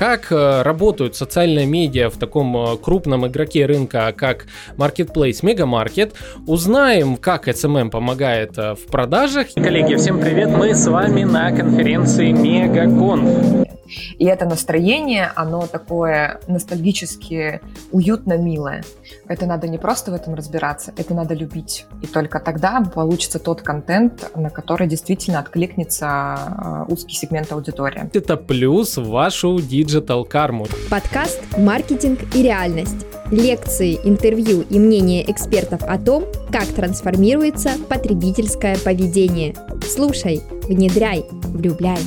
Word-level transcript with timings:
как 0.00 0.32
э, 0.32 0.62
работают 0.62 1.14
социальные 1.14 1.66
медиа 1.66 2.08
в 2.08 2.16
таком 2.16 2.56
э, 2.56 2.78
крупном 2.78 3.26
игроке 3.26 3.66
рынка, 3.66 4.14
как 4.16 4.46
Marketplace 4.78 5.40
Мегамаркет. 5.42 6.14
Узнаем, 6.46 7.18
как 7.18 7.48
SMM 7.48 7.90
помогает 7.90 8.56
э, 8.56 8.76
в 8.76 8.86
продажах. 8.86 9.48
Коллеги, 9.54 9.96
всем 9.96 10.18
привет! 10.18 10.48
Мы 10.56 10.74
с 10.74 10.86
вами 10.86 11.24
на 11.24 11.54
конференции 11.54 12.32
Мегаконф. 12.32 13.69
И 14.18 14.24
это 14.24 14.44
настроение, 14.46 15.30
оно 15.34 15.66
такое 15.66 16.40
ностальгически 16.46 17.60
уютно 17.92 18.36
милое. 18.36 18.84
Это 19.26 19.46
надо 19.46 19.68
не 19.68 19.78
просто 19.78 20.10
в 20.10 20.14
этом 20.14 20.34
разбираться, 20.34 20.92
это 20.96 21.14
надо 21.14 21.34
любить. 21.34 21.86
И 22.02 22.06
только 22.06 22.40
тогда 22.40 22.80
получится 22.80 23.38
тот 23.38 23.62
контент, 23.62 24.30
на 24.36 24.50
который 24.50 24.86
действительно 24.86 25.38
откликнется 25.40 26.86
э, 26.88 26.92
узкий 26.92 27.14
сегмент 27.14 27.52
аудитории. 27.52 28.10
Это 28.12 28.36
плюс 28.36 28.96
в 28.96 29.08
вашу 29.08 29.60
digital 29.60 30.24
карму. 30.24 30.66
Подкаст 30.90 31.40
«Маркетинг 31.56 32.20
и 32.34 32.42
реальность». 32.42 33.06
Лекции, 33.30 34.00
интервью 34.02 34.62
и 34.62 34.78
мнения 34.80 35.22
экспертов 35.30 35.82
о 35.84 35.98
том, 35.98 36.24
как 36.50 36.66
трансформируется 36.66 37.70
потребительское 37.88 38.76
поведение. 38.78 39.54
Слушай, 39.86 40.42
внедряй, 40.68 41.24
влюбляй. 41.30 42.00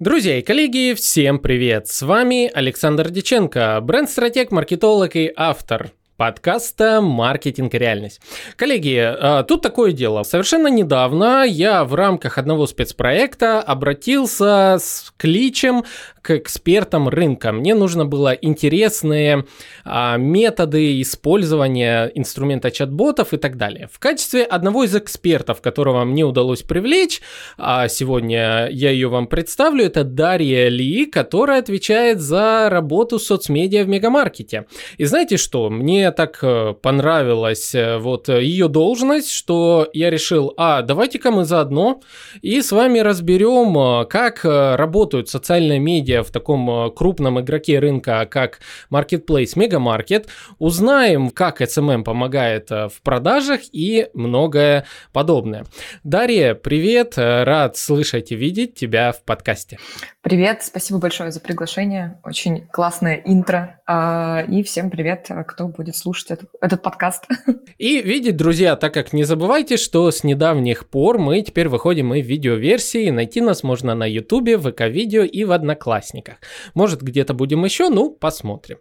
Друзья 0.00 0.38
и 0.38 0.42
коллеги, 0.42 0.94
всем 0.94 1.38
привет! 1.38 1.86
С 1.86 2.00
вами 2.00 2.50
Александр 2.54 3.10
Диченко, 3.10 3.78
бренд-стратег, 3.82 4.50
маркетолог 4.50 5.14
и 5.14 5.30
автор 5.36 5.92
подкаста 6.16 7.02
«Маркетинг 7.02 7.74
и 7.74 7.78
реальность». 7.78 8.22
Коллеги, 8.56 8.96
а, 8.98 9.42
тут 9.42 9.60
такое 9.60 9.92
дело. 9.92 10.22
Совершенно 10.22 10.68
недавно 10.68 11.44
я 11.44 11.84
в 11.84 11.94
рамках 11.94 12.38
одного 12.38 12.66
спецпроекта 12.66 13.60
обратился 13.60 14.76
с 14.78 15.12
кличем 15.18 15.84
к 16.22 16.36
экспертам 16.36 17.08
рынка. 17.08 17.52
Мне 17.52 17.74
нужно 17.74 18.04
было 18.04 18.32
интересные 18.32 19.46
а, 19.84 20.16
методы 20.16 21.00
использования 21.00 22.10
инструмента 22.14 22.70
чат-ботов 22.70 23.32
и 23.32 23.36
так 23.36 23.56
далее. 23.56 23.88
В 23.90 23.98
качестве 23.98 24.44
одного 24.44 24.84
из 24.84 24.94
экспертов, 24.94 25.60
которого 25.60 26.04
мне 26.04 26.24
удалось 26.24 26.62
привлечь, 26.62 27.20
а 27.56 27.88
сегодня 27.88 28.68
я 28.70 28.90
ее 28.90 29.08
вам 29.08 29.26
представлю, 29.26 29.84
это 29.84 30.04
Дарья 30.04 30.68
Ли, 30.68 31.06
которая 31.06 31.60
отвечает 31.60 32.20
за 32.20 32.68
работу 32.70 33.18
соцмедиа 33.18 33.84
в 33.84 33.88
мегамаркете. 33.88 34.66
И 34.98 35.04
знаете 35.04 35.36
что? 35.36 35.70
Мне 35.70 36.10
так 36.12 36.38
э, 36.42 36.74
понравилась 36.80 37.74
э, 37.74 37.98
вот 37.98 38.28
ее 38.28 38.68
должность, 38.68 39.30
что 39.30 39.88
я 39.92 40.10
решил, 40.10 40.52
а, 40.56 40.82
давайте-ка 40.82 41.30
мы 41.30 41.44
заодно 41.44 42.00
и 42.42 42.60
с 42.60 42.72
вами 42.72 42.98
разберем, 42.98 43.76
э, 43.78 44.04
как 44.06 44.40
работают 44.44 45.28
социальные 45.28 45.78
медиа 45.78 46.09
в 46.18 46.30
таком 46.30 46.92
крупном 46.92 47.40
игроке 47.40 47.78
рынка, 47.78 48.26
как 48.30 48.60
Marketplace 48.92 49.52
Мегамаркет, 49.56 50.28
узнаем, 50.58 51.30
как 51.30 51.60
SMM 51.60 52.04
помогает 52.04 52.70
в 52.70 52.92
продажах 53.02 53.60
и 53.72 54.08
многое 54.14 54.86
подобное. 55.12 55.64
Дарья, 56.04 56.54
привет, 56.54 57.14
рад 57.16 57.76
слышать 57.76 58.32
и 58.32 58.36
видеть 58.36 58.74
тебя 58.74 59.12
в 59.12 59.22
подкасте. 59.24 59.78
Привет, 60.22 60.62
спасибо 60.62 60.98
большое 60.98 61.32
за 61.32 61.40
приглашение, 61.40 62.20
очень 62.24 62.66
классное 62.66 63.22
интро, 63.24 63.80
а, 63.86 64.44
и 64.46 64.62
всем 64.62 64.90
привет, 64.90 65.26
кто 65.48 65.68
будет 65.68 65.96
слушать 65.96 66.32
этот, 66.32 66.50
этот 66.60 66.82
подкаст. 66.82 67.24
И 67.78 68.02
видеть, 68.02 68.36
друзья, 68.36 68.76
так 68.76 68.92
как 68.92 69.14
не 69.14 69.24
забывайте, 69.24 69.78
что 69.78 70.10
с 70.10 70.22
недавних 70.22 70.86
пор 70.86 71.18
мы 71.18 71.40
теперь 71.40 71.68
выходим 71.70 72.12
и 72.12 72.20
в 72.20 72.26
видеоверсии. 72.26 73.08
Найти 73.08 73.40
нас 73.40 73.62
можно 73.62 73.94
на 73.94 74.04
Ютубе, 74.04 74.58
ВК-видео 74.58 75.22
и 75.22 75.44
в 75.44 75.52
Одноклассниках. 75.52 76.36
Может, 76.74 77.00
где-то 77.00 77.32
будем 77.32 77.64
еще, 77.64 77.88
ну, 77.88 78.10
посмотрим. 78.10 78.76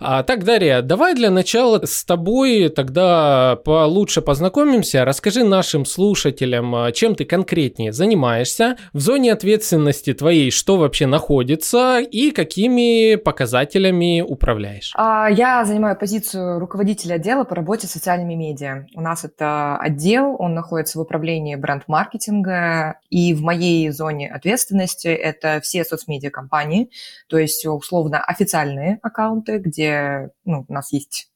А, 0.00 0.22
так, 0.22 0.44
Дарья, 0.44 0.82
давай 0.82 1.14
для 1.14 1.30
начала 1.30 1.80
с 1.82 2.04
тобой 2.04 2.68
тогда 2.68 3.56
получше 3.64 4.20
познакомимся. 4.20 5.06
Расскажи 5.06 5.44
нашим 5.44 5.86
слушателям, 5.86 6.74
а, 6.74 6.92
чем 6.92 7.14
ты 7.14 7.24
конкретнее 7.24 7.92
занимаешься, 7.92 8.76
в 8.92 9.00
зоне 9.00 9.32
ответственности 9.32 10.12
твоей 10.12 10.50
что 10.50 10.81
вообще 10.82 11.06
находится 11.06 11.98
и 12.00 12.30
какими 12.30 13.16
показателями 13.16 14.20
управляешь. 14.20 14.92
А, 14.96 15.28
я 15.30 15.64
занимаю 15.64 15.96
позицию 15.96 16.58
руководитель 16.58 17.12
отдела 17.12 17.44
по 17.44 17.54
работе 17.54 17.86
с 17.86 17.92
социальными 17.92 18.34
медиа. 18.34 18.86
У 18.94 19.00
нас 19.00 19.24
это 19.24 19.76
отдел, 19.78 20.36
он 20.38 20.54
находится 20.54 20.98
в 20.98 21.02
управлении 21.02 21.56
бренд-маркетинга, 21.56 22.98
и 23.10 23.34
в 23.34 23.42
моей 23.42 23.88
зоне 23.90 24.30
ответственности 24.30 25.08
это 25.08 25.60
все 25.62 25.84
соцмедиа 25.84 26.30
компании, 26.30 26.90
то 27.28 27.38
есть 27.38 27.64
условно 27.66 28.20
официальные 28.20 28.98
аккаунты, 29.02 29.58
где 29.58 30.30
ну, 30.44 30.64
у 30.68 30.72
нас 30.72 30.92
есть 30.92 31.28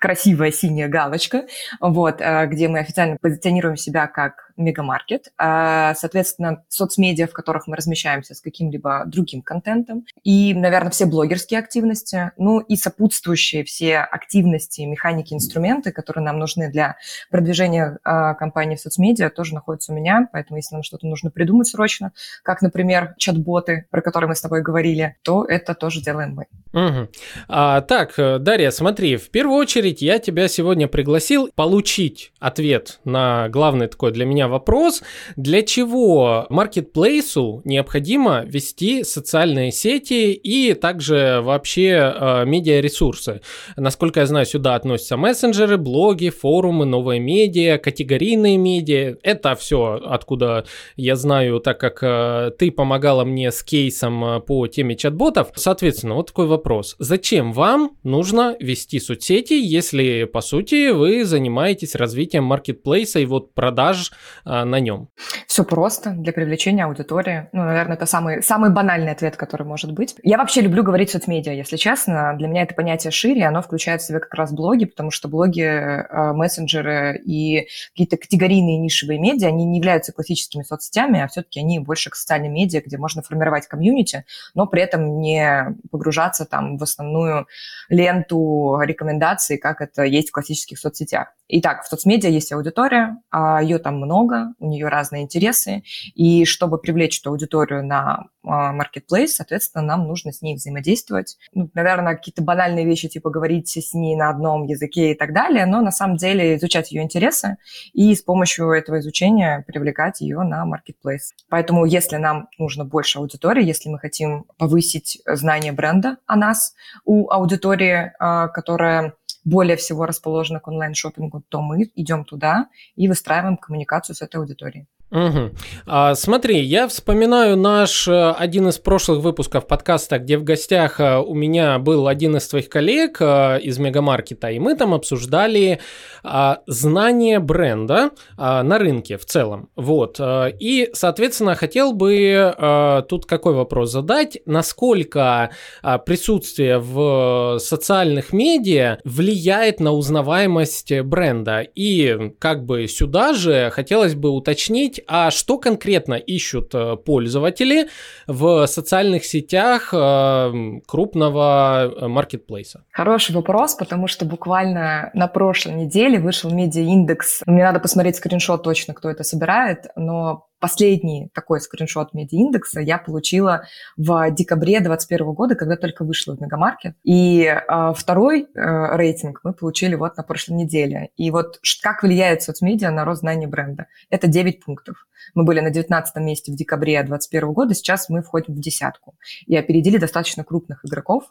красивая 0.00 0.50
синяя 0.50 0.88
галочка, 0.88 1.46
вот, 1.80 2.20
э, 2.20 2.46
где 2.46 2.68
мы 2.68 2.80
официально 2.80 3.16
позиционируем 3.20 3.76
себя 3.76 4.06
как 4.06 4.49
мегамаркет, 4.60 5.32
а, 5.38 5.94
соответственно, 5.94 6.64
соцмедиа, 6.68 7.26
в 7.26 7.32
которых 7.32 7.66
мы 7.66 7.76
размещаемся 7.76 8.34
с 8.34 8.40
каким-либо 8.40 9.04
другим 9.06 9.42
контентом, 9.42 10.04
и, 10.22 10.54
наверное, 10.54 10.90
все 10.90 11.06
блогерские 11.06 11.58
активности, 11.58 12.32
ну 12.36 12.60
и 12.60 12.76
сопутствующие 12.76 13.64
все 13.64 13.98
активности, 13.98 14.82
механики, 14.82 15.34
инструменты, 15.34 15.92
которые 15.92 16.24
нам 16.24 16.38
нужны 16.38 16.70
для 16.70 16.96
продвижения 17.30 17.98
а, 18.04 18.34
компании 18.34 18.76
в 18.76 18.80
соцмедиа, 18.80 19.30
тоже 19.30 19.54
находятся 19.54 19.92
у 19.92 19.96
меня, 19.96 20.28
поэтому 20.32 20.58
если 20.58 20.74
нам 20.74 20.82
что-то 20.82 21.06
нужно 21.06 21.30
придумать 21.30 21.68
срочно, 21.68 22.12
как, 22.42 22.62
например, 22.62 23.14
чат-боты, 23.18 23.86
про 23.90 24.02
которые 24.02 24.28
мы 24.28 24.36
с 24.36 24.40
тобой 24.40 24.62
говорили, 24.62 25.16
то 25.22 25.44
это 25.44 25.74
тоже 25.74 26.02
делаем 26.02 26.34
мы. 26.34 26.46
Угу. 26.72 27.08
А, 27.48 27.80
так, 27.80 28.14
Дарья, 28.16 28.70
смотри, 28.70 29.16
в 29.16 29.30
первую 29.30 29.58
очередь 29.58 30.02
я 30.02 30.18
тебя 30.18 30.48
сегодня 30.48 30.86
пригласил 30.86 31.50
получить 31.54 32.32
ответ 32.38 33.00
на 33.04 33.48
главный 33.48 33.88
такой 33.88 34.12
для 34.12 34.24
меня 34.24 34.48
вопрос, 34.50 35.02
для 35.36 35.62
чего 35.62 36.46
маркетплейсу 36.50 37.62
необходимо 37.64 38.44
вести 38.44 39.04
социальные 39.04 39.72
сети 39.72 40.32
и 40.32 40.74
также 40.74 41.40
вообще 41.42 42.12
э, 42.14 42.44
медиаресурсы. 42.44 43.40
Насколько 43.76 44.20
я 44.20 44.26
знаю, 44.26 44.46
сюда 44.46 44.74
относятся 44.74 45.16
мессенджеры, 45.16 45.78
блоги, 45.78 46.30
форумы, 46.30 46.84
новые 46.84 47.20
медиа, 47.20 47.78
категорийные 47.78 48.56
медиа. 48.56 49.16
Это 49.22 49.54
все, 49.54 50.00
откуда 50.04 50.64
я 50.96 51.16
знаю, 51.16 51.60
так 51.60 51.78
как 51.80 52.02
э, 52.02 52.50
ты 52.58 52.70
помогала 52.70 53.24
мне 53.24 53.50
с 53.50 53.62
кейсом 53.62 54.24
э, 54.24 54.40
по 54.40 54.66
теме 54.66 54.96
чат-ботов. 54.96 55.52
Соответственно, 55.54 56.14
вот 56.14 56.28
такой 56.28 56.46
вопрос. 56.46 56.96
Зачем 56.98 57.52
вам 57.52 57.96
нужно 58.02 58.56
вести 58.60 59.00
соцсети, 59.00 59.54
если, 59.54 60.24
по 60.24 60.40
сути, 60.40 60.90
вы 60.90 61.24
занимаетесь 61.24 61.94
развитием 61.94 62.44
маркетплейса 62.44 63.20
и 63.20 63.26
вот 63.26 63.54
продаж 63.54 64.12
на 64.44 64.80
нем? 64.80 65.08
Все 65.46 65.64
просто 65.64 66.10
для 66.10 66.32
привлечения 66.32 66.84
аудитории. 66.84 67.48
Ну, 67.52 67.64
наверное, 67.64 67.96
это 67.96 68.06
самый, 68.06 68.42
самый 68.42 68.70
банальный 68.70 69.12
ответ, 69.12 69.36
который 69.36 69.66
может 69.66 69.92
быть. 69.92 70.14
Я 70.22 70.38
вообще 70.38 70.60
люблю 70.60 70.82
говорить 70.82 71.10
соцмедиа, 71.10 71.52
если 71.52 71.76
честно. 71.76 72.34
Для 72.36 72.48
меня 72.48 72.62
это 72.62 72.74
понятие 72.74 73.10
шире, 73.10 73.46
оно 73.46 73.62
включает 73.62 74.00
в 74.02 74.06
себя 74.06 74.20
как 74.20 74.32
раз 74.34 74.52
блоги, 74.52 74.84
потому 74.84 75.10
что 75.10 75.28
блоги, 75.28 75.62
а, 75.62 76.32
мессенджеры 76.32 77.20
и 77.24 77.68
какие-то 77.92 78.16
категорийные 78.16 78.78
нишевые 78.78 79.18
медиа, 79.18 79.48
они 79.48 79.64
не 79.64 79.78
являются 79.78 80.12
классическими 80.12 80.62
соцсетями, 80.62 81.20
а 81.20 81.28
все-таки 81.28 81.60
они 81.60 81.78
больше 81.78 82.10
к 82.10 82.14
социальным 82.14 82.54
медиа, 82.54 82.82
где 82.84 82.98
можно 82.98 83.22
формировать 83.22 83.66
комьюнити, 83.66 84.24
но 84.54 84.66
при 84.66 84.82
этом 84.82 85.20
не 85.20 85.76
погружаться 85.90 86.44
там 86.44 86.78
в 86.78 86.82
основную 86.82 87.46
ленту 87.88 88.80
рекомендаций, 88.82 89.58
как 89.58 89.80
это 89.80 90.04
есть 90.04 90.30
в 90.30 90.32
классических 90.32 90.78
соцсетях. 90.78 91.34
Итак, 91.52 91.82
в 91.82 91.88
соцмедиа 91.88 92.30
есть 92.30 92.52
аудитория, 92.52 93.16
а 93.30 93.60
ее 93.60 93.78
там 93.78 93.96
много, 93.96 94.54
у 94.60 94.68
нее 94.68 94.86
разные 94.88 95.22
интересы, 95.22 95.82
и 96.14 96.44
чтобы 96.44 96.78
привлечь 96.78 97.18
эту 97.18 97.30
аудиторию 97.30 97.84
на 97.84 98.26
marketplace, 98.44 99.28
соответственно, 99.28 99.84
нам 99.84 100.06
нужно 100.06 100.32
с 100.32 100.42
ней 100.42 100.54
взаимодействовать. 100.54 101.36
Ну, 101.52 101.68
наверное, 101.74 102.14
какие-то 102.14 102.42
банальные 102.42 102.86
вещи, 102.86 103.08
типа 103.08 103.30
говорить 103.30 103.68
с 103.68 103.94
ней 103.94 104.16
на 104.16 104.30
одном 104.30 104.64
языке 104.64 105.12
и 105.12 105.14
так 105.14 105.32
далее, 105.32 105.66
но 105.66 105.80
на 105.82 105.90
самом 105.90 106.16
деле 106.16 106.56
изучать 106.56 106.92
ее 106.92 107.02
интересы 107.02 107.56
и 107.92 108.14
с 108.14 108.22
помощью 108.22 108.70
этого 108.70 109.00
изучения 109.00 109.64
привлекать 109.66 110.20
ее 110.20 110.42
на 110.42 110.64
marketplace. 110.64 111.34
Поэтому 111.48 111.84
если 111.84 112.16
нам 112.16 112.48
нужно 112.58 112.84
больше 112.84 113.18
аудитории, 113.18 113.64
если 113.64 113.88
мы 113.88 113.98
хотим 113.98 114.44
повысить 114.56 115.20
знание 115.26 115.72
бренда 115.72 116.16
о 116.26 116.36
нас 116.36 116.74
у 117.04 117.28
аудитории, 117.30 118.12
а, 118.18 118.48
которая 118.48 119.14
более 119.44 119.76
всего 119.76 120.06
расположена 120.06 120.60
к 120.60 120.68
онлайн-шопингу, 120.68 121.42
то 121.48 121.62
мы 121.62 121.90
идем 121.94 122.24
туда 122.24 122.68
и 122.96 123.08
выстраиваем 123.08 123.56
коммуникацию 123.56 124.16
с 124.16 124.22
этой 124.22 124.36
аудиторией. 124.36 124.86
Угу. 125.10 125.50
А, 125.86 126.14
смотри, 126.14 126.60
я 126.60 126.86
вспоминаю 126.86 127.56
наш 127.56 128.06
э, 128.06 128.30
один 128.30 128.68
из 128.68 128.78
прошлых 128.78 129.20
выпусков 129.20 129.66
подкаста, 129.66 130.18
где 130.20 130.38
в 130.38 130.44
гостях 130.44 131.00
э, 131.00 131.18
у 131.18 131.34
меня 131.34 131.80
был 131.80 132.06
один 132.06 132.36
из 132.36 132.46
твоих 132.46 132.68
коллег 132.68 133.16
э, 133.20 133.60
из 133.60 133.78
Мегамаркета, 133.78 134.50
и 134.50 134.60
мы 134.60 134.76
там 134.76 134.94
обсуждали 134.94 135.80
а, 136.22 136.60
знание 136.66 137.38
бренда 137.38 138.10
а, 138.36 138.62
на 138.62 138.78
рынке 138.78 139.16
в 139.16 139.24
целом. 139.24 139.70
Вот. 139.76 140.20
И, 140.20 140.90
соответственно, 140.92 141.54
хотел 141.54 141.92
бы 141.92 142.54
а, 142.56 143.02
тут 143.02 143.26
какой 143.26 143.54
вопрос 143.54 143.90
задать. 143.90 144.38
Насколько 144.46 145.50
а, 145.82 145.98
присутствие 145.98 146.78
в 146.78 147.58
социальных 147.58 148.32
медиа 148.32 148.98
влияет 149.04 149.80
на 149.80 149.92
узнаваемость 149.92 151.00
бренда? 151.02 151.60
И 151.60 152.32
как 152.38 152.64
бы 152.64 152.86
сюда 152.86 153.32
же 153.32 153.70
хотелось 153.70 154.14
бы 154.14 154.30
уточнить, 154.30 154.99
а 155.06 155.30
что 155.30 155.58
конкретно 155.58 156.14
ищут 156.14 156.74
э, 156.74 156.96
пользователи 156.96 157.88
в 158.26 158.66
социальных 158.66 159.24
сетях 159.24 159.92
э, 159.92 160.52
крупного 160.86 161.84
э, 161.84 162.08
маркетплейса? 162.08 162.84
Хороший 162.92 163.34
вопрос, 163.34 163.74
потому 163.74 164.06
что 164.06 164.24
буквально 164.24 165.10
на 165.14 165.26
прошлой 165.28 165.74
неделе 165.74 166.18
вышел 166.18 166.50
медиа-индекс. 166.50 167.42
Мне 167.46 167.64
надо 167.64 167.80
посмотреть 167.80 168.16
скриншот 168.16 168.62
точно, 168.62 168.94
кто 168.94 169.10
это 169.10 169.24
собирает, 169.24 169.86
но 169.96 170.46
последний 170.60 171.30
такой 171.34 171.60
скриншот 171.60 172.14
медиа-индекса 172.14 172.80
я 172.80 172.98
получила 172.98 173.64
в 173.96 174.30
декабре 174.30 174.80
2021 174.80 175.32
года, 175.32 175.54
когда 175.54 175.76
только 175.76 176.04
вышла 176.04 176.36
в 176.36 176.40
Мегамаркет. 176.40 176.94
И 177.02 177.42
э, 177.44 177.92
второй 177.96 178.42
э, 178.42 178.96
рейтинг 178.96 179.40
мы 179.42 179.52
получили 179.52 179.94
вот 179.94 180.16
на 180.16 180.22
прошлой 180.22 180.54
неделе. 180.54 181.10
И 181.16 181.30
вот 181.30 181.60
как 181.82 182.02
влияет 182.02 182.42
соцмедиа 182.42 182.90
на 182.90 183.04
рост 183.04 183.20
знаний 183.20 183.46
бренда? 183.46 183.86
Это 184.10 184.28
9 184.28 184.64
пунктов. 184.64 185.06
Мы 185.34 185.44
были 185.44 185.60
на 185.60 185.70
19 185.70 186.16
месте 186.16 186.52
в 186.52 186.56
декабре 186.56 186.94
2021 187.02 187.52
года, 187.52 187.74
сейчас 187.74 188.08
мы 188.08 188.22
входим 188.22 188.54
в 188.54 188.60
десятку. 188.60 189.14
И 189.46 189.56
опередили 189.56 189.98
достаточно 189.98 190.44
крупных 190.44 190.84
игроков, 190.84 191.24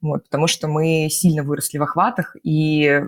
вот, 0.00 0.24
потому 0.24 0.46
что 0.46 0.68
мы 0.68 1.08
сильно 1.10 1.42
выросли 1.42 1.78
в 1.78 1.82
охватах, 1.82 2.36
и 2.42 3.02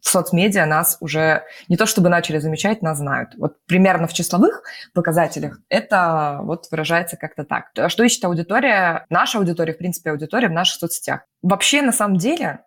в 0.00 0.08
соцмедиа 0.08 0.66
нас 0.66 0.96
уже 1.00 1.44
не 1.68 1.76
то 1.76 1.86
чтобы 1.86 2.08
начали 2.08 2.38
замечать, 2.38 2.82
нас 2.82 2.98
знают. 2.98 3.30
Вот 3.36 3.56
примерно 3.66 4.06
в 4.06 4.12
числовых 4.12 4.62
показателях 4.94 5.60
это 5.68 6.40
вот 6.42 6.66
выражается 6.70 7.16
как-то 7.16 7.44
так. 7.44 7.66
А 7.76 7.88
что 7.88 8.04
ищет 8.04 8.24
аудитория? 8.24 9.06
Наша 9.10 9.38
аудитория, 9.38 9.74
в 9.74 9.78
принципе, 9.78 10.10
аудитория 10.10 10.48
в 10.48 10.52
наших 10.52 10.80
соцсетях. 10.80 11.22
Вообще, 11.42 11.82
на 11.82 11.92
самом 11.92 12.16
деле, 12.16 12.60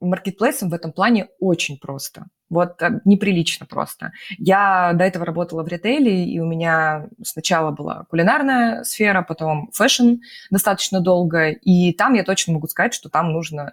маркетплейсом 0.00 0.70
в 0.70 0.74
этом 0.74 0.92
плане 0.92 1.28
очень 1.38 1.78
просто. 1.78 2.26
Вот 2.50 2.82
э, 2.82 3.00
неприлично 3.04 3.64
просто. 3.64 4.12
Я 4.38 4.92
до 4.94 5.04
этого 5.04 5.24
работала 5.24 5.62
в 5.62 5.68
ритейле, 5.68 6.26
и 6.26 6.38
у 6.38 6.46
меня 6.46 7.08
сначала 7.22 7.70
была 7.70 8.04
кулинарная 8.10 8.84
сфера, 8.84 9.22
потом 9.22 9.70
фэшн 9.72 10.16
достаточно 10.50 11.00
долго, 11.00 11.48
и 11.48 11.92
там 11.94 12.14
я 12.14 12.24
точно 12.24 12.54
могу 12.54 12.66
сказать, 12.66 12.92
что 12.92 13.08
там 13.08 13.32
нужно 13.32 13.72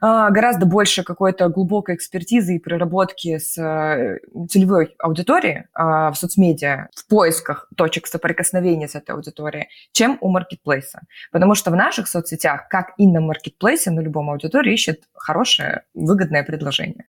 гораздо 0.00 0.66
больше 0.66 1.02
какой-то 1.02 1.48
глубокой 1.48 1.94
экспертизы 1.94 2.56
и 2.56 2.58
проработки 2.58 3.38
с 3.38 3.56
э, 3.58 4.18
целевой 4.48 4.94
аудиторией 4.98 5.64
в 5.74 6.14
соцмедиа 6.14 6.88
в 6.94 7.06
поисках 7.08 7.68
точек 7.76 8.06
соприкосновения 8.06 8.88
с 8.88 8.94
этой 8.94 9.14
аудиторией, 9.14 9.68
чем 9.92 10.18
у 10.20 10.28
маркетплейса. 10.28 11.02
Потому 11.32 11.54
что 11.54 11.70
в 11.70 11.76
наших 11.76 12.08
соцсетях, 12.08 12.68
как 12.68 12.92
и 12.98 13.06
на 13.06 13.20
маркетплейсе, 13.20 13.90
на 13.90 14.00
любом 14.00 14.30
аудитории 14.30 14.74
ищет 14.74 15.02
хорошее, 15.14 15.82
выгодное 15.94 16.44
предложение. 16.44 17.06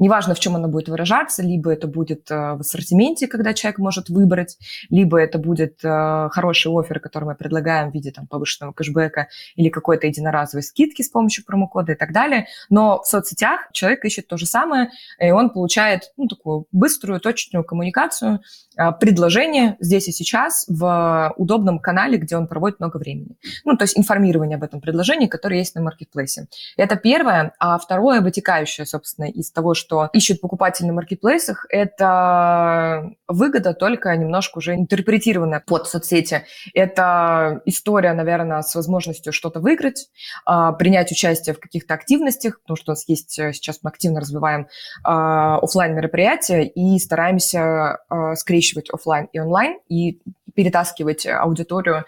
Неважно, 0.00 0.34
в 0.34 0.40
чем 0.40 0.56
оно 0.56 0.66
будет 0.66 0.88
выражаться, 0.88 1.42
либо 1.42 1.70
это 1.70 1.86
будет 1.86 2.30
э, 2.30 2.54
в 2.54 2.60
ассортименте, 2.60 3.28
когда 3.28 3.52
человек 3.52 3.78
может 3.78 4.08
выбрать, 4.08 4.56
либо 4.88 5.20
это 5.20 5.38
будет 5.38 5.84
э, 5.84 6.28
хороший 6.32 6.72
офер, 6.72 7.00
который 7.00 7.24
мы 7.24 7.34
предлагаем 7.34 7.90
в 7.90 7.94
виде 7.94 8.10
там, 8.10 8.26
повышенного 8.26 8.72
кэшбэка 8.72 9.28
или 9.56 9.68
какой-то 9.68 10.06
единоразовой 10.06 10.62
скидки 10.62 11.02
с 11.02 11.10
помощью 11.10 11.44
промокода 11.44 11.92
и 11.92 11.94
так 11.94 12.12
далее. 12.12 12.46
Но 12.70 13.02
в 13.02 13.06
соцсетях 13.06 13.68
человек 13.72 14.02
ищет 14.06 14.26
то 14.26 14.38
же 14.38 14.46
самое, 14.46 14.90
и 15.18 15.30
он 15.30 15.50
получает 15.50 16.12
ну, 16.16 16.28
такую 16.28 16.66
быструю, 16.72 17.20
точную 17.20 17.62
коммуникацию, 17.62 18.40
э, 18.78 18.92
предложение 18.92 19.76
здесь 19.80 20.08
и 20.08 20.12
сейчас 20.12 20.64
в 20.66 21.34
удобном 21.36 21.78
канале, 21.78 22.16
где 22.16 22.38
он 22.38 22.46
проводит 22.46 22.80
много 22.80 22.96
времени. 22.96 23.36
Ну, 23.66 23.76
то 23.76 23.84
есть 23.84 23.98
информирование 23.98 24.56
об 24.56 24.62
этом 24.62 24.80
предложении, 24.80 25.26
которое 25.26 25.58
есть 25.58 25.74
на 25.74 25.82
маркетплейсе. 25.82 26.46
Это 26.78 26.96
первое. 26.96 27.52
А 27.58 27.78
второе, 27.78 28.22
вытекающее, 28.22 28.86
собственно, 28.86 29.26
из 29.26 29.50
того, 29.50 29.74
что 29.74 29.89
что 29.90 30.08
ищут 30.12 30.40
покупатели 30.40 30.86
на 30.86 30.92
маркетплейсах, 30.92 31.66
это 31.68 33.10
выгода 33.26 33.74
только 33.74 34.14
немножко 34.16 34.58
уже 34.58 34.76
интерпретированная 34.76 35.60
под 35.66 35.88
соцсети. 35.88 36.44
Это 36.74 37.60
история, 37.64 38.12
наверное, 38.12 38.62
с 38.62 38.72
возможностью 38.76 39.32
что-то 39.32 39.58
выиграть, 39.58 40.06
а, 40.46 40.70
принять 40.72 41.10
участие 41.10 41.56
в 41.56 41.58
каких-то 41.60 41.94
активностях, 41.94 42.60
потому 42.62 42.76
что 42.76 42.92
у 42.92 42.94
нас 42.94 43.08
есть 43.08 43.36
э, 43.40 43.52
сейчас 43.52 43.80
мы 43.82 43.90
активно 43.90 44.20
развиваем 44.20 44.68
а, 45.02 45.58
офлайн 45.58 45.96
мероприятия 45.96 46.62
и 46.62 46.96
стараемся 47.00 47.98
а, 48.08 48.36
скрещивать 48.36 48.90
офлайн 48.90 49.28
и 49.32 49.40
онлайн 49.40 49.80
и 49.88 50.20
перетаскивать 50.54 51.26
аудиторию 51.26 52.04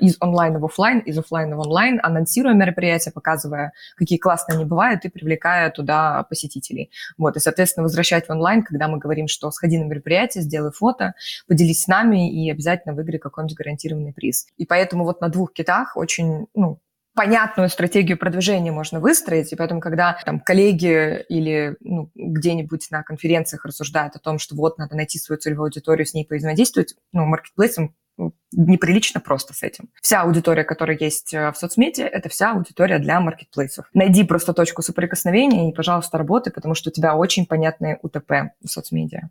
из 0.00 0.16
онлайна 0.18 0.58
в 0.58 0.64
офлайн, 0.64 0.98
из 0.98 1.16
офлайна 1.16 1.56
в 1.56 1.60
онлайн, 1.60 2.00
анонсируя 2.02 2.54
мероприятия, 2.54 3.12
показывая, 3.12 3.72
какие 3.96 4.18
классные 4.18 4.56
они 4.56 4.64
бывают 4.64 5.04
и 5.04 5.08
привлекая 5.08 5.70
туда 5.70 6.24
посетителей. 6.28 6.90
Вот, 7.18 7.36
и, 7.36 7.40
соответственно, 7.40 7.84
возвращать 7.84 8.26
в 8.26 8.30
онлайн, 8.30 8.62
когда 8.62 8.88
мы 8.88 8.98
говорим, 8.98 9.28
что 9.28 9.50
сходи 9.50 9.78
на 9.78 9.84
мероприятие, 9.84 10.42
сделай 10.42 10.72
фото, 10.72 11.14
поделись 11.46 11.82
с 11.82 11.88
нами 11.88 12.32
и 12.32 12.50
обязательно 12.50 12.94
выиграй 12.94 13.18
какой-нибудь 13.18 13.56
гарантированный 13.56 14.12
приз. 14.12 14.46
И 14.56 14.66
поэтому 14.66 15.04
вот 15.04 15.20
на 15.20 15.28
двух 15.28 15.52
китах 15.52 15.96
очень, 15.96 16.46
ну, 16.54 16.80
понятную 17.14 17.68
стратегию 17.68 18.18
продвижения 18.18 18.72
можно 18.72 19.00
выстроить, 19.00 19.52
и 19.52 19.56
поэтому, 19.56 19.80
когда 19.80 20.18
там 20.24 20.40
коллеги 20.40 21.24
или 21.28 21.76
ну, 21.80 22.10
где-нибудь 22.14 22.88
на 22.90 23.02
конференциях 23.02 23.64
рассуждают 23.64 24.16
о 24.16 24.18
том, 24.18 24.38
что 24.38 24.54
вот 24.54 24.78
надо 24.78 24.96
найти 24.96 25.18
свою 25.18 25.38
целевую 25.38 25.66
аудиторию, 25.66 26.06
с 26.06 26.14
ней 26.14 26.26
взаимодействовать, 26.28 26.94
ну, 27.12 27.24
маркетплейсом 27.24 27.94
неприлично 28.52 29.20
просто 29.20 29.54
с 29.54 29.62
этим. 29.62 29.88
Вся 30.00 30.22
аудитория, 30.22 30.64
которая 30.64 30.96
есть 30.98 31.32
э, 31.32 31.50
в 31.50 31.56
соцмедиа, 31.56 32.04
это 32.04 32.28
вся 32.28 32.52
аудитория 32.52 32.98
для 32.98 33.20
маркетплейсов. 33.20 33.86
Найди 33.94 34.24
просто 34.24 34.52
точку 34.52 34.82
соприкосновения 34.82 35.70
и, 35.70 35.74
пожалуйста, 35.74 36.18
работай, 36.18 36.52
потому 36.52 36.74
что 36.74 36.90
у 36.90 36.92
тебя 36.92 37.16
очень 37.16 37.46
понятные 37.46 37.98
УТП 38.02 38.52
в 38.62 38.68
соцмедиа. 38.68 39.30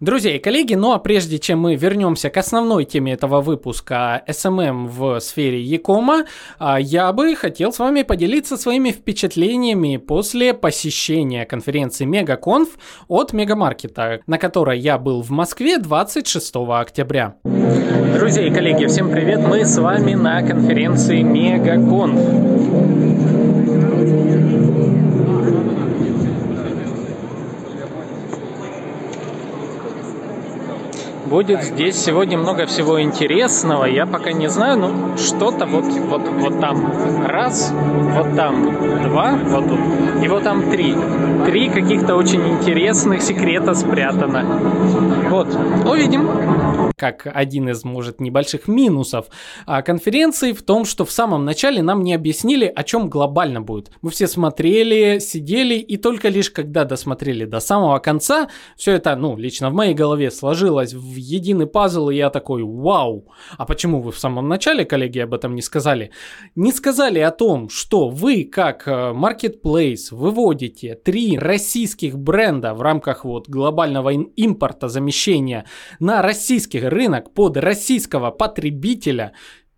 Друзья 0.00 0.34
и 0.34 0.38
коллеги, 0.38 0.74
ну 0.74 0.92
а 0.92 0.98
прежде 0.98 1.38
чем 1.38 1.60
мы 1.60 1.76
вернемся 1.76 2.28
к 2.28 2.36
основной 2.36 2.84
теме 2.84 3.12
этого 3.12 3.40
выпуска 3.40 4.22
SMM 4.26 4.88
в 4.88 5.20
сфере 5.20 5.60
Якома, 5.60 6.24
я 6.78 7.12
бы 7.12 7.36
хотел 7.36 7.72
с 7.72 7.78
вами 7.78 8.02
поделиться 8.02 8.56
своими 8.56 8.90
впечатлениями 8.90 9.98
после 9.98 10.52
посещения 10.52 11.44
конференции 11.44 12.04
Мегаконф 12.04 12.70
от 13.06 13.32
Мегамаркета, 13.32 14.20
на 14.26 14.38
которой 14.38 14.80
я 14.80 14.98
был 14.98 15.22
в 15.22 15.30
Москве 15.30 15.78
26 15.78 16.56
октября. 16.56 17.36
Друзья 17.44 18.46
и 18.46 18.52
коллеги, 18.52 18.86
всем 18.86 19.10
привет! 19.10 19.40
Мы 19.46 19.64
с 19.64 19.78
вами 19.78 20.14
на 20.14 20.42
конференции 20.42 21.22
Мегаконф. 21.22 23.33
Будет 31.26 31.62
здесь 31.62 31.96
сегодня 31.96 32.36
много 32.36 32.66
всего 32.66 33.00
интересного. 33.00 33.86
Я 33.86 34.04
пока 34.06 34.32
не 34.32 34.48
знаю, 34.48 34.78
но 34.78 35.16
что-то 35.16 35.64
вот, 35.64 35.84
вот, 35.84 36.28
вот 36.28 36.60
там 36.60 37.26
раз, 37.26 37.72
вот 37.72 38.36
там 38.36 39.02
два, 39.04 39.38
вот 39.44 39.68
тут, 39.68 39.80
и 40.22 40.28
вот 40.28 40.42
там 40.42 40.70
три. 40.70 40.94
Три 41.46 41.70
каких-то 41.70 42.16
очень 42.16 42.46
интересных 42.46 43.22
секрета 43.22 43.74
спрятано. 43.74 44.44
Вот, 45.30 45.48
увидим 45.86 46.28
как 46.96 47.26
один 47.32 47.68
из, 47.68 47.84
может, 47.84 48.20
небольших 48.20 48.68
минусов 48.68 49.26
а, 49.66 49.82
конференции 49.82 50.52
в 50.52 50.62
том, 50.62 50.84
что 50.84 51.04
в 51.04 51.10
самом 51.10 51.44
начале 51.44 51.82
нам 51.82 52.02
не 52.02 52.14
объяснили, 52.14 52.72
о 52.74 52.82
чем 52.84 53.10
глобально 53.10 53.60
будет. 53.60 53.90
Мы 54.00 54.10
все 54.10 54.26
смотрели, 54.26 55.18
сидели, 55.18 55.74
и 55.74 55.96
только 55.96 56.28
лишь 56.28 56.50
когда 56.50 56.84
досмотрели 56.84 57.44
до 57.44 57.60
самого 57.60 57.98
конца, 57.98 58.48
все 58.76 58.92
это, 58.92 59.16
ну, 59.16 59.36
лично 59.36 59.70
в 59.70 59.74
моей 59.74 59.94
голове 59.94 60.30
сложилось 60.30 60.94
в 60.94 61.13
единый 61.16 61.66
пазл, 61.66 62.10
и 62.10 62.16
я 62.16 62.30
такой, 62.30 62.62
вау. 62.62 63.28
А 63.56 63.66
почему 63.66 64.00
вы 64.00 64.12
в 64.12 64.18
самом 64.18 64.48
начале, 64.48 64.84
коллеги, 64.84 65.18
об 65.18 65.34
этом 65.34 65.54
не 65.54 65.62
сказали? 65.62 66.10
Не 66.54 66.72
сказали 66.72 67.18
о 67.18 67.30
том, 67.30 67.68
что 67.68 68.08
вы, 68.08 68.44
как 68.44 68.86
marketplace, 68.86 70.12
э, 70.12 70.14
выводите 70.14 70.94
три 70.94 71.38
российских 71.38 72.18
бренда 72.18 72.74
в 72.74 72.82
рамках 72.82 73.24
вот 73.24 73.48
глобального 73.48 74.10
импорта 74.10 74.88
замещения 74.88 75.64
на 76.00 76.22
российских 76.22 76.84
рынок 76.84 77.32
под 77.34 77.56
российского 77.56 78.30
потребителя, 78.30 79.32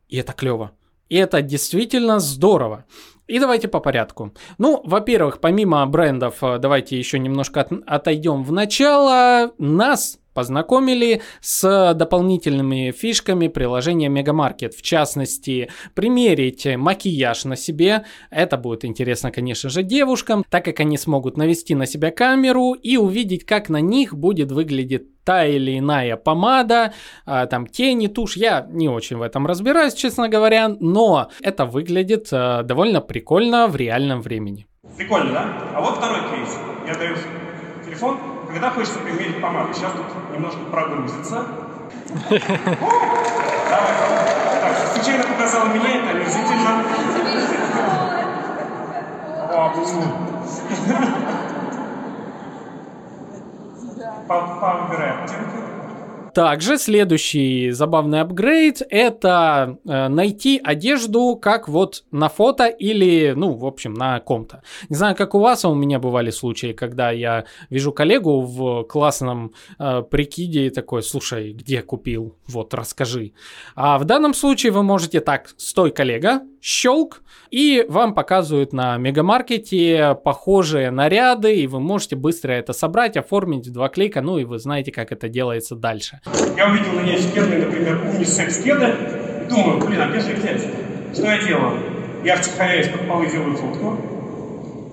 и 0.08 0.16
это 0.16 0.32
клево. 0.32 0.72
И 1.08 1.16
это 1.16 1.42
действительно 1.42 2.18
здорово. 2.18 2.84
И 3.28 3.40
давайте 3.40 3.66
по 3.66 3.80
порядку. 3.80 4.32
Ну, 4.58 4.80
во-первых, 4.84 5.40
помимо 5.40 5.84
брендов, 5.86 6.42
э, 6.42 6.58
давайте 6.58 6.96
еще 6.96 7.18
немножко 7.18 7.62
от, 7.62 7.72
отойдем 7.86 8.44
в 8.44 8.52
начало. 8.52 9.52
Нас 9.58 10.18
познакомили 10.36 11.22
с 11.40 11.94
дополнительными 11.94 12.90
фишками 12.90 13.48
приложения 13.48 14.10
Мегамаркет. 14.10 14.74
В 14.74 14.82
частности, 14.82 15.70
примерить 15.94 16.66
макияж 16.76 17.46
на 17.46 17.56
себе. 17.56 18.04
Это 18.30 18.58
будет 18.58 18.84
интересно, 18.84 19.30
конечно 19.30 19.70
же, 19.70 19.82
девушкам, 19.82 20.44
так 20.50 20.66
как 20.66 20.80
они 20.80 20.98
смогут 20.98 21.38
навести 21.38 21.74
на 21.74 21.86
себя 21.86 22.10
камеру 22.10 22.74
и 22.74 22.98
увидеть, 22.98 23.46
как 23.46 23.70
на 23.70 23.80
них 23.80 24.14
будет 24.14 24.52
выглядеть 24.52 25.24
та 25.24 25.46
или 25.46 25.78
иная 25.78 26.16
помада, 26.16 26.92
а, 27.24 27.46
там 27.46 27.66
тени, 27.66 28.06
тушь. 28.06 28.36
Я 28.36 28.66
не 28.70 28.88
очень 28.90 29.16
в 29.16 29.22
этом 29.22 29.46
разбираюсь, 29.46 29.94
честно 29.94 30.28
говоря, 30.28 30.68
но 30.68 31.30
это 31.40 31.64
выглядит 31.64 32.28
а, 32.30 32.62
довольно 32.62 33.00
прикольно 33.00 33.68
в 33.68 33.76
реальном 33.76 34.20
времени. 34.20 34.66
Прикольно, 34.98 35.32
да? 35.32 35.44
А 35.74 35.80
вот 35.80 35.96
второй 35.96 36.20
кейс. 36.30 36.56
Я 36.86 36.94
даю 36.94 37.16
телефон, 37.86 38.18
когда 38.52 38.70
хочется 38.70 38.98
примерить 39.00 39.40
помаду. 39.40 39.72
Сейчас 39.74 39.92
тут 39.92 40.06
немножко 40.32 40.60
прогрузится. 40.70 41.46
Давай. 42.30 42.40
Так, 44.60 44.76
случайно 44.94 45.24
показала 45.24 45.66
меня, 45.66 45.90
это 45.98 46.10
омерзительно. 46.10 46.84
Повыбираем 54.28 55.24
оттенки. 55.24 55.85
Также 56.36 56.76
следующий 56.76 57.70
забавный 57.70 58.20
апгрейд 58.20 58.82
это 58.90 59.78
э, 59.86 60.08
найти 60.08 60.60
одежду 60.62 61.34
как 61.40 61.66
вот 61.66 62.04
на 62.10 62.28
фото 62.28 62.66
или, 62.66 63.32
ну, 63.34 63.54
в 63.54 63.64
общем, 63.64 63.94
на 63.94 64.20
ком-то. 64.20 64.62
Не 64.90 64.96
знаю, 64.96 65.16
как 65.16 65.34
у 65.34 65.38
вас, 65.38 65.64
а 65.64 65.70
у 65.70 65.74
меня 65.74 65.98
бывали 65.98 66.28
случаи, 66.28 66.74
когда 66.74 67.10
я 67.10 67.46
вижу 67.70 67.90
коллегу 67.90 68.42
в 68.42 68.82
классном 68.82 69.54
э, 69.78 70.02
прикиде 70.02 70.66
и 70.66 70.70
такой, 70.70 71.02
слушай, 71.02 71.54
где 71.54 71.80
купил? 71.80 72.36
Вот, 72.46 72.74
расскажи. 72.74 73.32
А 73.74 73.96
в 73.96 74.04
данном 74.04 74.34
случае 74.34 74.72
вы 74.72 74.82
можете 74.82 75.20
так, 75.20 75.54
стой, 75.56 75.90
коллега, 75.90 76.42
щелк, 76.66 77.22
и 77.52 77.86
вам 77.88 78.12
показывают 78.12 78.72
на 78.72 78.96
мегамаркете 78.96 80.18
похожие 80.24 80.90
наряды, 80.90 81.54
и 81.54 81.68
вы 81.68 81.78
можете 81.78 82.16
быстро 82.16 82.50
это 82.50 82.72
собрать, 82.72 83.16
оформить 83.16 83.68
в 83.68 83.72
два 83.72 83.88
клика, 83.88 84.20
ну 84.20 84.36
и 84.38 84.44
вы 84.44 84.58
знаете, 84.58 84.90
как 84.90 85.12
это 85.12 85.28
делается 85.28 85.76
дальше. 85.76 86.20
Я 86.56 86.68
увидел 86.68 86.92
на 86.94 87.02
ней 87.02 87.18
кеды, 87.18 87.58
например, 87.58 88.00
унисекс 88.12 88.58
кеды, 88.58 88.92
думаю, 89.48 89.78
блин, 89.86 90.00
а 90.00 90.08
где 90.08 90.18
же 90.18 90.32
их 90.32 90.38
взять? 90.38 90.62
Что 91.14 91.26
я 91.26 91.40
делаю? 91.40 91.78
Я 92.24 92.36
втихаря 92.36 92.80
из-под 92.80 93.06
полы 93.06 93.30
делаю 93.30 93.56
фотку, 93.56 93.96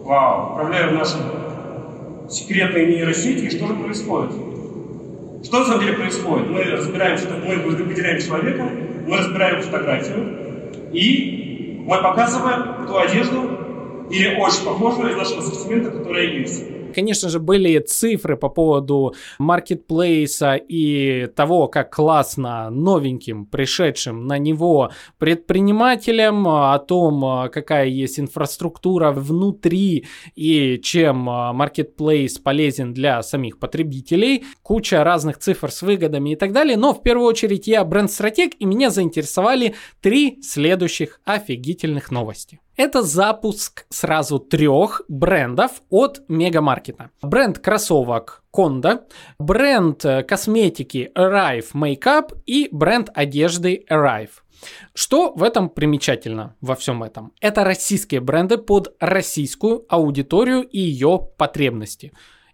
вау, 0.03 0.51
отправляю 0.51 0.92
в 0.92 0.94
наши 0.94 1.18
секретные 2.30 2.86
нейросети, 2.86 3.46
и 3.46 3.50
что 3.50 3.65
же 3.65 3.74
происходит? 3.74 4.32
Что 5.44 5.60
на 5.60 5.65
самом 5.65 5.82
деле 5.82 5.94
происходит? 5.94 6.50
Мы 6.51 6.65
разбираем, 6.65 7.18
что 7.18 7.34
мы 7.34 7.56
выделяем 7.56 8.22
человека, 8.22 8.70
мы 9.08 9.18
разбираем 9.18 9.63
фотографию, 9.63 10.44
и 10.94 11.52
мы 11.85 12.01
показываем 12.01 12.87
ту 12.87 12.97
одежду 12.97 14.07
или 14.09 14.35
очень 14.35 14.63
похожую 14.63 15.11
из 15.11 15.17
нашего 15.17 15.39
ассортимента, 15.39 15.91
которая 15.91 16.25
есть. 16.25 16.63
Конечно 16.93 17.29
же, 17.29 17.39
были 17.39 17.79
цифры 17.79 18.38
по 18.38 18.50
поводу 18.50 19.15
маркетплейса 19.39 20.55
и 20.55 21.27
того, 21.35 21.67
как 21.67 21.93
классно 21.93 22.69
новеньким, 22.69 23.45
пришедшим 23.45 24.27
на 24.27 24.38
него 24.38 24.91
предпринимателям, 25.17 26.47
о 26.47 26.77
том, 26.79 27.50
какая 27.51 27.88
есть 27.88 28.19
инфраструктура 28.19 29.12
внутри 29.12 30.05
и 30.35 30.79
чем 30.81 31.17
маркетплейс 31.17 32.38
полезен 32.38 32.93
для 32.93 33.21
самих 33.23 33.59
потребителей. 33.59 34.45
Куча 34.62 35.03
разных 35.03 35.39
цифр 35.39 35.71
с 35.71 35.81
выгодами 35.81 36.31
и 36.31 36.35
так 36.35 36.51
далее. 36.51 36.77
Но 36.77 36.93
в 36.93 37.01
первую 37.01 37.27
очередь 37.27 37.67
я 37.67 37.83
бренд-стратег 37.83 38.53
и 38.59 38.65
меня 38.65 38.89
заинтересовали 38.89 39.75
три 40.01 40.41
следующих 40.41 41.19
офигительных 41.25 42.12
новости. 42.12 42.59
Это 42.75 43.03
запуск 43.03 43.86
сразу 43.89 44.39
трех 44.39 45.03
брендов 45.08 45.84
от 45.92 46.24
Мегамаркета. 46.27 47.12
Бренд 47.22 47.60
кроссовок 47.60 48.44
Конда, 48.50 49.06
бренд 49.38 50.03
э, 50.06 50.24
косметики 50.24 51.12
Arrive 51.15 51.68
Makeup 51.75 52.36
и 52.48 52.70
бренд 52.72 53.12
одежды 53.13 53.86
Arrive. 53.88 54.32
Что 54.96 55.34
в 55.34 55.44
этом 55.44 55.70
примечательно 55.70 56.56
во 56.62 56.75
всем 56.75 57.03
этом? 57.03 57.32
Это 57.42 57.63
российские 57.63 58.22
бренды 58.22 58.58
под 58.58 58.96
российскую 59.00 59.86
аудиторию 59.88 60.63
и 60.63 60.80
ее 60.80 61.20
потребности. 61.38 62.12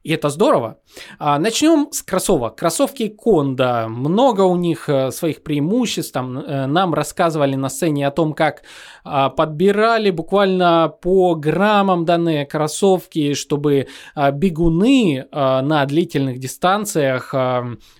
И 0.09 0.11
это 0.11 0.29
здорово. 0.29 0.79
А, 1.19 1.37
начнем 1.37 1.89
с 1.91 2.01
кроссовок. 2.01 2.55
Кроссовки 2.55 3.09
Конда. 3.09 3.87
Много 3.87 4.41
у 4.41 4.55
них 4.55 4.89
э, 4.89 5.11
своих 5.11 5.43
преимуществ. 5.43 6.13
Там, 6.13 6.39
э, 6.39 6.65
нам 6.65 6.95
рассказывали 6.95 7.53
на 7.53 7.69
сцене 7.69 8.07
о 8.07 8.11
том, 8.11 8.33
как 8.33 8.63
а, 9.03 9.29
подбирали 9.29 10.09
буквально 10.09 10.91
по 11.01 11.35
граммам 11.35 12.05
данные 12.05 12.47
кроссовки, 12.47 13.35
чтобы 13.35 13.87
а, 14.15 14.31
бегуны 14.31 15.27
на 15.31 15.85
длительных 15.85 16.39
дистанциях 16.39 17.33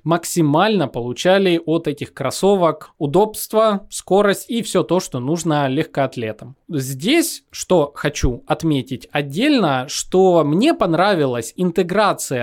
максимально 0.03 0.87
получали 0.87 1.61
от 1.63 1.87
этих 1.87 2.13
кроссовок 2.13 2.91
удобство, 2.97 3.87
скорость 3.91 4.49
и 4.49 4.63
все 4.63 4.81
то, 4.81 4.99
что 4.99 5.19
нужно 5.19 5.67
легкоатлетам. 5.67 6.55
Здесь, 6.69 7.43
что 7.51 7.91
хочу 7.93 8.43
отметить 8.47 9.07
отдельно, 9.11 9.85
что 9.87 10.43
мне 10.43 10.73
понравилась 10.73 11.53
интеграция 11.55 11.98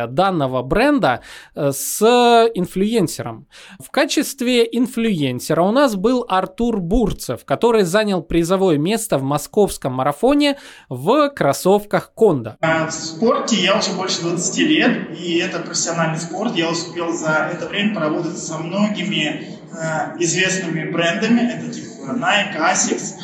данного 0.08 0.62
бренда 0.62 1.20
э, 1.54 1.72
с 1.72 2.02
инфлюенсером. 2.54 3.46
В 3.82 3.90
качестве 3.90 4.64
инфлюенсера 4.70 5.62
у 5.62 5.72
нас 5.72 5.96
был 5.96 6.24
Артур 6.28 6.80
Бурцев, 6.80 7.44
который 7.44 7.82
занял 7.82 8.22
призовое 8.22 8.78
место 8.78 9.18
в 9.18 9.22
московском 9.22 9.94
марафоне 9.94 10.58
в 10.88 11.30
кроссовках 11.30 12.12
Конда. 12.14 12.56
В 12.60 12.90
спорте 12.90 13.56
я 13.56 13.78
уже 13.78 13.92
больше 13.92 14.22
20 14.22 14.58
лет, 14.58 15.18
и 15.18 15.38
это 15.38 15.60
профессиональный 15.60 16.18
спорт. 16.18 16.54
Я 16.56 16.70
успел 16.70 17.12
за 17.12 17.50
это 17.52 17.66
время 17.66 17.94
поработать 17.94 18.38
со 18.38 18.58
многими 18.58 19.48
э, 19.72 20.18
известными 20.20 20.90
брендами. 20.90 21.40
Это 21.40 21.72
типа 21.72 22.12
Nike, 22.12 22.58
Asics 22.58 23.14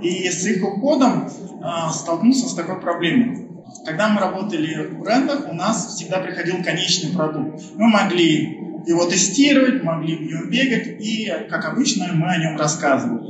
и 0.00 0.28
с 0.30 0.46
их 0.46 0.62
уходом 0.62 1.28
э, 1.28 1.92
столкнулся 1.92 2.48
с 2.48 2.54
такой 2.54 2.80
проблемой. 2.80 3.49
Когда 3.84 4.08
мы 4.08 4.20
работали 4.20 4.88
в 4.88 5.00
брендах, 5.00 5.48
у 5.48 5.54
нас 5.54 5.94
всегда 5.94 6.18
приходил 6.18 6.62
конечный 6.62 7.12
продукт. 7.12 7.62
Мы 7.76 7.88
могли 7.88 8.58
его 8.86 9.06
тестировать, 9.06 9.82
могли 9.82 10.16
в 10.16 10.22
нем 10.22 10.50
бегать, 10.50 11.00
и, 11.00 11.30
как 11.48 11.66
обычно, 11.66 12.08
мы 12.12 12.28
о 12.28 12.38
нем 12.38 12.56
рассказывали. 12.56 13.20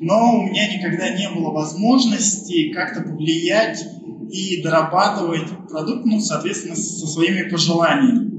Но 0.00 0.38
у 0.38 0.42
меня 0.42 0.76
никогда 0.76 1.10
не 1.10 1.28
было 1.30 1.50
возможности 1.50 2.72
как-то 2.72 3.02
повлиять 3.02 3.84
и 4.30 4.62
дорабатывать 4.62 5.48
продукт, 5.68 6.04
ну, 6.04 6.20
соответственно, 6.20 6.74
со 6.74 7.06
своими 7.06 7.48
пожеланиями. 7.48 8.32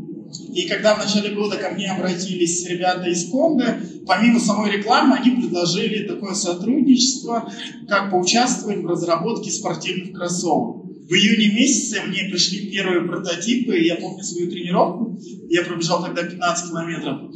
И 0.53 0.67
когда 0.67 0.95
в 0.95 0.99
начале 0.99 1.35
года 1.35 1.57
ко 1.57 1.69
мне 1.69 1.91
обратились 1.91 2.65
ребята 2.67 3.07
из 3.09 3.29
фонда, 3.29 3.79
помимо 4.07 4.39
самой 4.39 4.71
рекламы, 4.71 5.17
они 5.17 5.31
предложили 5.31 6.07
такое 6.07 6.33
сотрудничество, 6.33 7.51
как 7.87 8.11
поучаствовать 8.11 8.79
в 8.79 8.87
разработке 8.87 9.51
спортивных 9.51 10.13
кроссовок. 10.13 10.82
В 11.13 11.15
июне 11.15 11.53
месяце 11.53 12.01
мне 12.07 12.23
пришли 12.23 12.71
первые 12.71 13.07
прототипы, 13.07 13.77
я 13.77 13.97
помню 13.97 14.23
свою 14.23 14.49
тренировку, 14.49 15.15
я 15.47 15.61
пробежал 15.61 16.03
тогда 16.03 16.23
15 16.23 16.69
километров, 16.71 17.29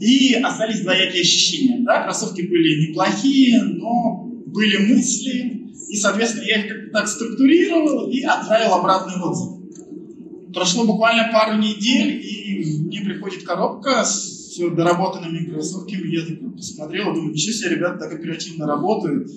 и 0.00 0.32
остались 0.32 0.80
двоякие 0.80 1.20
ощущения. 1.20 1.84
Да, 1.84 2.04
кроссовки 2.04 2.40
были 2.40 2.88
неплохие, 2.88 3.62
но 3.62 4.24
были 4.46 4.78
мысли, 4.78 5.74
и, 5.90 5.96
соответственно, 5.96 6.44
я 6.44 6.64
их 6.64 6.72
как-то 6.72 6.90
так 6.90 7.06
структурировал 7.06 8.08
и 8.08 8.22
отправил 8.22 8.72
обратный 8.72 9.22
отзыв. 9.22 9.58
Прошло 10.54 10.86
буквально 10.86 11.30
пару 11.30 11.58
недель, 11.58 12.24
и 12.24 12.80
мне 12.80 13.02
приходит 13.02 13.42
коробка 13.42 14.04
с 14.06 14.58
доработанными 14.58 15.50
кроссовками. 15.50 16.16
Я 16.16 16.22
так 16.22 16.56
посмотрел, 16.56 17.12
думаю, 17.12 17.32
ничего 17.32 17.52
себе, 17.52 17.76
ребята 17.76 17.98
так 17.98 18.14
оперативно 18.14 18.66
работают. 18.66 19.28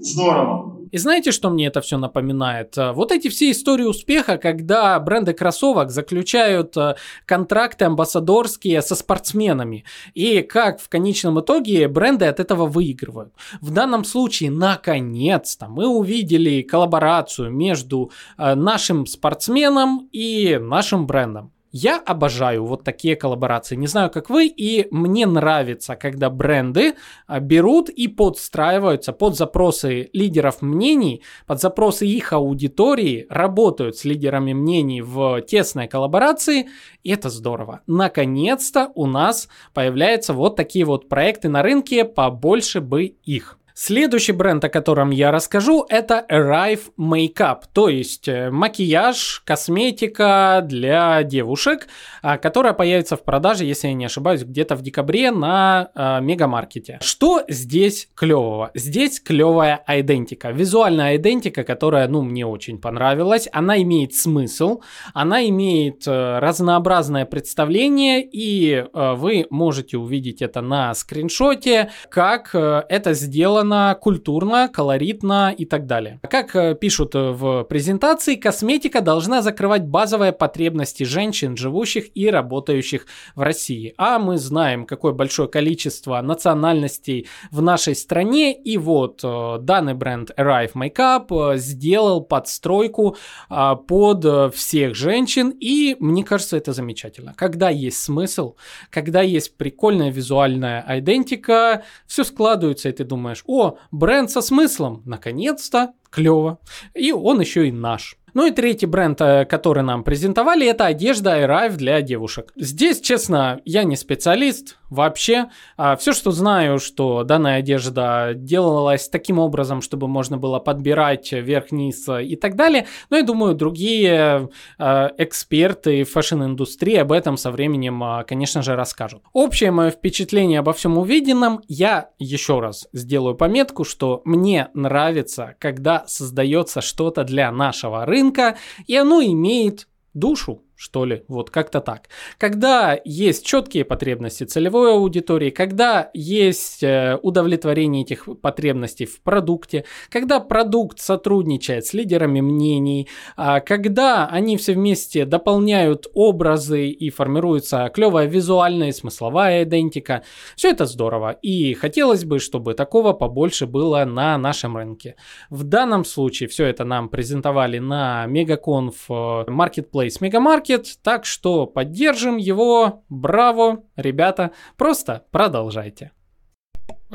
Здорово. 0.00 0.73
И 0.94 0.98
знаете, 0.98 1.32
что 1.32 1.50
мне 1.50 1.66
это 1.66 1.80
все 1.80 1.98
напоминает? 1.98 2.78
Э, 2.78 2.92
вот 2.92 3.10
эти 3.10 3.26
все 3.26 3.50
истории 3.50 3.82
успеха, 3.82 4.38
когда 4.38 5.00
бренды 5.00 5.32
кроссовок 5.32 5.90
заключают 5.90 6.76
э, 6.76 6.94
контракты 7.26 7.86
амбассадорские 7.86 8.80
со 8.80 8.94
спортсменами. 8.94 9.84
И 10.14 10.42
как 10.42 10.80
в 10.80 10.88
конечном 10.88 11.40
итоге 11.40 11.88
бренды 11.88 12.26
от 12.26 12.38
этого 12.38 12.66
выигрывают. 12.66 13.34
В 13.60 13.72
данном 13.72 14.04
случае, 14.04 14.52
наконец-то, 14.52 15.66
мы 15.66 15.88
увидели 15.88 16.62
коллаборацию 16.62 17.50
между 17.50 18.12
э, 18.38 18.54
нашим 18.54 19.06
спортсменом 19.06 20.08
и 20.12 20.58
нашим 20.62 21.08
брендом. 21.08 21.53
Я 21.76 21.98
обожаю 21.98 22.64
вот 22.66 22.84
такие 22.84 23.16
коллаборации. 23.16 23.74
Не 23.74 23.88
знаю, 23.88 24.08
как 24.08 24.30
вы, 24.30 24.46
и 24.46 24.86
мне 24.92 25.26
нравится, 25.26 25.96
когда 25.96 26.30
бренды 26.30 26.94
а, 27.26 27.40
берут 27.40 27.88
и 27.88 28.06
подстраиваются 28.06 29.12
под 29.12 29.34
запросы 29.36 30.08
лидеров 30.12 30.62
мнений, 30.62 31.24
под 31.48 31.60
запросы 31.60 32.06
их 32.06 32.32
аудитории, 32.32 33.26
работают 33.28 33.96
с 33.96 34.04
лидерами 34.04 34.52
мнений 34.52 35.02
в 35.02 35.40
тесной 35.40 35.88
коллаборации, 35.88 36.68
и 37.02 37.10
это 37.10 37.28
здорово. 37.28 37.80
Наконец-то 37.88 38.92
у 38.94 39.06
нас 39.06 39.48
появляются 39.72 40.32
вот 40.32 40.54
такие 40.54 40.84
вот 40.84 41.08
проекты 41.08 41.48
на 41.48 41.62
рынке, 41.62 42.04
побольше 42.04 42.80
бы 42.80 43.06
их. 43.24 43.58
Следующий 43.76 44.30
бренд, 44.30 44.64
о 44.64 44.68
котором 44.68 45.10
я 45.10 45.32
расскажу, 45.32 45.84
это 45.88 46.24
Arrive 46.30 46.92
Makeup, 46.96 47.62
то 47.72 47.88
есть 47.88 48.28
э, 48.28 48.48
макияж, 48.52 49.42
косметика 49.44 50.62
для 50.64 51.24
девушек, 51.24 51.88
а, 52.22 52.38
которая 52.38 52.72
появится 52.72 53.16
в 53.16 53.24
продаже, 53.24 53.64
если 53.64 53.88
я 53.88 53.94
не 53.94 54.04
ошибаюсь, 54.04 54.44
где-то 54.44 54.76
в 54.76 54.82
декабре 54.82 55.32
на 55.32 55.90
э, 55.92 56.20
мегамаркете. 56.20 57.00
Что 57.02 57.42
здесь 57.48 58.08
клевого? 58.14 58.70
Здесь 58.74 59.18
клевая 59.18 59.82
идентика, 59.88 60.52
визуальная 60.52 61.16
идентика, 61.16 61.64
которая, 61.64 62.06
ну, 62.06 62.22
мне 62.22 62.46
очень 62.46 62.78
понравилась. 62.80 63.48
Она 63.50 63.82
имеет 63.82 64.14
смысл, 64.14 64.82
она 65.14 65.48
имеет 65.48 66.06
э, 66.06 66.38
разнообразное 66.38 67.26
представление, 67.26 68.22
и 68.22 68.86
вы 68.92 69.48
можете 69.50 69.98
увидеть 69.98 70.42
это 70.42 70.60
на 70.60 70.94
скриншоте, 70.94 71.90
как 72.08 72.54
это 72.54 73.14
сделано 73.14 73.63
сделано 73.64 73.98
культурно, 74.00 74.68
колоритно 74.68 75.54
и 75.56 75.64
так 75.64 75.86
далее. 75.86 76.20
Как 76.22 76.54
э, 76.56 76.74
пишут 76.74 77.14
э, 77.14 77.30
в 77.30 77.64
презентации, 77.64 78.36
косметика 78.36 79.00
должна 79.00 79.42
закрывать 79.42 79.84
базовые 79.84 80.32
потребности 80.32 81.04
женщин, 81.04 81.56
живущих 81.56 82.04
и 82.14 82.30
работающих 82.30 83.06
в 83.34 83.42
России. 83.42 83.94
А 83.96 84.18
мы 84.18 84.38
знаем, 84.38 84.86
какое 84.86 85.12
большое 85.12 85.48
количество 85.48 86.20
национальностей 86.20 87.26
в 87.50 87.62
нашей 87.62 87.94
стране. 87.94 88.52
И 88.52 88.78
вот 88.78 89.20
э, 89.24 89.58
данный 89.60 89.94
бренд 89.94 90.30
Arrive 90.36 90.72
Makeup 90.74 91.56
сделал 91.56 92.20
подстройку 92.22 93.16
под 93.48 94.54
всех 94.54 94.94
женщин. 94.94 95.52
И 95.60 95.96
мне 96.00 96.24
кажется, 96.24 96.56
это 96.56 96.72
замечательно. 96.72 97.34
Когда 97.36 97.70
есть 97.70 98.02
смысл, 98.02 98.54
когда 98.90 99.22
есть 99.22 99.56
прикольная 99.56 100.10
визуальная 100.10 100.84
идентика, 100.88 101.82
все 102.06 102.24
складывается, 102.24 102.88
и 102.88 102.92
ты 102.92 103.04
думаешь, 103.04 103.44
о, 103.54 103.78
бренд 103.90 104.30
со 104.30 104.40
смыслом, 104.40 105.02
наконец-то, 105.04 105.94
клево. 106.10 106.58
И 106.94 107.12
он 107.12 107.40
еще 107.40 107.68
и 107.68 107.72
наш. 107.72 108.16
Ну 108.34 108.46
и 108.46 108.50
третий 108.50 108.86
бренд, 108.86 109.20
э, 109.20 109.44
который 109.44 109.84
нам 109.84 110.02
презентовали, 110.02 110.66
это 110.66 110.86
одежда 110.86 111.40
Arrive 111.40 111.76
для 111.76 112.02
девушек. 112.02 112.52
Здесь, 112.56 113.00
честно, 113.00 113.60
я 113.64 113.84
не 113.84 113.94
специалист 113.96 114.76
вообще. 114.90 115.46
А 115.76 115.96
все, 115.96 116.12
что 116.12 116.30
знаю, 116.30 116.78
что 116.78 117.24
данная 117.24 117.58
одежда 117.58 118.32
делалась 118.34 119.08
таким 119.08 119.38
образом, 119.38 119.82
чтобы 119.82 120.08
можно 120.08 120.36
было 120.36 120.58
подбирать 120.58 121.32
верх-низ 121.32 122.08
и 122.22 122.36
так 122.36 122.56
далее. 122.56 122.86
Но 123.10 123.18
я 123.18 123.22
думаю, 123.22 123.54
другие 123.54 124.48
э, 124.78 125.08
эксперты 125.18 126.04
фэшн-индустрии 126.04 126.96
об 126.96 127.12
этом 127.12 127.36
со 127.36 127.50
временем, 127.50 128.02
э, 128.02 128.24
конечно 128.24 128.62
же, 128.62 128.74
расскажут. 128.74 129.22
Общее 129.32 129.70
мое 129.70 129.90
впечатление 129.90 130.60
обо 130.60 130.72
всем 130.72 130.98
увиденном, 130.98 131.60
я 131.68 132.10
еще 132.18 132.60
раз 132.60 132.88
сделаю 132.92 133.34
пометку, 133.34 133.84
что 133.84 134.22
мне 134.24 134.68
нравится, 134.74 135.54
когда 135.58 136.04
создается 136.06 136.80
что-то 136.80 137.24
для 137.24 137.50
нашего 137.50 138.04
рынка, 138.06 138.23
рынка, 138.24 138.56
и 138.86 138.96
оно 138.96 139.22
имеет 139.22 139.88
душу 140.14 140.63
что 140.76 141.04
ли, 141.04 141.24
вот 141.28 141.50
как-то 141.50 141.80
так. 141.80 142.08
Когда 142.36 142.98
есть 143.04 143.46
четкие 143.46 143.84
потребности 143.84 144.44
целевой 144.44 144.92
аудитории, 144.92 145.50
когда 145.50 146.10
есть 146.14 146.82
э, 146.82 147.18
удовлетворение 147.22 148.02
этих 148.02 148.28
потребностей 148.40 149.06
в 149.06 149.22
продукте, 149.22 149.84
когда 150.10 150.40
продукт 150.40 150.98
сотрудничает 150.98 151.86
с 151.86 151.94
лидерами 151.94 152.40
мнений, 152.40 153.08
а 153.36 153.60
когда 153.60 154.26
они 154.26 154.56
все 154.56 154.74
вместе 154.74 155.24
дополняют 155.24 156.08
образы 156.12 156.88
и 156.88 157.10
формируется 157.10 157.90
клевая 157.94 158.26
визуальная 158.26 158.88
и 158.88 158.92
смысловая 158.92 159.62
идентика, 159.62 160.24
все 160.56 160.70
это 160.70 160.86
здорово. 160.86 161.30
И 161.42 161.74
хотелось 161.74 162.24
бы, 162.24 162.40
чтобы 162.40 162.74
такого 162.74 163.12
побольше 163.12 163.66
было 163.66 164.04
на 164.04 164.36
нашем 164.38 164.76
рынке. 164.76 165.14
В 165.50 165.62
данном 165.62 166.04
случае 166.04 166.48
все 166.48 166.66
это 166.66 166.84
нам 166.84 167.08
презентовали 167.08 167.78
на 167.78 168.26
Мегаконф 168.26 169.08
Marketplace 169.08 170.20
Megamarket, 170.20 170.63
Market, 170.64 170.86
так 171.02 171.24
что 171.24 171.66
поддержим 171.66 172.36
его, 172.36 173.04
браво, 173.08 173.84
ребята, 173.96 174.52
просто 174.76 175.24
продолжайте. 175.30 176.12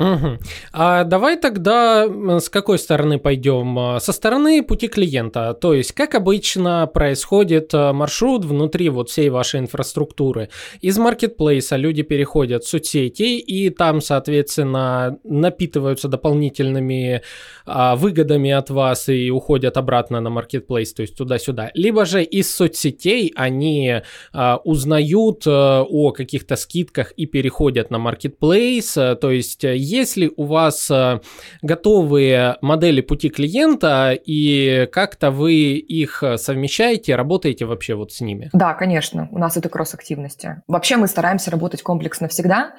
Угу. 0.00 0.38
А 0.72 1.04
давай 1.04 1.36
тогда 1.36 2.08
с 2.40 2.48
какой 2.48 2.78
стороны 2.78 3.18
пойдем? 3.18 4.00
Со 4.00 4.12
стороны 4.12 4.62
пути 4.62 4.88
клиента. 4.88 5.52
То 5.52 5.74
есть, 5.74 5.92
как 5.92 6.14
обычно 6.14 6.86
происходит 6.86 7.74
а, 7.74 7.92
маршрут 7.92 8.46
внутри 8.46 8.88
вот 8.88 9.10
всей 9.10 9.28
вашей 9.28 9.60
инфраструктуры. 9.60 10.48
Из 10.80 10.96
маркетплейса 10.96 11.76
люди 11.76 12.02
переходят 12.02 12.64
в 12.64 12.68
соцсети 12.68 13.38
и 13.38 13.68
там, 13.68 14.00
соответственно, 14.00 15.18
напитываются 15.22 16.08
дополнительными 16.08 17.22
а, 17.66 17.94
выгодами 17.94 18.50
от 18.50 18.70
вас 18.70 19.08
и 19.10 19.30
уходят 19.30 19.76
обратно 19.76 20.20
на 20.20 20.30
маркетплейс, 20.30 20.94
то 20.94 21.02
есть 21.02 21.16
туда-сюда. 21.16 21.70
Либо 21.74 22.06
же 22.06 22.22
из 22.22 22.50
соцсетей 22.54 23.32
они 23.36 24.00
а, 24.32 24.60
узнают 24.64 25.42
а, 25.46 25.82
о 25.82 26.12
каких-то 26.12 26.56
скидках 26.56 27.12
и 27.12 27.26
переходят 27.26 27.90
на 27.90 27.98
маркетплейс. 27.98 28.94
То 28.94 29.30
есть, 29.30 29.64
если 29.90 30.32
у 30.36 30.44
вас 30.44 30.90
э, 30.90 31.20
готовые 31.62 32.56
модели 32.60 33.00
пути 33.00 33.28
клиента 33.28 34.12
и 34.12 34.88
как-то 34.92 35.30
вы 35.30 35.74
их 35.74 36.22
совмещаете, 36.36 37.16
работаете 37.16 37.64
вообще 37.64 37.94
вот 37.94 38.12
с 38.12 38.20
ними? 38.20 38.50
Да, 38.52 38.74
конечно, 38.74 39.28
у 39.30 39.38
нас 39.38 39.56
это 39.56 39.68
кросс-активности. 39.68 40.62
Вообще 40.68 40.96
мы 40.96 41.06
стараемся 41.06 41.50
работать 41.50 41.82
комплексно 41.82 42.28
всегда, 42.28 42.74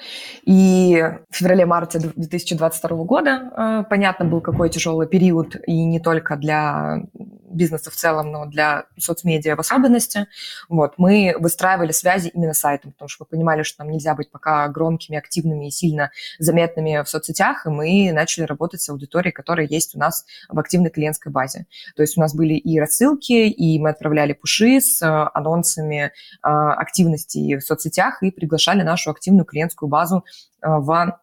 и 0.46 1.04
в 1.30 1.36
феврале-марте 1.36 2.00
2022 2.16 3.04
года, 3.04 3.52
э, 3.56 3.84
понятно, 3.90 4.26
был 4.26 4.42
какой 4.42 4.70
тяжелый 4.70 5.08
период, 5.08 5.56
и 5.68 5.84
не 5.84 6.00
только 6.00 6.38
для 6.38 7.04
бизнеса 7.52 7.92
в 7.92 7.96
целом, 7.96 8.32
но 8.32 8.46
для 8.46 8.86
соцмедиа 8.98 9.56
в 9.56 9.60
особенности, 9.60 10.28
вот, 10.70 10.94
мы 10.98 11.36
выстраивали 11.38 11.92
связи 11.92 12.30
именно 12.30 12.54
с 12.54 12.60
сайтом, 12.60 12.94
потому 12.94 13.10
что 13.10 13.24
мы 13.24 13.38
понимали, 13.38 13.64
что 13.64 13.84
нам 13.84 13.92
нельзя 13.92 14.16
быть 14.16 14.32
пока 14.32 14.68
громкими, 14.70 15.18
активными 15.18 15.68
и 15.68 15.72
сильно 15.72 16.12
заметными 16.40 16.91
в 17.04 17.10
соцсетях, 17.10 17.66
и 17.66 17.70
мы 17.70 18.12
начали 18.14 18.44
работать 18.44 18.82
с 18.82 18.90
аудиторией, 18.90 19.34
которая 19.34 19.68
есть 19.68 19.96
у 19.96 20.00
нас 20.00 20.26
в 20.50 20.60
активной 20.60 20.90
клиентской 20.90 21.32
базе. 21.32 21.66
То 21.96 22.02
есть 22.04 22.18
у 22.18 22.22
нас 22.22 22.36
были 22.36 22.54
и 22.54 22.80
рассылки, 22.80 23.48
и 23.50 23.80
мы 23.80 23.90
отправляли 23.90 24.34
пуши 24.34 24.82
с 24.82 25.02
э, 25.02 25.30
анонсами 25.34 26.06
э, 26.06 26.12
активности 26.42 27.58
в 27.58 27.62
соцсетях 27.62 28.22
и 28.24 28.32
приглашали 28.32 28.84
нашу 28.84 29.12
активную 29.12 29.46
клиентскую 29.46 29.90
базу 29.90 30.26
э, 30.62 30.68
в 30.68 31.20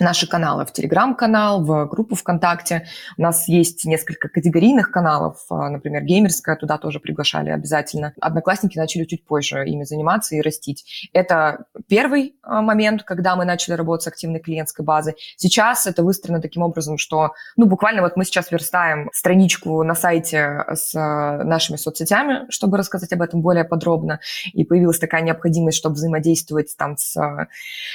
наши 0.00 0.28
каналы, 0.28 0.64
в 0.64 0.72
Телеграм-канал, 0.72 1.64
в 1.64 1.86
группу 1.86 2.14
ВКонтакте. 2.14 2.86
У 3.16 3.22
нас 3.22 3.48
есть 3.48 3.84
несколько 3.84 4.28
категорийных 4.28 4.90
каналов, 4.90 5.44
а, 5.50 5.68
например, 5.68 6.02
геймерская, 6.02 6.56
туда 6.56 6.78
тоже 6.78 7.00
приглашали 7.00 7.50
обязательно. 7.50 8.12
Одноклассники 8.20 8.78
начали 8.78 9.04
чуть 9.04 9.24
позже 9.24 9.66
ими 9.66 9.84
заниматься 9.84 10.36
и 10.36 10.40
растить. 10.40 11.08
Это 11.12 11.64
первый 11.88 12.36
а, 12.42 12.62
момент, 12.62 13.02
когда 13.02 13.36
мы 13.36 13.44
начали 13.44 13.74
работать 13.74 14.04
с 14.04 14.08
активной 14.08 14.40
клиентской 14.40 14.84
базой. 14.84 15.16
Сейчас 15.36 15.86
это 15.86 16.02
выстроено 16.02 16.40
таким 16.40 16.62
образом, 16.62 16.98
что, 16.98 17.32
ну, 17.56 17.66
буквально 17.66 18.02
вот 18.02 18.16
мы 18.16 18.24
сейчас 18.24 18.50
верстаем 18.50 19.10
страничку 19.12 19.82
на 19.82 19.94
сайте 19.94 20.64
с 20.72 20.94
а, 20.94 21.42
нашими 21.44 21.76
соцсетями, 21.76 22.50
чтобы 22.50 22.78
рассказать 22.78 23.12
об 23.12 23.22
этом 23.22 23.40
более 23.40 23.64
подробно, 23.64 24.20
и 24.52 24.64
появилась 24.64 24.98
такая 24.98 25.22
необходимость, 25.22 25.78
чтобы 25.78 25.94
взаимодействовать 25.94 26.76
там 26.76 26.96
с 26.96 27.16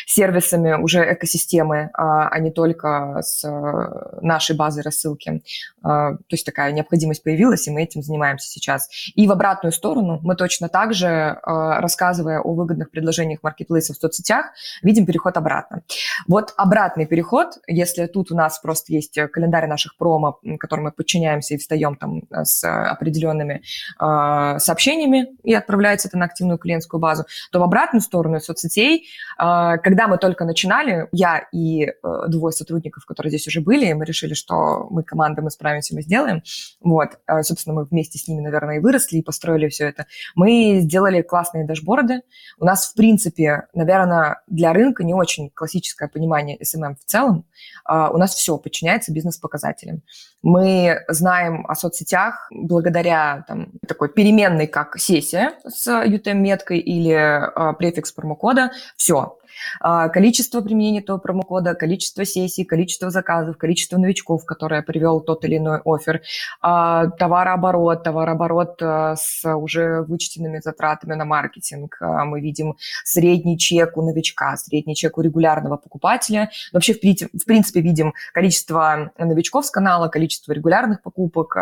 сервисами 0.05 0.73
уже 0.73 1.13
экосистемы 1.13 1.91
а, 1.93 2.27
а 2.27 2.39
не 2.39 2.51
только 2.51 3.19
с 3.21 3.43
э, 3.47 4.19
нашей 4.21 4.55
базой 4.55 4.83
рассылки. 4.83 5.43
А, 5.83 6.13
то 6.13 6.31
есть 6.31 6.45
такая 6.45 6.71
необходимость 6.71 7.23
появилась, 7.23 7.67
и 7.67 7.71
мы 7.71 7.83
этим 7.83 8.01
занимаемся 8.01 8.47
сейчас. 8.47 8.89
И 9.15 9.27
в 9.27 9.31
обратную 9.31 9.71
сторону 9.71 10.19
мы 10.23 10.35
точно 10.35 10.69
так 10.69 10.93
же, 10.93 11.07
а, 11.07 11.79
рассказывая 11.81 12.39
о 12.39 12.53
выгодных 12.53 12.89
предложениях 12.89 13.43
маркетплейсов 13.43 13.97
в 13.97 13.99
соцсетях, 13.99 14.47
видим 14.81 15.05
переход 15.05 15.37
обратно. 15.37 15.83
Вот 16.27 16.53
обратный 16.57 17.05
переход, 17.05 17.59
если 17.67 18.07
тут 18.07 18.31
у 18.31 18.35
нас 18.35 18.57
просто 18.59 18.91
есть 18.91 19.19
календарь 19.31 19.67
наших 19.67 19.95
промо, 19.95 20.39
которым 20.59 20.85
мы 20.85 20.91
подчиняемся 20.91 21.53
и 21.53 21.57
встаем 21.57 21.95
там 21.95 22.23
с 22.31 22.63
определенными 22.63 23.61
сообщениями 23.97 25.27
и 25.43 25.53
отправляется 25.53 26.07
это 26.07 26.17
на 26.17 26.25
активную 26.25 26.57
клиентскую 26.57 26.99
базу, 26.99 27.25
то 27.51 27.59
в 27.59 27.63
обратную 27.63 28.01
сторону 28.01 28.39
соцсетей, 28.39 29.07
когда 29.37 30.07
мы 30.07 30.17
только 30.17 30.45
начинали, 30.45 31.07
я 31.11 31.45
и 31.51 31.82
э, 31.85 32.27
двое 32.27 32.51
сотрудников, 32.51 33.05
которые 33.05 33.31
здесь 33.31 33.47
уже 33.47 33.61
были, 33.61 33.85
и 33.85 33.93
мы 33.93 34.05
решили, 34.05 34.33
что 34.33 34.87
мы 34.89 35.03
команда, 35.03 35.41
мы 35.41 35.51
справимся, 35.51 35.95
мы 35.95 36.01
сделаем. 36.01 36.41
Вот, 36.81 37.09
э, 37.27 37.43
собственно, 37.43 37.75
мы 37.75 37.85
вместе 37.85 38.17
с 38.17 38.27
ними, 38.27 38.41
наверное, 38.41 38.77
и 38.77 38.79
выросли, 38.79 39.17
и 39.17 39.21
построили 39.21 39.69
все 39.69 39.87
это. 39.87 40.07
Мы 40.35 40.79
сделали 40.81 41.21
классные 41.21 41.65
дашборды. 41.65 42.21
У 42.57 42.65
нас, 42.65 42.91
в 42.91 42.95
принципе, 42.95 43.67
наверное, 43.73 44.41
для 44.47 44.73
рынка 44.73 45.03
не 45.03 45.13
очень 45.13 45.49
классическое 45.49 46.07
понимание 46.09 46.57
SMM 46.57 46.95
в 46.95 47.05
целом. 47.05 47.45
А, 47.85 48.11
у 48.11 48.17
нас 48.17 48.33
все 48.33 48.57
подчиняется 48.57 49.11
бизнес-показателям. 49.11 50.01
Мы 50.43 50.99
знаем 51.07 51.65
о 51.67 51.73
соцсетях 51.73 52.47
благодаря 52.51 53.45
там, 53.47 53.69
такой 53.87 54.09
переменной, 54.09 54.67
как 54.67 54.97
сессия 54.99 55.53
с 55.65 55.87
UTM-меткой 55.87 56.79
или 56.79 57.13
э, 57.13 57.73
префикс 57.75 58.11
промокода. 58.11 58.71
Все, 58.97 59.37
а, 59.79 60.09
количество 60.09 60.61
применения 60.61 60.99
этого 60.99 61.17
промокода, 61.17 61.75
количество 61.75 62.25
сессий, 62.25 62.63
количество 62.63 63.09
заказов, 63.09 63.57
количество 63.57 63.97
новичков, 63.97 64.45
которые 64.45 64.81
привел 64.83 65.21
тот 65.21 65.45
или 65.45 65.57
иной 65.57 65.79
офер, 65.85 66.21
а, 66.61 67.07
товарооборот, 67.07 68.03
товарооборот 68.03 68.81
с 68.81 69.43
уже 69.43 70.01
вычтенными 70.03 70.59
затратами 70.59 71.13
на 71.13 71.25
маркетинг. 71.25 71.97
Мы 71.99 72.41
видим 72.41 72.75
средний 73.03 73.57
чек 73.57 73.97
у 73.97 74.01
новичка, 74.01 74.55
средний 74.57 74.95
чек 74.95 75.17
у 75.17 75.21
регулярного 75.21 75.77
покупателя. 75.77 76.49
Вообще, 76.71 76.93
в 76.93 76.99
принципе, 76.99 77.81
видим 77.81 78.13
количество 78.33 79.11
новичков 79.17 79.65
с 79.65 79.71
канала, 79.71 80.07
количество 80.07 80.32
регулярных 80.47 81.01
покупок, 81.01 81.55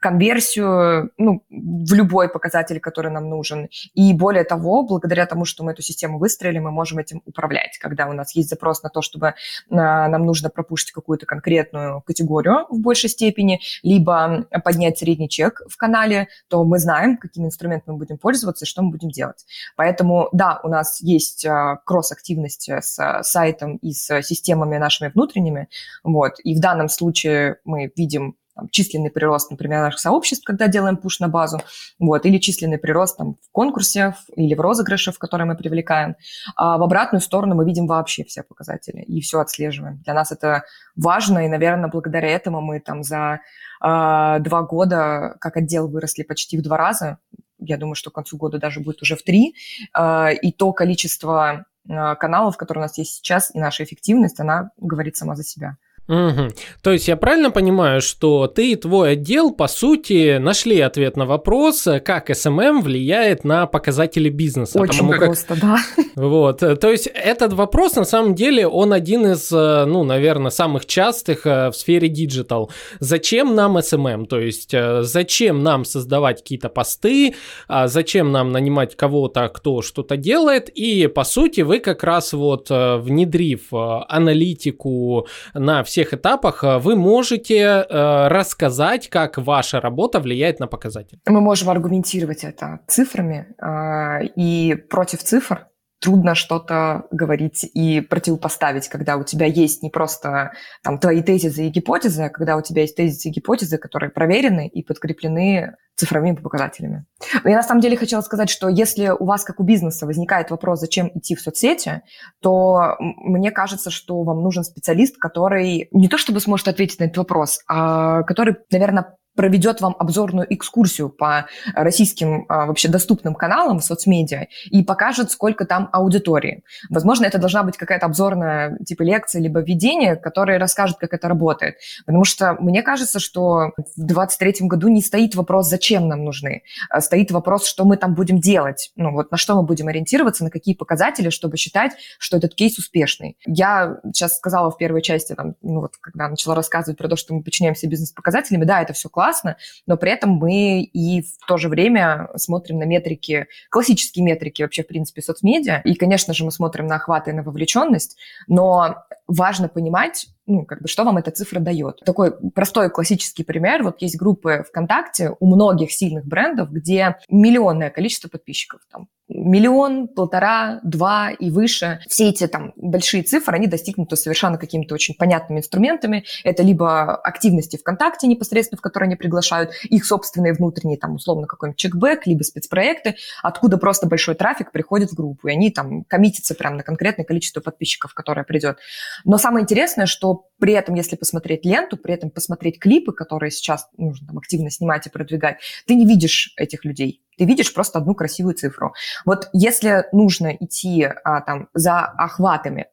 конверсию, 0.00 1.10
ну, 1.16 1.44
в 1.50 1.94
любой 1.94 2.28
показатель, 2.28 2.80
который 2.80 3.10
нам 3.10 3.28
нужен. 3.28 3.68
И 3.94 4.12
более 4.14 4.44
того, 4.44 4.82
благодаря 4.82 5.26
тому, 5.26 5.44
что 5.44 5.64
мы 5.64 5.72
эту 5.72 5.82
систему 5.82 6.18
выстроили, 6.18 6.58
мы 6.58 6.70
можем 6.70 6.98
этим 6.98 7.22
управлять, 7.26 7.78
когда 7.78 8.08
у 8.08 8.12
нас 8.12 8.34
есть 8.34 8.48
запрос 8.48 8.82
на 8.82 8.90
то, 8.90 9.02
чтобы 9.02 9.34
а, 9.70 10.08
нам 10.08 10.24
нужно 10.24 10.50
пропушить 10.50 10.92
какую-то 10.92 11.26
конкретную 11.26 12.02
категорию 12.02 12.66
в 12.68 12.80
большей 12.80 13.10
степени, 13.10 13.60
либо 13.82 14.46
поднять 14.64 14.98
средний 14.98 15.28
чек 15.28 15.62
в 15.68 15.76
канале, 15.76 16.28
то 16.48 16.64
мы 16.64 16.78
знаем, 16.78 17.16
какими 17.16 17.46
инструментами 17.46 17.94
мы 17.94 17.98
будем 17.98 18.18
пользоваться 18.18 18.64
и 18.64 18.68
что 18.68 18.82
мы 18.82 18.90
будем 18.90 19.10
делать. 19.10 19.46
Поэтому, 19.76 20.28
да, 20.32 20.60
у 20.62 20.68
нас 20.68 21.00
есть 21.00 21.46
а, 21.46 21.76
кросс-активность 21.84 22.68
с 22.68 23.22
сайтом 23.22 23.76
и 23.76 23.92
с 23.92 24.22
системами 24.22 24.76
нашими 24.78 25.08
внутренними, 25.08 25.68
вот, 26.02 26.34
и 26.42 26.54
в 26.54 26.60
данном 26.60 26.88
случае 26.88 27.56
мы 27.64 27.77
видим 27.86 28.36
там, 28.58 28.68
численный 28.70 29.10
прирост, 29.10 29.52
например, 29.52 29.82
наших 29.82 30.00
сообществ, 30.00 30.44
когда 30.44 30.66
делаем 30.66 30.96
пуш 30.96 31.20
на 31.20 31.28
базу, 31.28 31.60
вот, 32.00 32.26
или 32.26 32.38
численный 32.38 32.78
прирост 32.78 33.16
там, 33.16 33.34
в 33.34 33.52
конкурсе 33.52 34.16
или 34.34 34.54
в 34.54 34.60
розыгрыше, 34.60 35.12
в 35.12 35.18
которые 35.18 35.46
мы 35.46 35.56
привлекаем. 35.56 36.16
А 36.56 36.76
в 36.76 36.82
обратную 36.82 37.22
сторону 37.22 37.54
мы 37.54 37.64
видим 37.64 37.86
вообще 37.86 38.24
все 38.24 38.42
показатели 38.42 39.00
и 39.00 39.20
все 39.20 39.38
отслеживаем. 39.38 39.98
Для 39.98 40.12
нас 40.12 40.32
это 40.32 40.64
важно, 40.96 41.46
и, 41.46 41.48
наверное, 41.48 41.88
благодаря 41.88 42.28
этому 42.28 42.60
мы 42.60 42.80
там 42.80 43.04
за 43.04 43.34
э, 43.80 44.36
два 44.40 44.62
года 44.62 45.36
как 45.40 45.56
отдел 45.56 45.88
выросли 45.88 46.24
почти 46.24 46.58
в 46.58 46.62
два 46.62 46.76
раза. 46.76 47.18
Я 47.60 47.76
думаю, 47.76 47.94
что 47.94 48.10
к 48.10 48.14
концу 48.14 48.36
года 48.36 48.58
даже 48.58 48.80
будет 48.80 49.02
уже 49.02 49.14
в 49.14 49.22
три. 49.22 49.54
Э, 49.96 50.34
и 50.34 50.50
то 50.50 50.72
количество 50.72 51.64
каналов, 51.86 52.58
которые 52.58 52.82
у 52.82 52.84
нас 52.84 52.98
есть 52.98 53.14
сейчас, 53.14 53.54
и 53.54 53.58
наша 53.58 53.82
эффективность, 53.82 54.40
она 54.40 54.72
говорит 54.76 55.16
сама 55.16 55.36
за 55.36 55.42
себя. 55.42 55.78
Угу. 56.08 56.48
То 56.82 56.92
есть 56.92 57.08
я 57.08 57.16
правильно 57.16 57.50
понимаю, 57.50 58.00
что 58.00 58.46
ты 58.46 58.72
и 58.72 58.76
твой 58.76 59.12
отдел, 59.12 59.52
по 59.52 59.68
сути, 59.68 60.38
нашли 60.38 60.80
ответ 60.80 61.16
на 61.16 61.26
вопрос, 61.26 61.86
как 62.04 62.30
SMM 62.30 62.82
влияет 62.82 63.44
на 63.44 63.66
показатели 63.66 64.28
бизнеса? 64.28 64.80
Очень 64.80 65.08
потому 65.08 65.12
просто, 65.12 65.54
как... 65.54 65.58
да. 65.60 65.78
Вот, 66.16 66.58
то 66.58 66.90
есть 66.90 67.06
этот 67.06 67.52
вопрос, 67.52 67.94
на 67.96 68.04
самом 68.04 68.34
деле, 68.34 68.66
он 68.66 68.92
один 68.92 69.26
из, 69.26 69.50
ну, 69.50 70.04
наверное, 70.04 70.50
самых 70.50 70.86
частых 70.86 71.46
э, 71.46 71.70
в 71.70 71.74
сфере 71.74 72.08
digital. 72.08 72.70
Зачем 73.00 73.54
нам 73.54 73.78
SMM? 73.78 74.26
То 74.26 74.40
есть 74.40 74.74
э, 74.74 75.02
зачем 75.02 75.62
нам 75.62 75.84
создавать 75.84 76.42
какие-то 76.42 76.68
посты, 76.68 77.34
а 77.68 77.86
зачем 77.86 78.32
нам 78.32 78.50
нанимать 78.50 78.96
кого-то, 78.96 79.48
кто 79.48 79.82
что-то 79.82 80.16
делает? 80.16 80.68
И, 80.70 81.06
по 81.06 81.24
сути, 81.24 81.60
вы 81.60 81.78
как 81.78 82.02
раз 82.02 82.32
вот 82.32 82.70
э, 82.70 82.96
внедрив 82.96 83.68
аналитику 83.70 85.26
на 85.54 85.84
все 85.84 85.97
всех 85.98 86.14
этапах 86.14 86.64
э, 86.64 86.78
вы 86.78 86.94
можете 86.96 87.56
э, 87.56 88.28
рассказать, 88.28 89.08
как 89.08 89.38
ваша 89.38 89.80
работа 89.80 90.20
влияет 90.20 90.60
на 90.60 90.66
показатели. 90.68 91.20
Мы 91.26 91.40
можем 91.40 91.70
аргументировать 91.70 92.44
это 92.44 92.80
цифрами, 92.86 93.46
э, 93.60 94.26
и 94.36 94.76
против 94.88 95.22
цифр 95.22 95.66
трудно 96.00 96.34
что-то 96.34 97.06
говорить 97.10 97.68
и 97.74 98.00
противопоставить, 98.00 98.88
когда 98.88 99.16
у 99.16 99.24
тебя 99.24 99.46
есть 99.46 99.82
не 99.82 99.90
просто 99.90 100.52
там 100.82 100.98
твои 100.98 101.22
тезисы 101.22 101.66
и 101.66 101.70
гипотезы, 101.70 102.24
а 102.24 102.28
когда 102.28 102.56
у 102.56 102.62
тебя 102.62 102.82
есть 102.82 102.96
тезисы 102.96 103.28
и 103.28 103.32
гипотезы, 103.32 103.78
которые 103.78 104.10
проверены 104.10 104.68
и 104.68 104.82
подкреплены 104.82 105.76
цифровыми 105.96 106.36
показателями. 106.36 107.04
Но 107.42 107.50
я 107.50 107.56
на 107.56 107.62
самом 107.62 107.80
деле 107.80 107.96
хотела 107.96 108.20
сказать, 108.20 108.48
что 108.48 108.68
если 108.68 109.08
у 109.08 109.24
вас, 109.24 109.42
как 109.42 109.58
у 109.58 109.64
бизнеса, 109.64 110.06
возникает 110.06 110.50
вопрос, 110.50 110.78
зачем 110.78 111.10
идти 111.14 111.34
в 111.34 111.40
соцсети, 111.40 112.02
то 112.40 112.94
мне 112.98 113.50
кажется, 113.50 113.90
что 113.90 114.22
вам 114.22 114.42
нужен 114.42 114.62
специалист, 114.62 115.16
который 115.18 115.88
не 115.90 116.08
то 116.08 116.16
чтобы 116.16 116.40
сможет 116.40 116.68
ответить 116.68 117.00
на 117.00 117.04
этот 117.04 117.18
вопрос, 117.18 117.60
а 117.66 118.22
который, 118.22 118.56
наверное, 118.70 119.16
проведет 119.38 119.80
вам 119.80 119.94
обзорную 119.96 120.52
экскурсию 120.52 121.10
по 121.10 121.46
российским 121.72 122.44
а, 122.48 122.66
вообще 122.66 122.88
доступным 122.88 123.36
каналам 123.36 123.78
в 123.78 123.84
соцмедиа 123.84 124.48
и 124.64 124.82
покажет, 124.82 125.30
сколько 125.30 125.64
там 125.64 125.88
аудитории. 125.92 126.64
Возможно, 126.90 127.24
это 127.24 127.38
должна 127.38 127.62
быть 127.62 127.76
какая-то 127.76 128.06
обзорная 128.06 128.76
типа 128.84 129.02
лекция 129.04 129.40
либо 129.40 129.60
введение, 129.60 130.16
которое 130.16 130.58
расскажет, 130.58 130.96
как 130.98 131.14
это 131.14 131.28
работает. 131.28 131.76
Потому 132.04 132.24
что 132.24 132.56
мне 132.58 132.82
кажется, 132.82 133.20
что 133.20 133.74
в 133.76 134.06
2023 134.06 134.66
году 134.66 134.88
не 134.88 135.02
стоит 135.02 135.36
вопрос, 135.36 135.68
зачем 135.68 136.08
нам 136.08 136.24
нужны. 136.24 136.64
А 136.90 137.00
стоит 137.00 137.30
вопрос, 137.30 137.64
что 137.64 137.84
мы 137.84 137.96
там 137.96 138.16
будем 138.16 138.40
делать. 138.40 138.90
Ну 138.96 139.12
вот 139.12 139.30
на 139.30 139.36
что 139.36 139.54
мы 139.54 139.62
будем 139.62 139.86
ориентироваться, 139.86 140.42
на 140.42 140.50
какие 140.50 140.74
показатели, 140.74 141.30
чтобы 141.30 141.58
считать, 141.58 141.92
что 142.18 142.38
этот 142.38 142.56
кейс 142.56 142.76
успешный. 142.76 143.36
Я 143.46 144.00
сейчас 144.12 144.36
сказала 144.36 144.72
в 144.72 144.78
первой 144.78 145.00
части, 145.00 145.34
там, 145.34 145.54
ну 145.62 145.82
вот 145.82 145.92
когда 146.00 146.28
начала 146.28 146.56
рассказывать 146.56 146.98
про 146.98 147.06
то, 147.06 147.14
что 147.14 147.34
мы 147.34 147.44
подчиняемся 147.44 147.86
бизнес-показателями, 147.86 148.64
да, 148.64 148.82
это 148.82 148.94
все 148.94 149.08
классно, 149.08 149.27
классно, 149.28 149.56
но 149.86 149.96
при 149.96 150.10
этом 150.10 150.30
мы 150.30 150.80
и 150.80 151.22
в 151.22 151.46
то 151.46 151.58
же 151.58 151.68
время 151.68 152.30
смотрим 152.36 152.78
на 152.78 152.84
метрики, 152.84 153.46
классические 153.70 154.24
метрики 154.24 154.62
вообще, 154.62 154.82
в 154.82 154.86
принципе, 154.86 155.20
соцмедиа. 155.20 155.82
И, 155.84 155.94
конечно 155.94 156.32
же, 156.32 156.44
мы 156.44 156.50
смотрим 156.50 156.86
на 156.86 156.96
охват 156.96 157.28
и 157.28 157.32
на 157.32 157.42
вовлеченность, 157.42 158.16
но 158.46 159.04
важно 159.26 159.68
понимать, 159.68 160.28
ну, 160.46 160.64
как 160.64 160.80
бы, 160.80 160.88
что 160.88 161.04
вам 161.04 161.18
эта 161.18 161.30
цифра 161.30 161.60
дает. 161.60 162.00
Такой 162.06 162.32
простой 162.54 162.88
классический 162.88 163.44
пример. 163.44 163.82
Вот 163.82 164.00
есть 164.00 164.16
группы 164.16 164.64
ВКонтакте 164.66 165.34
у 165.38 165.54
многих 165.54 165.92
сильных 165.92 166.24
брендов, 166.24 166.70
где 166.70 167.16
миллионное 167.28 167.90
количество 167.90 168.28
подписчиков. 168.28 168.80
Там 168.90 169.08
миллион, 169.28 170.08
полтора, 170.08 170.80
два 170.82 171.30
и 171.30 171.50
выше. 171.50 172.00
Все 172.08 172.30
эти 172.30 172.46
там 172.46 172.72
большие 172.76 173.22
цифры, 173.22 173.56
они 173.56 173.66
достигнуты 173.66 174.16
совершенно 174.16 174.58
какими-то 174.58 174.94
очень 174.94 175.14
понятными 175.14 175.60
инструментами. 175.60 176.24
Это 176.44 176.62
либо 176.62 177.14
активности 177.16 177.76
ВКонтакте 177.76 178.26
непосредственно, 178.26 178.78
в 178.78 178.82
которые 178.82 179.08
они 179.08 179.16
приглашают, 179.16 179.72
их 179.84 180.04
собственные 180.06 180.54
внутренние, 180.54 180.98
там, 180.98 181.14
условно, 181.14 181.46
какой-нибудь 181.46 181.78
чекбэк, 181.78 182.26
либо 182.26 182.42
спецпроекты, 182.42 183.16
откуда 183.42 183.78
просто 183.78 184.06
большой 184.06 184.34
трафик 184.34 184.72
приходит 184.72 185.10
в 185.10 185.14
группу, 185.14 185.48
и 185.48 185.52
они 185.52 185.70
там 185.70 186.04
коммитятся 186.04 186.54
прямо 186.54 186.76
на 186.76 186.82
конкретное 186.82 187.24
количество 187.24 187.60
подписчиков, 187.60 188.14
которое 188.14 188.44
придет. 188.44 188.78
Но 189.24 189.38
самое 189.38 189.62
интересное, 189.62 190.06
что 190.06 190.46
при 190.58 190.72
этом, 190.72 190.94
если 190.94 191.16
посмотреть 191.16 191.64
ленту, 191.64 191.96
при 191.96 192.14
этом 192.14 192.30
посмотреть 192.30 192.78
клипы, 192.78 193.12
которые 193.12 193.50
сейчас 193.50 193.88
нужно 193.96 194.26
там, 194.26 194.38
активно 194.38 194.70
снимать 194.70 195.06
и 195.06 195.10
продвигать, 195.10 195.58
ты 195.86 195.94
не 195.94 196.06
видишь 196.06 196.52
этих 196.56 196.84
людей 196.84 197.22
ты 197.38 197.44
видишь 197.44 197.72
просто 197.72 197.98
одну 197.98 198.14
красивую 198.14 198.54
цифру. 198.54 198.94
Вот 199.24 199.48
если 199.52 200.06
нужно 200.12 200.48
идти 200.48 201.04
а, 201.04 201.40
там 201.40 201.68
за 201.72 202.00
охватами, 202.00 202.86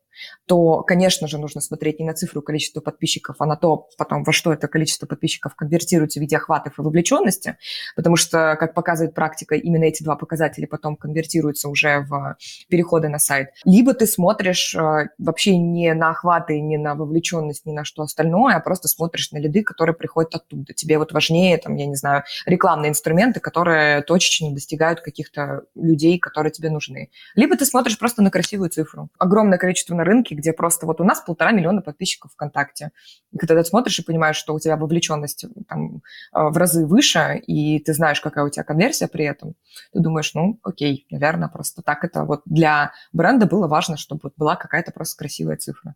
то, 0.45 0.81
конечно 0.83 1.27
же, 1.27 1.37
нужно 1.37 1.61
смотреть 1.61 1.99
не 1.99 2.05
на 2.05 2.13
цифру 2.13 2.41
количества 2.41 2.81
подписчиков, 2.81 3.35
а 3.39 3.45
на 3.45 3.55
то, 3.55 3.87
потом, 3.97 4.23
во 4.23 4.31
что 4.31 4.53
это 4.53 4.67
количество 4.67 5.05
подписчиков 5.05 5.55
конвертируется 5.55 6.19
в 6.19 6.21
виде 6.21 6.37
охватов 6.37 6.77
и 6.77 6.81
вовлеченности, 6.81 7.57
потому 7.95 8.15
что, 8.15 8.55
как 8.59 8.73
показывает 8.73 9.13
практика, 9.13 9.55
именно 9.55 9.85
эти 9.85 10.03
два 10.03 10.15
показателя 10.15 10.67
потом 10.67 10.95
конвертируются 10.95 11.69
уже 11.69 12.01
в 12.01 12.37
переходы 12.69 13.09
на 13.09 13.19
сайт. 13.19 13.49
Либо 13.63 13.93
ты 13.93 14.05
смотришь 14.07 14.75
э, 14.75 15.07
вообще 15.17 15.57
не 15.57 15.93
на 15.93 16.11
охваты, 16.11 16.59
не 16.61 16.77
на 16.77 16.95
вовлеченность, 16.95 17.65
ни 17.65 17.71
на 17.71 17.83
что 17.83 18.03
остальное, 18.03 18.55
а 18.55 18.59
просто 18.59 18.87
смотришь 18.87 19.31
на 19.31 19.37
лиды, 19.37 19.63
которые 19.63 19.95
приходят 19.95 20.35
оттуда. 20.35 20.73
Тебе 20.73 20.97
вот 20.97 21.11
важнее, 21.11 21.57
там, 21.57 21.75
я 21.75 21.85
не 21.85 21.95
знаю, 21.95 22.23
рекламные 22.45 22.89
инструменты, 22.89 23.39
которые 23.39 24.01
точечно 24.01 24.51
достигают 24.51 25.01
каких-то 25.01 25.63
людей, 25.75 26.19
которые 26.19 26.51
тебе 26.51 26.69
нужны. 26.69 27.09
Либо 27.35 27.57
ты 27.57 27.65
смотришь 27.65 27.97
просто 27.97 28.21
на 28.21 28.31
красивую 28.31 28.69
цифру. 28.69 29.09
Огромное 29.17 29.57
количество 29.57 29.95
рынке 30.05 30.35
где 30.35 30.53
просто 30.53 30.85
вот 30.85 31.01
у 31.01 31.03
нас 31.03 31.21
полтора 31.21 31.51
миллиона 31.51 31.81
подписчиков 31.81 32.31
ВКонтакте. 32.31 32.91
И 33.31 33.37
когда 33.37 33.55
ты 33.55 33.65
смотришь 33.65 33.99
и 33.99 34.03
понимаешь, 34.03 34.37
что 34.37 34.53
у 34.53 34.59
тебя 34.59 34.77
вовлеченность 34.77 35.45
там, 35.67 36.01
а, 36.31 36.49
в 36.49 36.57
разы 36.57 36.85
выше, 36.85 37.37
и 37.45 37.79
ты 37.79 37.93
знаешь, 37.93 38.21
какая 38.21 38.45
у 38.45 38.49
тебя 38.49 38.63
конверсия 38.63 39.07
при 39.07 39.25
этом, 39.25 39.55
ты 39.93 39.99
думаешь, 39.99 40.33
ну, 40.33 40.59
окей, 40.63 41.05
наверное, 41.09 41.49
просто 41.49 41.81
так 41.81 42.03
это 42.03 42.23
вот 42.23 42.41
для 42.45 42.93
бренда 43.13 43.45
было 43.45 43.67
важно, 43.67 43.97
чтобы 43.97 44.31
была 44.37 44.55
какая-то 44.55 44.91
просто 44.91 45.17
красивая 45.17 45.57
цифра. 45.57 45.95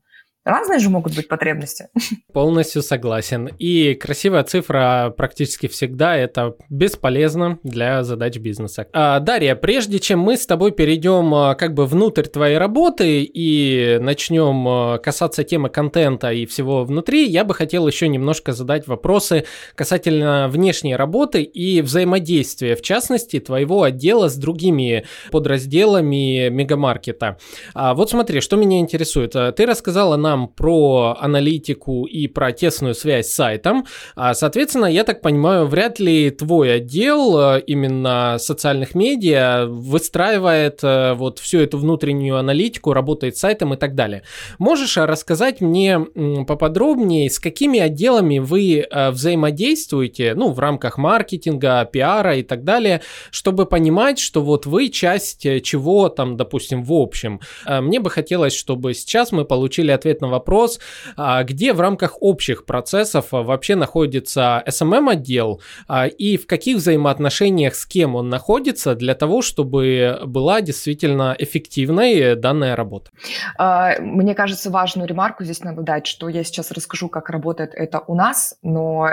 Разные 0.50 0.80
же 0.80 0.90
могут 0.90 1.16
быть 1.16 1.28
потребности. 1.28 1.90
Полностью 2.34 2.82
согласен. 2.82 3.52
И 3.60 3.94
красивая 3.94 4.44
цифра 4.44 5.14
практически 5.16 5.68
всегда 5.68 6.18
это 6.18 6.56
бесполезно 6.72 7.60
для 7.62 8.04
задач 8.04 8.38
бизнеса. 8.38 8.88
А, 8.92 9.20
Дарья, 9.20 9.54
прежде 9.54 10.00
чем 10.00 10.20
мы 10.20 10.38
с 10.38 10.48
тобой 10.48 10.72
перейдем 10.72 11.36
а, 11.36 11.54
как 11.54 11.76
бы 11.76 11.86
внутрь 11.86 12.24
твоей 12.24 12.58
работы 12.58 13.22
и 13.22 14.00
начнем 14.02 14.68
а, 14.68 14.98
касаться 14.98 15.44
темы 15.44 15.70
контента 15.70 16.32
и 16.32 16.48
всего 16.48 16.84
внутри, 16.84 17.28
я 17.28 17.44
бы 17.44 17.54
хотел 17.54 17.88
еще 17.88 18.08
немножко 18.08 18.52
задать 18.52 18.88
вопросы 18.88 19.46
касательно 19.76 20.48
внешней 20.50 20.96
работы 20.96 21.44
и 21.44 21.82
взаимодействия, 21.84 22.76
в 22.76 22.82
частности, 22.82 23.40
твоего 23.40 23.84
отдела 23.84 24.30
с 24.30 24.36
другими 24.36 25.06
подразделами 25.30 26.50
мегамаркета. 26.50 27.38
А 27.76 27.94
вот 27.94 28.10
смотри, 28.10 28.42
что 28.42 28.56
меня 28.56 28.80
интересует. 28.80 29.34
Ты 29.56 29.66
рассказала 29.68 30.16
нам 30.16 30.38
про 30.47 31.17
аналитику 31.19 32.06
и 32.06 32.28
про 32.28 32.52
тесную 32.52 32.95
связь 32.95 33.28
с 33.28 33.34
сайтом. 33.34 33.86
Соответственно, 34.15 34.86
я 34.86 35.04
так 35.04 35.21
понимаю, 35.21 35.67
вряд 35.67 35.99
ли 35.99 36.30
твой 36.32 36.75
отдел 36.75 37.58
именно 37.58 38.38
социальных 38.39 38.95
медиа 38.95 39.65
выстраивает 39.67 40.80
вот 40.82 41.39
всю 41.39 41.60
эту 41.60 41.78
внутреннюю 41.78 42.38
аналитику, 42.38 42.93
работает 42.93 43.38
с 43.38 43.39
сайтом 43.39 43.73
и 43.73 43.78
так 43.78 43.95
далее. 43.95 44.23
Можешь 44.58 44.97
рассказать 44.97 45.62
мне 45.62 45.99
поподробнее, 46.47 47.30
с 47.30 47.39
какими 47.39 47.80
отделами 47.80 48.39
вы 48.39 48.88
взаимодействуете, 48.91 50.34
ну, 50.36 50.52
в 50.52 50.60
рамках 50.60 50.97
маркетинга, 50.97 51.86
пиара 51.86 52.38
и 52.38 52.43
так 52.43 52.63
далее, 52.63 53.02
чтобы 53.32 53.65
понимать, 53.65 54.19
что 54.19 54.41
вот 54.41 54.65
вы 54.65 54.89
часть 54.89 55.41
чего 55.63 56.10
там, 56.10 56.38
допустим, 56.38 56.84
в 56.84 56.93
общем. 56.93 57.39
Мне 57.67 57.99
бы 57.99 58.10
хотелось, 58.10 58.54
чтобы 58.54 58.93
сейчас 58.93 59.32
мы 59.32 59.45
получили 59.45 59.91
ответ 59.91 60.19
на 60.22 60.28
вопрос, 60.28 60.80
где 61.44 61.74
в 61.74 61.82
рамках 61.82 62.22
общих 62.22 62.66
процессов 62.66 63.28
вообще 63.32 63.76
находится 63.76 64.64
SMM-отдел 64.68 65.62
и 66.18 66.38
в 66.38 66.48
каких 66.48 66.78
взаимоотношениях 66.78 67.76
с 67.76 67.86
кем 67.86 68.16
он 68.16 68.30
находится 68.30 68.96
для 68.96 69.16
того, 69.16 69.42
чтобы 69.42 70.20
была 70.26 70.62
действительно 70.62 71.36
эффективной 71.38 72.36
данная 72.36 72.76
работа. 72.76 73.12
Мне 74.00 74.36
кажется, 74.36 74.70
важную 74.70 75.08
ремарку 75.08 75.44
здесь 75.44 75.64
надо 75.64 75.82
дать, 75.82 76.08
что 76.08 76.30
я 76.30 76.44
сейчас 76.44 76.72
расскажу, 76.72 77.10
как 77.10 77.30
работает 77.30 77.72
это 77.74 78.00
у 78.08 78.16
нас, 78.16 78.56
но 78.62 79.08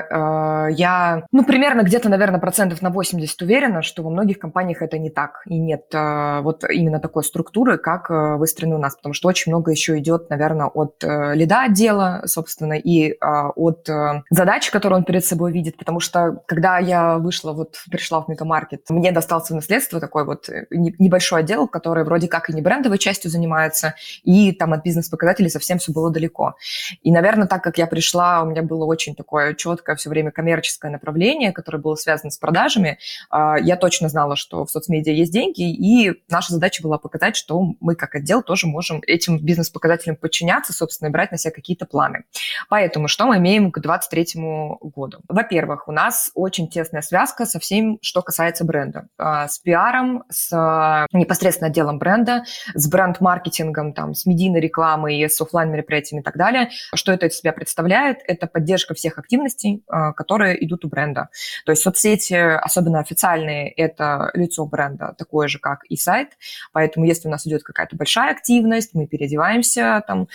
я, 0.71 1.27
ну, 1.33 1.45
примерно 1.45 1.83
где-то, 1.83 2.09
наверное, 2.09 2.41
процентов 2.41 2.83
на 2.83 2.91
80 2.91 3.43
уверена, 3.43 3.83
что 3.83 4.03
во 4.03 4.11
многих 4.11 4.39
компаниях 4.39 4.83
это 4.83 4.99
не 4.99 5.11
так, 5.11 5.43
и 5.47 5.59
нет 5.59 5.87
вот 5.93 6.65
именно 6.69 7.01
такой 7.01 7.25
структуры, 7.25 7.79
как 7.79 8.11
выстроены 8.39 8.77
у 8.77 8.79
нас, 8.79 8.97
потому 8.97 9.13
что 9.13 9.29
очень 9.29 9.53
много 9.53 9.71
еще 9.71 9.99
идет, 9.99 10.31
наверное, 10.31 10.67
от 10.67 10.96
лида 11.03 11.65
отдела, 11.65 12.23
собственно, 12.27 12.75
и 12.75 13.17
от 13.21 13.89
задач, 14.31 14.71
которые 14.71 14.99
он 14.99 15.05
перед 15.05 15.25
собой 15.25 15.53
видит, 15.53 15.77
потому 15.77 16.01
что 16.01 16.43
когда 16.47 16.79
я 16.79 17.19
вышла, 17.19 17.53
вот 17.53 17.77
пришла 17.91 18.21
в 18.23 18.29
Мегамаркет, 18.29 18.89
мне 18.89 19.13
достался 19.13 19.55
наследство 19.55 20.01
такой 20.01 20.25
вот 20.25 20.49
э, 20.49 20.67
небольшой 20.71 21.41
отдел, 21.41 21.69
который 21.69 22.05
вроде 22.05 22.29
как 22.29 22.51
и 22.51 22.53
не 22.53 22.63
брендовой 22.63 22.99
частью 22.99 23.31
занимается, 23.31 23.95
и 24.23 24.53
там 24.53 24.73
от 24.73 24.85
бизнес-показателей 24.85 25.49
совсем 25.49 25.79
все 25.79 25.93
было 25.93 26.11
далеко. 26.11 26.57
И, 27.03 27.11
наверное, 27.11 27.47
так 27.47 27.63
как 27.63 27.79
я 27.79 27.87
пришла, 27.87 28.43
у 28.43 28.47
меня 28.47 28.63
было 28.63 28.85
очень 28.85 29.15
такое 29.15 29.55
четкое 29.55 29.97
все 29.97 30.11
время 30.11 30.31
коммерческое 30.31 30.91
направление, 30.91 31.53
которое 31.53 31.79
было 31.79 31.95
связано 31.95 32.31
с 32.31 32.39
продажами, 32.39 32.99
а, 33.31 33.57
я 33.59 33.77
точно 33.77 34.09
знала, 34.09 34.37
что 34.37 34.65
в 34.65 34.71
соцмедиа 34.71 35.13
есть 35.13 35.33
деньги, 35.33 35.63
и 35.63 36.23
наша 36.29 36.53
задача 36.53 36.83
была 36.83 36.99
показать, 36.99 37.37
что 37.37 37.61
мы 37.81 37.95
как 37.95 38.15
отдел 38.15 38.43
тоже 38.43 38.67
можем 38.67 39.03
этим 39.07 39.39
бизнес-показателям 39.39 40.17
подчиняться, 40.17 40.73
собственно, 40.87 41.11
брать 41.11 41.33
на 41.33 41.39
себя 41.39 41.53
какие-то 41.53 41.85
планы. 41.85 42.25
Поэтому 42.69 43.09
что 43.09 43.27
мы 43.27 43.39
имеем 43.39 43.73
к 43.73 43.81
2023 43.81 44.43
году? 44.81 45.19
Во-первых, 45.29 45.89
у 45.89 45.93
нас 45.93 46.31
очень 46.35 46.69
тесная 46.69 47.03
связка 47.03 47.45
со 47.45 47.59
всем, 47.59 47.99
что 48.03 48.23
касается 48.23 48.65
бренда. 48.65 49.09
А, 49.19 49.49
с 49.49 49.59
пиаром, 49.59 50.25
с 50.31 51.07
непосредственно 51.13 51.69
отделом 51.69 51.99
бренда, 51.99 52.45
с 52.75 52.89
бренд-маркетингом, 52.89 53.93
там, 53.93 54.15
с 54.15 54.27
медийной 54.27 54.61
рекламой, 54.61 55.29
с 55.29 55.41
офлайн-мероприятиями 55.41 56.21
и 56.21 56.25
так 56.25 56.37
далее. 56.37 56.71
Что 56.95 57.13
это 57.13 57.27
из 57.27 57.37
себя 57.37 57.53
представляет? 57.53 58.19
Это 58.27 58.47
поддержка 58.47 58.95
всех 58.95 59.19
активностей, 59.19 59.83
а, 59.89 60.13
которые 60.13 60.65
идут 60.65 60.85
у 60.85 60.89
бренда. 60.89 61.29
То 61.65 61.73
есть 61.73 61.83
соцсети, 61.83 62.35
особенно 62.35 63.01
официальные, 63.01 63.71
это 63.71 64.31
лицо 64.35 64.65
бренда, 64.67 65.15
такое 65.19 65.49
же, 65.49 65.59
как 65.59 65.85
и 65.87 65.97
сайт. 65.97 66.37
Поэтому 66.73 67.07
если 67.07 67.27
у 67.27 67.31
нас 67.31 67.45
идет 67.47 67.65
какая-то 67.65 67.97
большая 67.97 68.31
активность, 68.31 68.95
мы 68.95 69.07
переодеваемся 69.07 70.03
там 70.07 70.29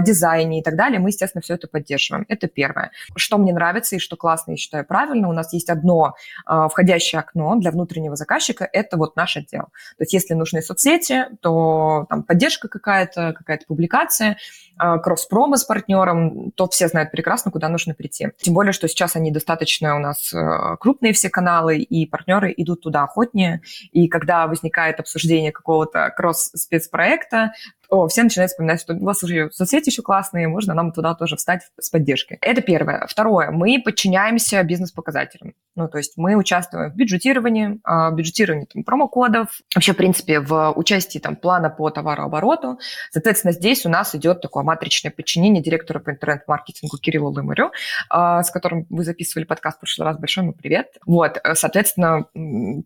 дизайне 0.00 0.60
и 0.60 0.62
так 0.62 0.76
далее, 0.76 1.00
мы, 1.00 1.10
естественно, 1.10 1.42
все 1.42 1.54
это 1.54 1.68
поддерживаем. 1.68 2.24
Это 2.28 2.46
первое. 2.46 2.90
Что 3.16 3.38
мне 3.38 3.52
нравится 3.52 3.96
и 3.96 3.98
что 3.98 4.16
классно, 4.16 4.52
я 4.52 4.56
считаю 4.56 4.84
правильно, 4.84 5.28
у 5.28 5.32
нас 5.32 5.52
есть 5.52 5.70
одно 5.70 6.14
э, 6.46 6.68
входящее 6.70 7.20
окно 7.20 7.56
для 7.56 7.70
внутреннего 7.70 8.16
заказчика, 8.16 8.68
это 8.70 8.96
вот 8.96 9.16
наш 9.16 9.36
отдел. 9.36 9.64
То 9.96 10.02
есть 10.02 10.12
если 10.12 10.34
нужны 10.34 10.62
соцсети, 10.62 11.26
то 11.40 12.06
там 12.08 12.22
поддержка 12.22 12.68
какая-то, 12.68 13.32
какая-то 13.32 13.66
публикация, 13.66 14.36
э, 14.80 14.98
кросс-промо 14.98 15.56
с 15.56 15.64
партнером, 15.64 16.52
то 16.52 16.68
все 16.68 16.88
знают 16.88 17.10
прекрасно, 17.10 17.50
куда 17.50 17.68
нужно 17.68 17.94
прийти. 17.94 18.28
Тем 18.38 18.54
более, 18.54 18.72
что 18.72 18.88
сейчас 18.88 19.16
они 19.16 19.30
достаточно 19.30 19.96
у 19.96 19.98
нас 19.98 20.32
э, 20.32 20.76
крупные 20.80 21.12
все 21.12 21.30
каналы, 21.30 21.78
и 21.78 22.06
партнеры 22.06 22.52
идут 22.56 22.82
туда 22.82 23.04
охотнее. 23.04 23.62
И 23.92 24.08
когда 24.08 24.46
возникает 24.46 25.00
обсуждение 25.00 25.52
какого-то 25.52 26.12
кросс-спецпроекта, 26.16 27.52
о, 27.92 28.08
все 28.08 28.22
начинают 28.22 28.50
вспоминать, 28.50 28.80
что 28.80 28.94
у 28.94 29.04
вас 29.04 29.22
уже 29.22 29.50
соцсети 29.52 29.90
еще 29.90 30.00
классные, 30.00 30.48
можно 30.48 30.72
нам 30.72 30.92
туда 30.92 31.14
тоже 31.14 31.36
встать 31.36 31.60
с 31.78 31.90
поддержкой. 31.90 32.38
Это 32.40 32.62
первое. 32.62 33.06
Второе. 33.06 33.50
Мы 33.50 33.82
подчиняемся 33.84 34.62
бизнес-показателям. 34.62 35.52
Ну, 35.76 35.88
то 35.88 35.98
есть 35.98 36.14
мы 36.16 36.34
участвуем 36.34 36.90
в 36.90 36.96
бюджетировании, 36.96 37.80
а, 37.84 38.10
бюджетировании 38.10 38.64
там, 38.64 38.84
промокодов, 38.84 39.60
вообще, 39.74 39.92
в 39.92 39.96
принципе, 39.96 40.40
в 40.40 40.72
участии 40.74 41.18
там, 41.18 41.36
плана 41.36 41.68
по 41.68 41.90
товарообороту. 41.90 42.78
Соответственно, 43.10 43.52
здесь 43.52 43.84
у 43.84 43.90
нас 43.90 44.14
идет 44.14 44.40
такое 44.40 44.64
матричное 44.64 45.10
подчинение 45.10 45.62
директора 45.62 45.98
по 45.98 46.10
интернет-маркетингу 46.10 46.96
Кириллу 46.96 47.30
Лымарю, 47.30 47.72
а, 48.08 48.42
с 48.42 48.50
которым 48.50 48.86
вы 48.88 49.04
записывали 49.04 49.44
подкаст 49.44 49.76
в 49.76 49.80
прошлый 49.80 50.08
раз. 50.08 50.18
Большой 50.18 50.44
ему 50.44 50.54
привет. 50.54 50.96
Вот, 51.04 51.38
соответственно, 51.54 52.24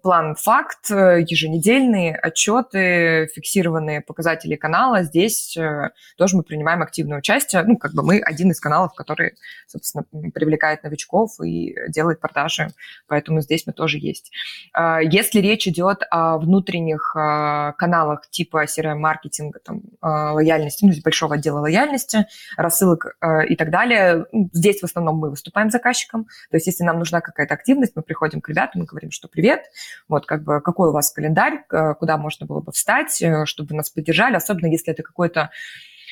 план 0.03 0.35
факт, 0.35 0.91
еженедельные 0.91 2.17
отчеты, 2.17 3.29
фиксированные 3.33 4.01
показатели 4.01 4.57
канала, 4.57 4.96
канала. 4.97 5.05
Здесь 5.05 5.57
э, 5.57 5.91
тоже 6.17 6.37
мы 6.37 6.43
принимаем 6.43 6.83
активное 6.83 7.19
участие. 7.19 7.63
Ну, 7.63 7.77
как 7.77 7.93
бы 7.95 8.03
мы 8.03 8.21
один 8.21 8.51
из 8.51 8.61
каналов, 8.61 8.95
который, 8.95 9.35
собственно, 9.67 10.05
привлекает 10.31 10.83
новичков 10.83 11.41
и 11.45 11.75
делает 11.89 12.21
продажи, 12.21 12.69
поэтому 13.07 13.41
здесь 13.41 13.67
мы 13.67 13.73
тоже 13.73 13.99
есть. 13.99 14.33
А, 14.73 15.01
если 15.01 15.41
речь 15.41 15.67
идет 15.69 16.03
о 16.11 16.39
внутренних 16.39 17.15
а, 17.17 17.73
каналах 17.73 18.29
типа 18.31 18.65
CRM-маркетинга, 18.65 19.61
там, 19.65 19.83
а, 20.01 20.33
лояльности, 20.33 20.85
ну, 20.85 20.93
большого 21.05 21.35
отдела 21.35 21.61
лояльности, 21.61 22.27
рассылок 22.57 23.17
и 23.49 23.57
так 23.57 23.71
далее, 23.71 24.27
здесь 24.53 24.81
в 24.81 24.85
основном 24.85 25.17
мы 25.17 25.31
выступаем 25.31 25.71
заказчиком. 25.71 26.25
То 26.51 26.57
есть 26.57 26.67
если 26.67 26.85
нам 26.85 26.99
нужна 26.99 27.21
какая-то 27.21 27.55
активность, 27.55 27.93
мы 27.97 28.03
приходим 28.03 28.41
к 28.41 28.49
ребятам 28.49 28.83
и 28.83 28.87
говорим, 28.87 29.11
что 29.11 29.29
привет, 29.29 29.63
вот 30.09 30.27
как 30.27 30.43
бы 30.43 30.61
какой 30.61 30.91
у 30.91 30.93
вас 30.93 31.11
календарь, 31.13 31.65
куда 31.99 32.17
можно 32.17 32.47
было 32.47 32.61
бы 32.61 32.73
встать, 32.73 33.21
э, 33.23 33.45
чтобы 33.47 33.75
нас 33.75 33.91
поддержали, 33.91 34.37
особенно 34.37 34.67
если 34.77 34.93
это 34.93 35.03
какой-то 35.03 35.51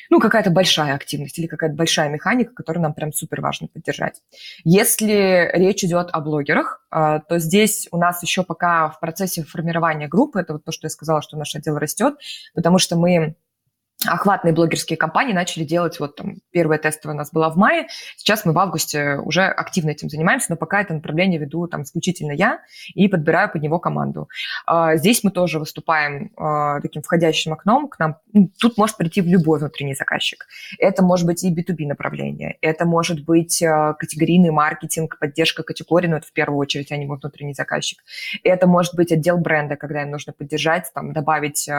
ну, 0.09 0.19
какая-то 0.19 0.51
большая 0.51 0.93
активность 0.93 1.37
или 1.39 1.47
какая-то 1.47 1.75
большая 1.75 2.09
механика, 2.09 2.53
которую 2.53 2.83
нам 2.83 2.93
прям 2.93 3.11
супер 3.11 3.41
важно 3.41 3.67
поддержать. 3.67 4.21
Если 4.63 5.49
речь 5.53 5.83
идет 5.83 6.09
о 6.11 6.19
блогерах, 6.21 6.85
а, 6.91 7.19
то 7.19 7.39
здесь 7.39 7.87
у 7.91 7.97
нас 7.97 8.21
еще 8.21 8.43
пока 8.43 8.89
в 8.89 8.99
процессе 8.99 9.43
формирования 9.43 10.07
группы, 10.07 10.39
это 10.39 10.53
вот 10.53 10.63
то, 10.63 10.71
что 10.71 10.85
я 10.85 10.89
сказала, 10.89 11.21
что 11.21 11.37
наш 11.37 11.55
отдел 11.55 11.77
растет, 11.77 12.15
потому 12.53 12.77
что 12.77 12.95
мы 12.95 13.35
охватные 14.07 14.53
блогерские 14.53 14.97
компании 14.97 15.33
начали 15.33 15.63
делать, 15.63 15.99
вот 15.99 16.15
там 16.15 16.37
первая 16.51 16.79
тестовая 16.79 17.15
у 17.15 17.17
нас 17.17 17.31
была 17.31 17.49
в 17.49 17.57
мае, 17.57 17.87
сейчас 18.17 18.45
мы 18.45 18.53
в 18.53 18.59
августе 18.59 19.17
уже 19.17 19.43
активно 19.43 19.91
этим 19.91 20.09
занимаемся, 20.09 20.47
но 20.49 20.55
пока 20.55 20.81
это 20.81 20.93
направление 20.93 21.39
веду 21.39 21.67
там 21.67 21.83
исключительно 21.83 22.31
я 22.31 22.59
и 22.93 23.07
подбираю 23.07 23.51
под 23.51 23.61
него 23.61 23.79
команду. 23.79 24.29
А, 24.65 24.95
здесь 24.95 25.23
мы 25.23 25.31
тоже 25.31 25.59
выступаем 25.59 26.31
а, 26.37 26.79
таким 26.81 27.01
входящим 27.01 27.53
окном 27.53 27.87
к 27.87 27.99
нам. 27.99 28.17
Ну, 28.33 28.51
тут 28.59 28.77
может 28.77 28.97
прийти 28.97 29.21
в 29.21 29.27
любой 29.27 29.59
внутренний 29.59 29.95
заказчик. 29.95 30.45
Это 30.79 31.03
может 31.03 31.25
быть 31.25 31.43
и 31.43 31.53
B2B 31.53 31.87
направление, 31.87 32.57
это 32.61 32.85
может 32.85 33.23
быть 33.23 33.61
а, 33.63 33.93
категорийный 33.93 34.51
маркетинг, 34.51 35.17
поддержка 35.19 35.63
категорий, 35.63 36.07
но 36.07 36.17
это 36.17 36.27
в 36.27 36.33
первую 36.33 36.59
очередь 36.59 36.91
они 36.91 37.05
мой 37.05 37.17
внутренний 37.17 37.53
заказчик. 37.53 38.03
Это 38.43 38.67
может 38.67 38.95
быть 38.95 39.11
отдел 39.11 39.37
бренда, 39.37 39.75
когда 39.75 40.03
им 40.03 40.11
нужно 40.11 40.33
поддержать, 40.33 40.91
там, 40.93 41.13
добавить 41.13 41.69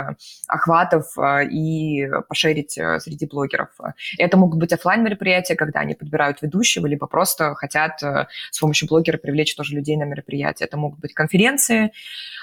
охватов 0.48 1.16
и 1.50 2.08
пошерить 2.22 2.78
э, 2.78 3.00
среди 3.00 3.26
блогеров. 3.26 3.70
Это 4.18 4.36
могут 4.36 4.58
быть 4.58 4.72
офлайн 4.72 5.04
мероприятия, 5.04 5.54
когда 5.54 5.80
они 5.80 5.94
подбирают 5.94 6.42
ведущего, 6.42 6.86
либо 6.86 7.06
просто 7.06 7.54
хотят 7.54 8.02
э, 8.02 8.26
с 8.50 8.58
помощью 8.58 8.88
блогера 8.88 9.18
привлечь 9.18 9.54
тоже 9.54 9.74
людей 9.74 9.96
на 9.96 10.04
мероприятие. 10.04 10.66
Это 10.66 10.76
могут 10.76 11.00
быть 11.00 11.14
конференции, 11.14 11.92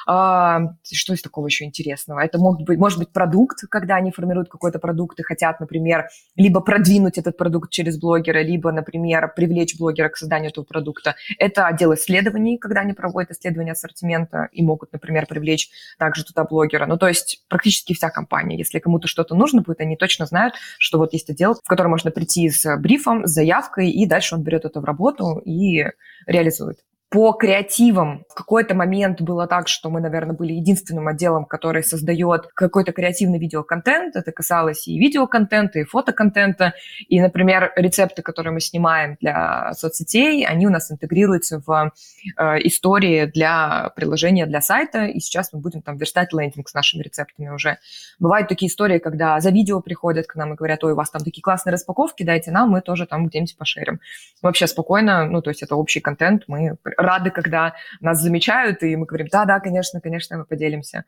а, 0.06 0.76
что 0.92 1.14
из 1.14 1.22
такого 1.22 1.48
еще 1.48 1.66
интересного? 1.66 2.20
Это 2.20 2.38
может 2.38 2.62
быть, 2.64 2.78
может 2.78 3.00
быть 3.00 3.10
продукт, 3.10 3.60
когда 3.70 3.96
они 3.96 4.12
формируют 4.12 4.50
какой-то 4.50 4.80
продукт 4.80 5.20
и 5.20 5.24
хотят, 5.24 5.60
например, 5.60 6.10
либо 6.36 6.60
продвинуть 6.62 7.18
этот 7.18 7.38
продукт 7.38 7.72
через 7.72 8.00
блогера, 8.00 8.42
либо, 8.42 8.72
например, 8.72 9.32
привлечь 9.36 9.78
блогера 9.78 10.10
к 10.10 10.18
созданию 10.18 10.52
этого 10.52 10.66
продукта. 10.66 11.16
Это 11.38 11.68
отдел 11.68 11.94
исследований, 11.94 12.58
когда 12.58 12.82
они 12.82 12.94
проводят 12.94 13.32
исследования 13.32 13.72
ассортимента 13.72 14.50
и 14.52 14.62
могут, 14.62 14.92
например, 14.92 15.26
привлечь 15.26 15.70
также 15.98 16.24
туда 16.26 16.44
блогера. 16.44 16.86
Ну, 16.86 16.98
то 16.98 17.08
есть 17.08 17.44
практически 17.48 17.94
вся 17.94 18.10
компания. 18.10 18.58
Если 18.58 18.80
кому-то 18.80 19.08
что-то 19.08 19.36
нужно 19.36 19.63
будет, 19.64 19.82
они 19.82 19.98
точно 19.98 20.26
знают, 20.26 20.56
что 20.78 20.98
вот 20.98 21.14
есть 21.14 21.30
отдел, 21.30 21.56
в 21.56 21.68
который 21.68 21.88
можно 21.88 22.12
прийти 22.12 22.50
с 22.50 22.78
брифом, 22.78 23.26
с 23.26 23.32
заявкой, 23.32 23.90
и 23.90 24.06
дальше 24.06 24.36
он 24.36 24.44
берет 24.44 24.66
это 24.66 24.82
в 24.82 24.86
работу 24.86 25.42
и 25.46 25.86
реализует. 26.28 26.80
По 27.14 27.32
креативам 27.34 28.26
в 28.28 28.34
какой-то 28.34 28.74
момент 28.74 29.22
было 29.22 29.46
так, 29.46 29.68
что 29.68 29.92
мы, 29.92 30.02
наверное, 30.02 30.36
были 30.36 30.54
единственным 30.54 31.08
отделом, 31.08 31.46
который 31.46 31.84
создает 31.84 32.48
какой-то 32.56 32.92
креативный 32.92 33.38
видеоконтент. 33.38 34.16
Это 34.16 34.32
касалось 34.32 34.88
и 34.88 34.98
видеоконтента, 34.98 35.78
и 35.78 35.84
фотоконтента. 35.84 36.74
И, 37.08 37.22
например, 37.22 37.72
рецепты, 37.76 38.24
которые 38.24 38.52
мы 38.52 38.62
снимаем 38.62 39.16
для 39.22 39.74
соцсетей, 39.74 40.44
они 40.44 40.66
у 40.66 40.72
нас 40.72 40.92
интегрируются 40.92 41.62
в 41.64 41.92
э, 42.36 42.58
истории 42.64 43.28
для 43.28 43.92
приложения 43.96 44.48
для 44.48 44.62
сайта. 44.62 45.06
И 45.06 45.20
сейчас 45.20 45.54
мы 45.54 45.60
будем 45.60 45.84
там 45.84 45.98
верстать 45.98 46.34
лендинг 46.34 46.68
с 46.68 46.74
нашими 46.74 47.04
рецептами 47.04 47.50
уже. 47.50 47.78
Бывают 48.18 48.48
такие 48.48 48.72
истории, 48.72 48.98
когда 48.98 49.40
за 49.40 49.52
видео 49.52 49.82
приходят 49.82 50.26
к 50.26 50.34
нам 50.34 50.54
и 50.54 50.56
говорят, 50.56 50.84
ой, 50.84 50.94
у 50.94 50.96
вас 50.96 51.12
там 51.12 51.24
такие 51.24 51.44
классные 51.44 51.74
распаковки, 51.74 52.24
дайте 52.24 52.50
нам, 52.50 52.72
мы 52.72 52.82
тоже 52.82 53.06
там 53.06 53.28
где-нибудь 53.28 53.56
пошерим. 53.56 54.00
Вообще 54.42 54.66
спокойно, 54.66 55.28
ну, 55.28 55.44
то 55.44 55.52
есть 55.52 55.62
это 55.62 55.76
общий 55.76 56.00
контент, 56.00 56.46
мы 56.48 56.76
рады, 57.04 57.30
когда 57.30 57.74
нас 58.02 58.22
замечают, 58.22 58.84
и 58.84 58.96
мы 58.96 59.06
говорим, 59.06 59.28
да-да, 59.32 59.60
конечно, 59.60 60.02
конечно, 60.02 60.38
мы 60.38 60.46
поделимся. 60.46 61.06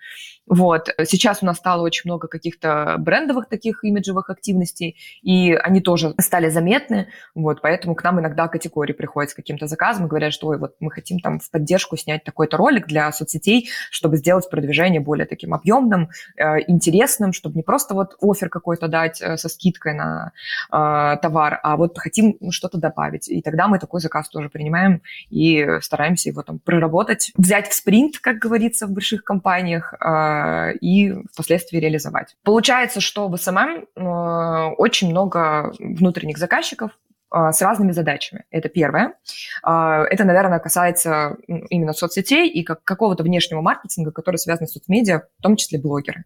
Вот. 0.48 0.90
Сейчас 1.06 1.42
у 1.42 1.46
нас 1.46 1.58
стало 1.58 1.82
очень 1.82 2.10
много 2.10 2.28
каких-то 2.28 2.96
брендовых 3.00 3.48
таких 3.48 3.84
имиджевых 3.84 4.30
активностей, 4.30 4.98
и 5.22 5.54
они 5.54 5.82
тоже 5.82 6.14
стали 6.20 6.50
заметны, 6.50 7.08
вот, 7.34 7.62
поэтому 7.62 7.96
к 7.96 8.04
нам 8.04 8.20
иногда 8.20 8.48
категории 8.48 8.94
приходят 8.94 9.32
с 9.32 9.34
каким-то 9.34 9.68
заказом 9.68 10.06
и 10.06 10.10
говорят, 10.10 10.34
что, 10.34 10.48
ой, 10.48 10.58
вот 10.58 10.76
мы 10.80 10.92
хотим 10.92 11.20
там 11.20 11.40
в 11.40 11.50
поддержку 11.52 11.98
снять 11.98 12.24
такой-то 12.24 12.58
ролик 12.58 12.88
для 12.88 13.12
соцсетей, 13.12 13.70
чтобы 13.92 14.18
сделать 14.18 14.50
продвижение 14.50 15.02
более 15.02 15.26
таким 15.26 15.54
объемным, 15.54 16.10
э, 16.38 16.60
интересным, 16.68 17.34
чтобы 17.34 17.56
не 17.56 17.64
просто 17.64 17.94
вот 17.94 18.16
офер 18.22 18.50
какой-то 18.50 18.88
дать 18.88 19.22
э, 19.22 19.38
со 19.38 19.50
скидкой 19.50 19.94
на 19.94 20.32
э, 20.72 21.18
товар, 21.22 21.60
а 21.64 21.78
вот 21.78 21.98
хотим 21.98 22.38
что-то 22.52 22.78
добавить. 22.78 23.30
И 23.30 23.42
тогда 23.42 23.68
мы 23.68 23.80
такой 23.80 24.02
заказ 24.02 24.30
тоже 24.30 24.50
принимаем 24.50 25.02
и 25.30 25.75
стараемся 25.82 26.30
его 26.30 26.42
там 26.42 26.60
проработать, 26.60 27.32
взять 27.36 27.70
в 27.70 27.74
спринт, 27.74 28.20
как 28.20 28.38
говорится 28.38 28.88
в 28.88 28.92
больших 28.92 29.24
компаниях, 29.24 29.94
э, 29.94 30.74
и 30.82 31.14
впоследствии 31.34 31.80
реализовать. 31.80 32.36
Получается, 32.44 33.02
что 33.02 33.28
в 33.28 33.38
SMM 33.38 33.86
э, 33.96 34.02
очень 34.78 35.10
много 35.10 35.74
внутренних 35.80 36.38
заказчиков, 36.38 36.92
а, 36.92 37.05
с 37.36 37.62
разными 37.62 37.92
задачами. 37.92 38.46
Это 38.50 38.70
первое. 38.70 39.14
А, 39.62 40.04
это, 40.10 40.24
наверное, 40.24 40.60
касается 40.60 41.38
именно 41.48 41.94
соцсетей 41.94 42.48
и 42.48 42.64
как 42.64 42.84
какого-то 42.84 43.24
внешнего 43.24 43.62
маркетинга, 43.62 44.12
который 44.12 44.38
связан 44.38 44.68
с 44.68 44.72
соцмедиа, 44.72 45.24
в 45.40 45.42
том 45.42 45.56
числе 45.56 45.80
блогеры. 45.80 46.24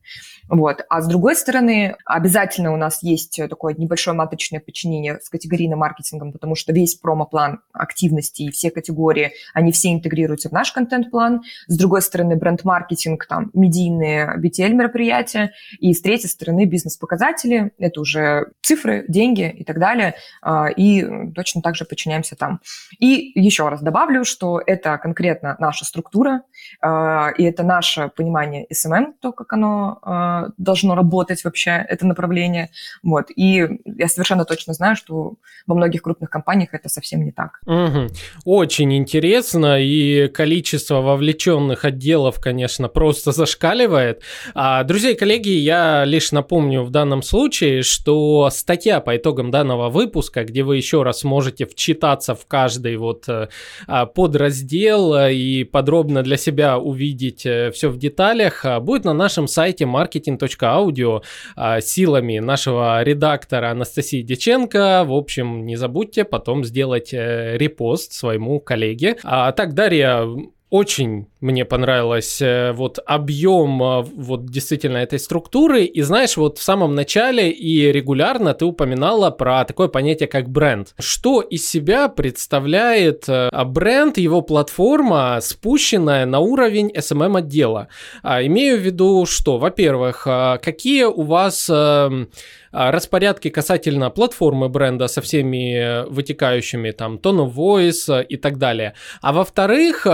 Вот. 0.48 0.86
А 0.90 1.02
с 1.02 1.08
другой 1.08 1.36
стороны, 1.36 1.96
обязательно 2.06 2.74
у 2.74 2.78
нас 2.78 3.02
есть 3.02 3.40
такое 3.50 3.74
небольшое 3.76 4.16
маточное 4.16 4.60
подчинение 4.60 5.20
с 5.22 5.30
категорийным 5.30 5.80
маркетингом, 5.80 6.32
потому 6.32 6.56
что 6.56 6.74
весь 6.74 6.96
промо-план 6.96 7.62
активности 7.74 8.44
и 8.44 8.52
все 8.52 8.70
категории, 8.70 9.32
они 9.54 9.72
все 9.72 9.92
интегрируются 9.92 10.50
в 10.50 10.52
наш 10.52 10.72
контент-план. 10.72 11.42
С 11.68 11.78
другой 11.78 12.02
стороны, 12.02 12.36
бренд-маркетинг, 12.36 13.26
там, 13.26 13.50
медийные 13.54 14.36
BTL-мероприятия. 14.38 15.54
И 15.80 15.94
с 15.94 16.02
третьей 16.02 16.30
стороны, 16.30 16.66
бизнес-показатели, 16.66 17.72
это 17.78 18.02
уже 18.02 18.52
цифры, 18.62 19.06
деньги 19.08 19.50
и 19.50 19.64
так 19.64 19.80
далее. 19.80 20.16
А, 20.42 20.68
и 21.00 21.32
точно 21.34 21.62
так 21.62 21.76
же 21.76 21.86
подчиняемся 21.86 22.36
там. 22.36 22.60
И 23.00 23.32
еще 23.36 23.68
раз 23.70 23.82
добавлю, 23.82 24.24
что 24.26 24.62
это 24.66 24.98
конкретно 24.98 25.56
наша 25.60 25.86
структура, 25.86 26.44
э, 26.82 27.34
и 27.38 27.44
это 27.44 27.64
наше 27.64 28.10
понимание 28.16 28.66
SMM, 28.72 29.14
то, 29.22 29.32
как 29.32 29.54
оно 29.54 30.00
э, 30.06 30.52
должно 30.58 30.96
работать 30.96 31.44
вообще, 31.44 31.86
это 31.88 32.06
направление. 32.06 32.70
Вот. 33.04 33.28
И 33.36 33.68
я 33.86 34.08
совершенно 34.08 34.46
точно 34.46 34.74
знаю, 34.74 34.96
что 34.96 35.36
во 35.68 35.76
многих 35.76 36.02
крупных 36.02 36.30
компаниях 36.30 36.74
это 36.74 36.90
совсем 36.90 37.24
не 37.24 37.32
так. 37.32 37.60
Угу. 37.66 38.08
Очень 38.46 38.96
интересно, 38.96 39.80
и 39.80 40.28
количество 40.28 41.02
вовлеченных 41.02 41.86
отделов, 41.86 42.40
конечно, 42.40 42.88
просто 42.88 43.32
зашкаливает. 43.32 44.22
А, 44.54 44.84
друзья 44.84 45.12
и 45.12 45.16
коллеги, 45.16 45.50
я 45.50 46.06
лишь 46.06 46.32
напомню 46.32 46.84
в 46.84 46.90
данном 46.90 47.22
случае, 47.22 47.84
что 47.84 48.50
статья 48.52 49.00
по 49.00 49.16
итогам 49.16 49.52
данного 49.52 49.90
выпуска, 49.90 50.44
где 50.44 50.64
вы 50.64 50.79
еще 50.80 51.04
раз 51.04 51.24
можете 51.24 51.66
вчитаться 51.66 52.34
в 52.34 52.46
каждый 52.48 52.98
вот 52.98 53.30
э, 53.30 53.50
а, 53.88 54.06
подраздел 54.06 55.14
э, 55.14 55.34
и 55.34 55.64
подробно 55.64 56.24
для 56.24 56.38
себя 56.38 56.80
увидеть 56.80 57.46
э, 57.46 57.72
все 57.72 57.90
в 57.90 57.98
деталях, 57.98 58.66
будет 58.82 59.06
на 59.06 59.14
нашем 59.14 59.48
сайте 59.48 59.86
marketing.audio 59.86 61.22
а, 61.56 61.82
силами 61.82 62.40
нашего 62.40 63.04
редактора 63.04 63.72
Анастасии 63.72 64.22
Деченко. 64.22 65.04
В 65.06 65.14
общем, 65.14 65.66
не 65.66 65.76
забудьте 65.76 66.24
потом 66.24 66.64
сделать 66.64 67.14
репост 67.14 68.14
своему 68.14 68.60
коллеге. 68.60 69.18
А 69.24 69.52
так, 69.52 69.74
Дарья, 69.74 70.26
очень 70.70 71.28
мне 71.42 71.64
понравилось 71.66 72.42
э, 72.42 72.74
вот 72.74 73.00
объем 73.06 73.82
э, 73.82 74.02
вот 74.02 74.46
действительно 74.46 74.98
этой 74.98 75.18
структуры. 75.18 75.86
И 75.86 76.02
знаешь, 76.02 76.38
вот 76.38 76.58
в 76.58 76.62
самом 76.62 76.96
начале 76.96 77.50
и 77.50 77.92
регулярно 77.92 78.54
ты 78.54 78.66
упоминала 78.66 79.32
про 79.32 79.64
такое 79.66 79.88
понятие, 79.88 80.28
как 80.28 80.50
бренд. 80.50 80.94
Что 81.00 81.42
из 81.42 81.68
себя 81.68 82.10
представляет 82.10 83.26
э, 83.28 83.50
бренд, 83.66 84.18
его 84.18 84.42
платформа, 84.42 85.40
спущенная 85.42 86.26
на 86.26 86.40
уровень 86.40 86.92
SMM 86.96 87.38
отдела? 87.38 87.88
А, 88.22 88.44
имею 88.44 88.78
в 88.78 88.82
виду, 88.82 89.26
что, 89.26 89.58
во-первых, 89.58 90.28
какие 90.62 91.06
у 91.06 91.24
вас 91.24 91.70
эм, 91.70 92.30
распорядки 92.72 93.50
касательно 93.50 94.10
платформы 94.10 94.70
бренда 94.70 95.08
со 95.08 95.22
всеми 95.22 96.08
вытекающими 96.10 96.92
там 96.92 97.16
tone 97.16 97.48
of 97.48 97.54
voice 97.54 98.26
и 98.26 98.38
так 98.38 98.58
далее. 98.58 98.94
А 99.22 99.34
во-вторых, 99.34 100.06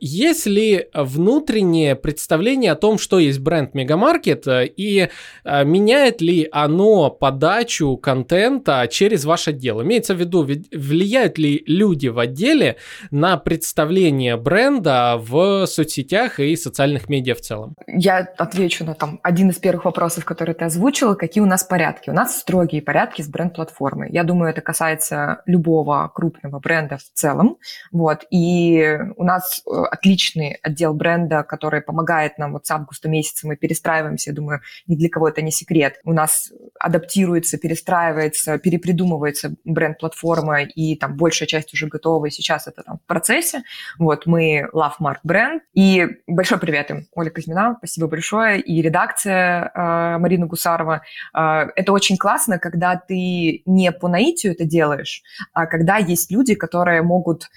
есть 0.00 0.46
ли 0.46 0.88
внутреннее 0.94 1.96
представление 1.96 2.72
о 2.72 2.76
том, 2.76 2.98
что 2.98 3.18
есть 3.18 3.40
бренд 3.40 3.74
Мегамаркет, 3.74 4.46
э, 4.46 4.66
и 4.66 5.08
э, 5.44 5.64
меняет 5.64 6.20
ли 6.20 6.48
оно 6.52 7.10
подачу 7.10 7.96
контента 7.96 8.86
через 8.90 9.24
ваш 9.24 9.48
отдел? 9.48 9.82
Имеется 9.82 10.14
в 10.14 10.18
виду, 10.20 10.46
влияют 10.72 11.38
ли 11.38 11.62
люди 11.66 12.08
в 12.08 12.18
отделе 12.18 12.76
на 13.10 13.36
представление 13.36 14.36
бренда 14.36 15.16
в 15.18 15.66
соцсетях 15.66 16.40
и 16.40 16.56
социальных 16.56 17.08
медиа 17.08 17.34
в 17.34 17.40
целом? 17.40 17.74
Я 17.86 18.28
отвечу 18.38 18.84
на 18.84 18.94
там 18.94 19.20
один 19.22 19.50
из 19.50 19.56
первых 19.56 19.84
вопросов, 19.84 20.24
который 20.24 20.54
ты 20.54 20.64
озвучила. 20.64 21.14
Какие 21.14 21.42
у 21.42 21.46
нас 21.46 21.64
порядки? 21.64 22.03
У 22.08 22.12
нас 22.12 22.38
строгие 22.38 22.82
порядки 22.82 23.22
с 23.22 23.28
бренд-платформой. 23.28 24.10
Я 24.10 24.24
думаю, 24.24 24.50
это 24.50 24.60
касается 24.60 25.42
любого 25.46 26.10
крупного 26.14 26.58
бренда 26.58 26.98
в 26.98 27.04
целом. 27.14 27.58
Вот. 27.92 28.24
И 28.30 28.98
у 29.16 29.24
нас 29.24 29.62
э, 29.66 29.70
отличный 29.90 30.58
отдел 30.62 30.94
бренда, 30.94 31.42
который 31.42 31.80
помогает 31.80 32.38
нам 32.38 32.52
вот 32.52 32.66
с 32.66 32.70
августа 32.70 33.08
месяца, 33.08 33.46
мы 33.46 33.56
перестраиваемся, 33.56 34.30
я 34.30 34.36
думаю, 34.36 34.60
ни 34.86 34.96
для 34.96 35.08
кого 35.08 35.28
это 35.28 35.42
не 35.42 35.50
секрет. 35.50 36.00
У 36.04 36.12
нас 36.12 36.52
адаптируется, 36.78 37.58
перестраивается, 37.58 38.58
перепридумывается 38.58 39.54
бренд-платформа, 39.64 40.62
и 40.62 40.96
там 40.96 41.16
большая 41.16 41.46
часть 41.46 41.72
уже 41.72 41.86
готова, 41.86 42.26
и 42.26 42.30
сейчас 42.30 42.66
это 42.66 42.82
там 42.82 42.98
в 42.98 43.06
процессе. 43.06 43.62
Вот, 43.98 44.26
мы 44.26 44.68
Love 44.72 44.94
Mark 45.00 45.18
бренд. 45.22 45.62
И 45.72 46.06
большой 46.26 46.58
привет 46.58 46.90
им, 46.90 47.06
Оля 47.14 47.30
Казьмина, 47.30 47.76
спасибо 47.78 48.06
большое, 48.06 48.60
и 48.60 48.82
редакция 48.82 49.70
э, 49.74 50.18
Марина 50.18 50.46
Гусарова. 50.46 51.02
Э, 51.34 51.68
это 51.74 51.92
очень 51.94 52.16
классно, 52.16 52.58
когда 52.58 52.96
ты 52.96 53.62
не 53.64 53.92
по 53.92 54.08
наитию 54.08 54.52
это 54.52 54.64
делаешь, 54.64 55.22
а 55.52 55.66
когда 55.66 55.96
есть 55.96 56.30
люди, 56.30 56.54
которые 56.54 57.02
могут 57.02 57.48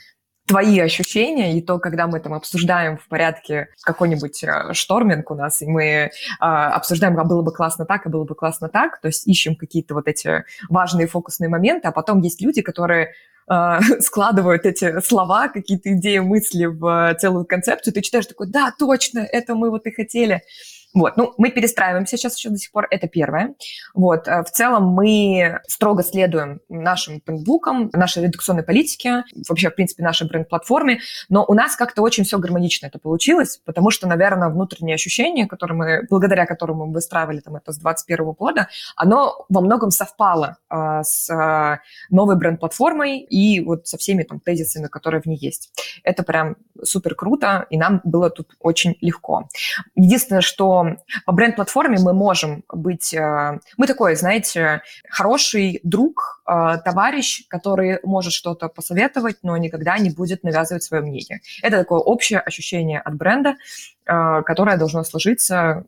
твои 0.47 0.79
ощущения, 0.79 1.57
и 1.57 1.61
то, 1.61 1.77
когда 1.77 2.07
мы 2.07 2.19
там 2.19 2.33
обсуждаем 2.33 2.97
в 2.97 3.07
порядке 3.09 3.67
какой-нибудь 3.83 4.43
э, 4.43 4.73
шторминг 4.73 5.29
у 5.29 5.35
нас, 5.35 5.61
и 5.61 5.67
мы 5.67 5.83
э, 5.83 6.09
обсуждаем, 6.39 7.19
а 7.19 7.25
было 7.25 7.41
бы 7.41 7.51
классно 7.51 7.85
так, 7.85 8.05
а 8.05 8.09
было 8.09 8.23
бы 8.23 8.33
классно 8.33 8.69
так, 8.69 9.01
то 9.01 9.09
есть 9.09 9.27
ищем 9.27 9.55
какие-то 9.55 9.93
вот 9.93 10.07
эти 10.07 10.45
важные 10.69 11.07
фокусные 11.07 11.49
моменты, 11.49 11.89
а 11.89 11.91
потом 11.91 12.21
есть 12.21 12.41
люди, 12.41 12.61
которые 12.61 13.13
э, 13.51 13.79
складывают 13.99 14.65
эти 14.65 15.01
слова, 15.01 15.49
какие-то 15.49 15.93
идеи, 15.93 16.19
мысли 16.19 16.65
в 16.65 17.15
целую 17.19 17.45
концепцию, 17.45 17.93
ты 17.93 18.01
читаешь 18.01 18.25
такой, 18.25 18.47
да, 18.47 18.73
точно, 18.79 19.19
это 19.19 19.53
мы 19.53 19.69
вот 19.69 19.85
и 19.85 19.91
хотели. 19.91 20.43
Вот, 20.97 21.15
ну, 21.15 21.33
мы 21.37 21.51
перестраиваемся 21.51 22.17
сейчас 22.17 22.37
еще 22.37 22.49
до 22.49 22.57
сих 22.57 22.71
пор, 22.71 22.87
это 22.89 23.07
первое. 23.07 23.53
Вот, 23.93 24.27
э, 24.27 24.41
в 24.41 24.49
целом 24.49 24.87
мы 24.87 25.59
строго 25.67 26.01
следуем 26.01 26.59
нашим 26.69 27.21
брендбукам, 27.23 27.91
нашей 27.93 28.23
редакционной 28.23 28.63
политике, 28.63 29.23
вообще, 29.47 29.69
в 29.69 29.75
принципе, 29.75 30.03
нашей 30.03 30.27
бренд-платформе, 30.27 30.99
но 31.29 31.45
у 31.47 31.53
нас 31.53 31.75
как-то 31.75 32.01
очень 32.01 32.23
все 32.23 32.39
гармонично 32.39 32.87
это 32.87 32.97
получилось, 32.97 33.61
потому 33.63 33.91
что, 33.91 34.07
наверное, 34.07 34.49
внутреннее 34.49 34.95
ощущение, 34.95 35.45
которое 35.45 35.75
мы, 35.75 36.07
благодаря 36.09 36.47
которому 36.47 36.87
мы 36.87 36.93
выстраивали 36.93 37.41
там 37.41 37.57
это 37.57 37.71
с 37.71 37.77
21 37.77 38.31
года, 38.31 38.67
оно 38.95 39.45
во 39.49 39.61
многом 39.61 39.91
совпало 39.91 40.57
э, 40.71 41.01
с 41.03 41.29
э, 41.29 41.77
новой 42.09 42.37
бренд-платформой 42.37 43.19
и 43.19 43.63
вот 43.63 43.87
со 43.87 43.99
всеми 43.99 44.23
там 44.23 44.39
тезисами, 44.39 44.87
которые 44.87 45.21
в 45.21 45.27
ней 45.27 45.37
есть. 45.37 45.71
Это 46.03 46.23
прям 46.23 46.55
супер 46.81 47.13
круто, 47.13 47.67
и 47.69 47.77
нам 47.77 48.01
было 48.03 48.31
тут 48.31 48.55
очень 48.59 48.97
легко. 49.01 49.47
Единственное, 49.95 50.41
что 50.41 50.86
по 51.25 51.31
бренд-платформе 51.31 51.97
мы 51.99 52.13
можем 52.13 52.63
быть... 52.71 53.13
Э, 53.13 53.59
мы 53.77 53.87
такой, 53.87 54.15
знаете, 54.15 54.81
хороший 55.09 55.79
друг, 55.83 56.41
э, 56.47 56.77
товарищ, 56.83 57.47
который 57.47 57.99
может 58.03 58.33
что-то 58.33 58.69
посоветовать, 58.69 59.37
но 59.43 59.57
никогда 59.57 59.97
не 59.97 60.09
будет 60.09 60.43
навязывать 60.43 60.83
свое 60.83 61.03
мнение. 61.03 61.41
Это 61.61 61.77
такое 61.77 61.99
общее 61.99 62.39
ощущение 62.39 62.99
от 62.99 63.15
бренда, 63.15 63.55
э, 64.05 64.41
которое 64.45 64.77
должно 64.77 65.03
сложиться 65.03 65.85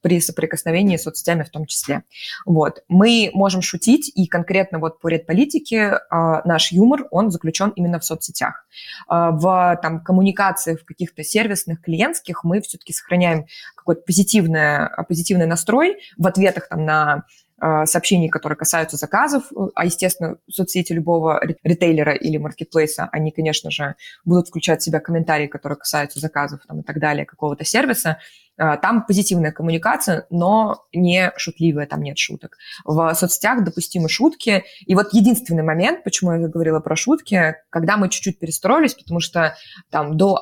при 0.00 0.20
соприкосновении 0.20 0.96
с 0.96 1.02
соцсетями 1.02 1.42
в 1.42 1.50
том 1.50 1.66
числе. 1.66 2.02
Вот. 2.44 2.82
Мы 2.88 3.30
можем 3.34 3.62
шутить, 3.62 4.12
и 4.14 4.26
конкретно 4.26 4.78
вот 4.78 5.00
по 5.00 5.08
редполитике 5.08 6.00
наш 6.10 6.72
юмор, 6.72 7.06
он 7.10 7.30
заключен 7.30 7.70
именно 7.70 7.98
в 7.98 8.04
соцсетях. 8.04 8.66
В 9.08 9.78
там, 9.82 10.00
коммуникациях, 10.00 10.80
в 10.80 10.84
каких-то 10.84 11.22
сервисных, 11.22 11.80
клиентских 11.80 12.44
мы 12.44 12.60
все-таки 12.60 12.92
сохраняем 12.92 13.46
какой-то 13.84 14.02
позитивный, 14.02 14.88
позитивный 15.06 15.46
настрой 15.46 15.98
в 16.16 16.26
ответах 16.26 16.68
там, 16.68 16.84
на 16.84 17.24
а, 17.58 17.86
сообщений, 17.86 18.28
которые 18.28 18.56
касаются 18.56 18.96
заказов, 18.96 19.44
а, 19.74 19.84
естественно, 19.84 20.36
соцсети 20.50 20.92
любого 20.92 21.40
ритейлера 21.62 22.12
или 22.12 22.36
маркетплейса, 22.36 23.08
они, 23.12 23.30
конечно 23.30 23.70
же, 23.70 23.94
будут 24.24 24.48
включать 24.48 24.80
в 24.80 24.84
себя 24.84 25.00
комментарии, 25.00 25.46
которые 25.46 25.78
касаются 25.78 26.18
заказов 26.18 26.60
там, 26.66 26.80
и 26.80 26.82
так 26.82 26.98
далее, 26.98 27.24
какого-то 27.24 27.64
сервиса, 27.64 28.10
а, 28.10 28.18
там 28.56 29.04
позитивная 29.06 29.52
коммуникация, 29.52 30.26
но 30.30 30.84
не 30.92 31.32
шутливая, 31.36 31.86
там 31.86 32.02
нет 32.02 32.18
шуток. 32.18 32.56
В 32.84 33.14
соцсетях 33.14 33.64
допустимы 33.64 34.08
шутки. 34.08 34.64
И 34.86 34.94
вот 34.94 35.12
единственный 35.12 35.62
момент, 35.62 36.04
почему 36.04 36.32
я 36.32 36.48
говорила 36.48 36.80
про 36.80 36.96
шутки, 36.96 37.56
когда 37.70 37.96
мы 37.96 38.08
чуть-чуть 38.08 38.38
перестроились, 38.38 38.94
потому 38.94 39.20
что 39.20 39.56
там 39.90 40.16
до 40.16 40.40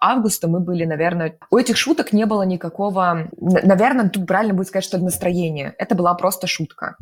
августа 0.00 0.48
мы 0.48 0.60
были, 0.60 0.84
наверное... 0.84 1.38
У 1.50 1.56
этих 1.56 1.76
шуток 1.76 2.12
не 2.12 2.26
было 2.26 2.42
никакого... 2.42 3.28
Наверное, 3.36 4.08
тут 4.08 4.26
правильно 4.26 4.54
будет 4.54 4.68
сказать, 4.68 4.84
что 4.84 4.98
настроение. 4.98 5.74
Это 5.78 5.94
была 5.94 6.14
просто 6.14 6.46
шутка. 6.46 6.96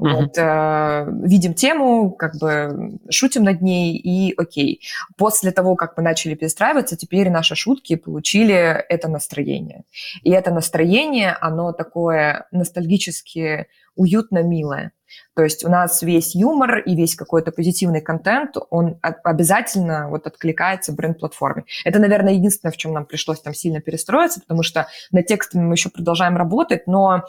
Mm-hmm. 0.00 0.12
Вот, 0.12 0.38
э, 0.38 1.06
видим 1.26 1.54
тему, 1.54 2.10
как 2.10 2.36
бы 2.36 2.98
шутим 3.10 3.44
над 3.44 3.60
ней, 3.62 3.96
и 3.96 4.34
окей. 4.36 4.80
После 5.16 5.50
того, 5.50 5.76
как 5.76 5.96
мы 5.96 6.02
начали 6.02 6.34
перестраиваться, 6.34 6.96
теперь 6.96 7.30
наши 7.30 7.54
шутки 7.54 7.96
получили 7.96 8.54
это 8.88 9.08
настроение. 9.08 9.81
И 10.22 10.30
это 10.30 10.50
настроение, 10.50 11.36
оно 11.40 11.72
такое 11.72 12.46
ностальгически 12.50 13.66
уютно 13.94 14.42
милое. 14.42 14.92
То 15.34 15.42
есть 15.42 15.64
у 15.64 15.68
нас 15.68 16.02
весь 16.02 16.34
юмор 16.34 16.78
и 16.78 16.94
весь 16.94 17.14
какой-то 17.14 17.52
позитивный 17.52 18.00
контент, 18.00 18.56
он 18.70 18.98
обязательно 19.02 20.08
вот 20.08 20.26
откликается 20.26 20.92
бренд-платформе. 20.92 21.64
Это, 21.84 21.98
наверное, 21.98 22.32
единственное, 22.32 22.72
в 22.72 22.76
чем 22.76 22.92
нам 22.92 23.04
пришлось 23.06 23.40
там 23.40 23.54
сильно 23.54 23.80
перестроиться, 23.80 24.40
потому 24.40 24.62
что 24.62 24.88
над 25.10 25.26
текстами 25.26 25.62
мы 25.62 25.74
еще 25.74 25.90
продолжаем 25.90 26.36
работать, 26.36 26.86
но 26.86 27.24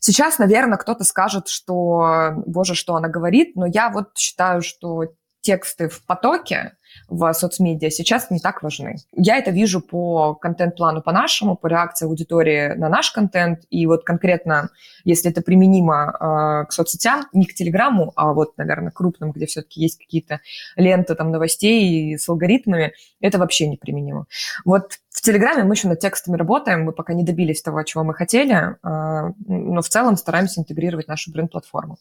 сейчас, 0.00 0.38
наверное, 0.38 0.78
кто-то 0.78 1.04
скажет, 1.04 1.48
что, 1.48 2.32
боже, 2.46 2.74
что 2.74 2.94
она 2.94 3.08
говорит, 3.08 3.56
но 3.56 3.66
я 3.66 3.90
вот 3.90 4.16
считаю, 4.16 4.62
что 4.62 5.04
тексты 5.40 5.88
в 5.88 6.04
потоке, 6.04 6.76
в 7.08 7.32
соцмедиа 7.32 7.90
сейчас 7.90 8.30
не 8.30 8.38
так 8.38 8.62
важны. 8.62 8.96
Я 9.12 9.36
это 9.36 9.50
вижу 9.50 9.80
по 9.80 10.34
контент-плану 10.34 11.02
по 11.02 11.12
нашему, 11.12 11.56
по 11.56 11.66
реакции 11.66 12.06
аудитории 12.06 12.74
на 12.74 12.88
наш 12.88 13.10
контент. 13.10 13.60
И 13.70 13.86
вот 13.86 14.04
конкретно, 14.04 14.70
если 15.04 15.30
это 15.30 15.42
применимо 15.42 16.12
э, 16.12 16.66
к 16.68 16.72
соцсетям, 16.72 17.26
не 17.32 17.46
к 17.46 17.54
Телеграмму, 17.54 18.12
а 18.16 18.32
вот, 18.32 18.56
наверное, 18.56 18.90
крупным, 18.90 19.32
где 19.32 19.46
все-таки 19.46 19.80
есть 19.80 19.98
какие-то 19.98 20.40
ленты 20.76 21.14
там 21.14 21.30
новостей 21.30 22.18
с 22.18 22.28
алгоритмами, 22.28 22.92
это 23.20 23.38
вообще 23.38 23.68
не 23.68 23.76
применимо. 23.76 24.26
Вот 24.64 24.98
в 25.16 25.22
Телеграме 25.22 25.64
мы 25.64 25.74
еще 25.74 25.88
над 25.88 25.98
текстами 25.98 26.36
работаем, 26.36 26.84
мы 26.84 26.92
пока 26.92 27.14
не 27.14 27.24
добились 27.24 27.62
того, 27.62 27.82
чего 27.84 28.04
мы 28.04 28.12
хотели, 28.12 28.54
э, 28.54 29.32
но 29.48 29.80
в 29.80 29.88
целом 29.88 30.16
стараемся 30.16 30.60
интегрировать 30.60 31.08
нашу 31.08 31.32
бренд-платформу. 31.32 31.96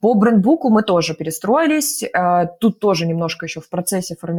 По 0.00 0.14
брендбуку 0.14 0.68
мы 0.68 0.82
тоже 0.82 1.14
перестроились, 1.14 2.02
э, 2.02 2.46
тут 2.60 2.80
тоже 2.80 3.06
немножко 3.06 3.46
еще 3.46 3.60
в 3.60 3.68
процессе 3.68 4.16
формирования, 4.16 4.35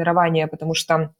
потому 0.48 0.74
что 0.74 1.14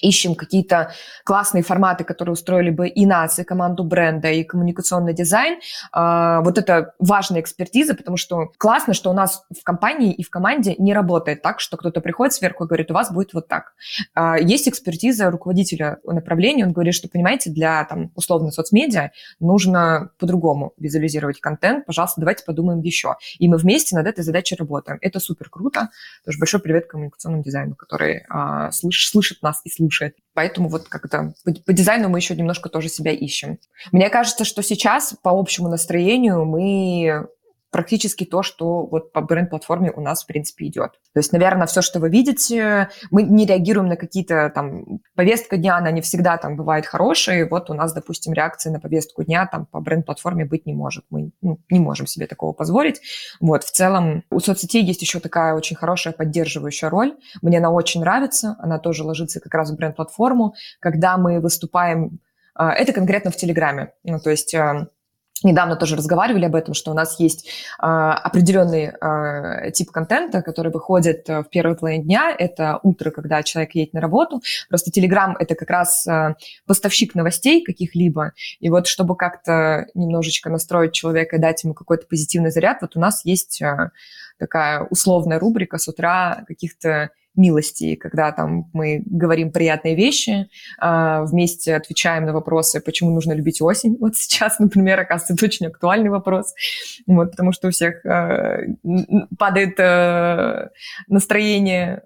ищем 0.00 0.34
какие-то 0.34 0.92
классные 1.24 1.62
форматы, 1.62 2.04
которые 2.04 2.32
устроили 2.32 2.70
бы 2.70 2.88
и 2.88 3.06
нас, 3.06 3.38
и 3.38 3.44
команду 3.44 3.84
бренда, 3.84 4.30
и 4.30 4.44
коммуникационный 4.44 5.12
дизайн. 5.12 5.58
А, 5.92 6.40
вот 6.42 6.58
это 6.58 6.94
важная 6.98 7.40
экспертиза, 7.40 7.94
потому 7.94 8.16
что 8.16 8.52
классно, 8.58 8.94
что 8.94 9.10
у 9.10 9.12
нас 9.12 9.44
в 9.50 9.62
компании 9.64 10.12
и 10.12 10.22
в 10.22 10.30
команде 10.30 10.74
не 10.78 10.94
работает 10.94 11.42
так, 11.42 11.60
что 11.60 11.76
кто-то 11.76 12.00
приходит 12.00 12.34
сверху 12.34 12.64
и 12.64 12.66
говорит, 12.66 12.90
у 12.90 12.94
вас 12.94 13.12
будет 13.12 13.34
вот 13.34 13.48
так. 13.48 13.72
А, 14.14 14.38
есть 14.38 14.68
экспертиза 14.68 15.30
руководителя 15.30 15.98
направления, 16.04 16.64
он 16.64 16.72
говорит, 16.72 16.94
что, 16.94 17.08
понимаете, 17.08 17.50
для, 17.50 17.84
там, 17.84 18.12
условно, 18.14 18.50
соцмедиа 18.50 19.10
нужно 19.40 20.10
по-другому 20.18 20.74
визуализировать 20.78 21.40
контент, 21.40 21.86
пожалуйста, 21.86 22.20
давайте 22.20 22.44
подумаем 22.44 22.80
еще. 22.80 23.16
И 23.38 23.48
мы 23.48 23.56
вместе 23.56 23.96
над 23.96 24.06
этой 24.06 24.22
задачей 24.22 24.54
работаем. 24.54 24.98
Это 25.00 25.20
супер 25.20 25.50
круто. 25.50 25.90
Тоже 26.24 26.38
большой 26.38 26.60
привет 26.60 26.86
коммуникационному 26.86 27.42
дизайну, 27.42 27.74
который 27.74 28.24
а, 28.28 28.70
слыш, 28.70 29.10
слышит 29.10 29.42
нас 29.42 29.60
и 29.64 29.70
слышит 29.70 29.87
слушает. 29.88 30.16
Поэтому 30.34 30.68
вот 30.68 30.88
как-то 30.88 31.32
по, 31.44 31.72
дизайну 31.72 32.08
мы 32.08 32.18
еще 32.18 32.36
немножко 32.36 32.68
тоже 32.68 32.88
себя 32.88 33.12
ищем. 33.12 33.58
Мне 33.92 34.08
кажется, 34.10 34.44
что 34.44 34.62
сейчас 34.62 35.14
по 35.22 35.30
общему 35.30 35.68
настроению 35.68 36.44
мы 36.44 37.26
практически 37.70 38.24
то, 38.24 38.42
что 38.42 38.86
вот 38.86 39.12
по 39.12 39.20
бренд-платформе 39.20 39.90
у 39.90 40.00
нас, 40.00 40.24
в 40.24 40.26
принципе, 40.26 40.66
идет. 40.66 40.92
То 41.12 41.20
есть, 41.20 41.32
наверное, 41.32 41.66
все, 41.66 41.82
что 41.82 42.00
вы 42.00 42.08
видите, 42.08 42.88
мы 43.10 43.22
не 43.22 43.46
реагируем 43.46 43.88
на 43.88 43.96
какие-то 43.96 44.50
там... 44.54 45.00
Повестка 45.14 45.56
дня, 45.56 45.76
она 45.76 45.90
не 45.90 46.00
всегда 46.00 46.36
там 46.38 46.56
бывает 46.56 46.86
хорошей. 46.86 47.48
Вот 47.48 47.70
у 47.70 47.74
нас, 47.74 47.92
допустим, 47.92 48.32
реакции 48.32 48.70
на 48.70 48.80
повестку 48.80 49.22
дня 49.22 49.46
там 49.46 49.66
по 49.66 49.80
бренд-платформе 49.80 50.44
быть 50.44 50.66
не 50.66 50.72
может. 50.72 51.04
Мы 51.10 51.30
ну, 51.42 51.58
не 51.70 51.78
можем 51.78 52.06
себе 52.06 52.26
такого 52.26 52.52
позволить. 52.52 53.00
Вот, 53.40 53.64
в 53.64 53.70
целом, 53.70 54.24
у 54.30 54.40
соцсетей 54.40 54.82
есть 54.82 55.02
еще 55.02 55.20
такая 55.20 55.54
очень 55.54 55.76
хорошая 55.76 56.12
поддерживающая 56.12 56.88
роль. 56.88 57.16
Мне 57.42 57.58
она 57.58 57.70
очень 57.70 58.00
нравится. 58.00 58.56
Она 58.60 58.78
тоже 58.78 59.04
ложится 59.04 59.40
как 59.40 59.54
раз 59.54 59.70
в 59.70 59.76
бренд-платформу. 59.76 60.54
Когда 60.80 61.16
мы 61.18 61.40
выступаем... 61.40 62.20
А, 62.54 62.72
это 62.72 62.92
конкретно 62.92 63.30
в 63.30 63.36
Телеграме. 63.36 63.92
Ну, 64.04 64.18
то 64.18 64.30
есть 64.30 64.54
а, 64.54 64.88
недавно 65.42 65.76
тоже 65.76 65.96
разговаривали 65.96 66.44
об 66.44 66.54
этом, 66.54 66.74
что 66.74 66.90
у 66.90 66.94
нас 66.94 67.18
есть 67.20 67.48
э, 67.80 67.82
определенный 67.82 68.92
э, 68.92 69.70
тип 69.72 69.90
контента, 69.90 70.42
который 70.42 70.72
выходит 70.72 71.28
э, 71.28 71.42
в 71.42 71.48
первой 71.48 71.76
половине 71.76 72.04
дня. 72.04 72.34
Это 72.36 72.80
утро, 72.82 73.10
когда 73.10 73.42
человек 73.42 73.74
едет 73.74 73.94
на 73.94 74.00
работу. 74.00 74.42
Просто 74.68 74.90
Telegram– 74.90 75.34
это 75.38 75.54
как 75.54 75.70
раз 75.70 76.06
э, 76.06 76.34
поставщик 76.66 77.14
новостей 77.14 77.64
каких-либо. 77.64 78.32
И 78.60 78.70
вот 78.70 78.86
чтобы 78.86 79.16
как-то 79.16 79.86
немножечко 79.94 80.50
настроить 80.50 80.92
человека 80.92 81.36
и 81.36 81.40
дать 81.40 81.64
ему 81.64 81.74
какой-то 81.74 82.06
позитивный 82.06 82.50
заряд, 82.50 82.78
вот 82.80 82.96
у 82.96 83.00
нас 83.00 83.24
есть 83.24 83.62
э, 83.62 83.90
такая 84.38 84.82
условная 84.90 85.38
рубрика 85.38 85.78
с 85.78 85.88
утра 85.88 86.44
каких-то 86.46 87.10
милости, 87.38 87.94
когда 87.94 88.32
там 88.32 88.68
мы 88.72 89.02
говорим 89.06 89.52
приятные 89.52 89.94
вещи, 89.94 90.48
а, 90.78 91.22
вместе 91.24 91.76
отвечаем 91.76 92.26
на 92.26 92.32
вопросы, 92.32 92.80
почему 92.80 93.10
нужно 93.10 93.32
любить 93.32 93.62
осень. 93.62 93.96
Вот 94.00 94.16
сейчас, 94.16 94.58
например, 94.58 95.00
оказывается, 95.00 95.34
это 95.34 95.44
очень 95.46 95.66
актуальный 95.66 96.10
вопрос, 96.10 96.54
вот, 97.06 97.30
потому 97.30 97.52
что 97.52 97.68
у 97.68 97.70
всех 97.70 98.04
а, 98.04 98.58
падает 99.38 99.78
а, 99.80 100.70
настроение, 101.06 102.02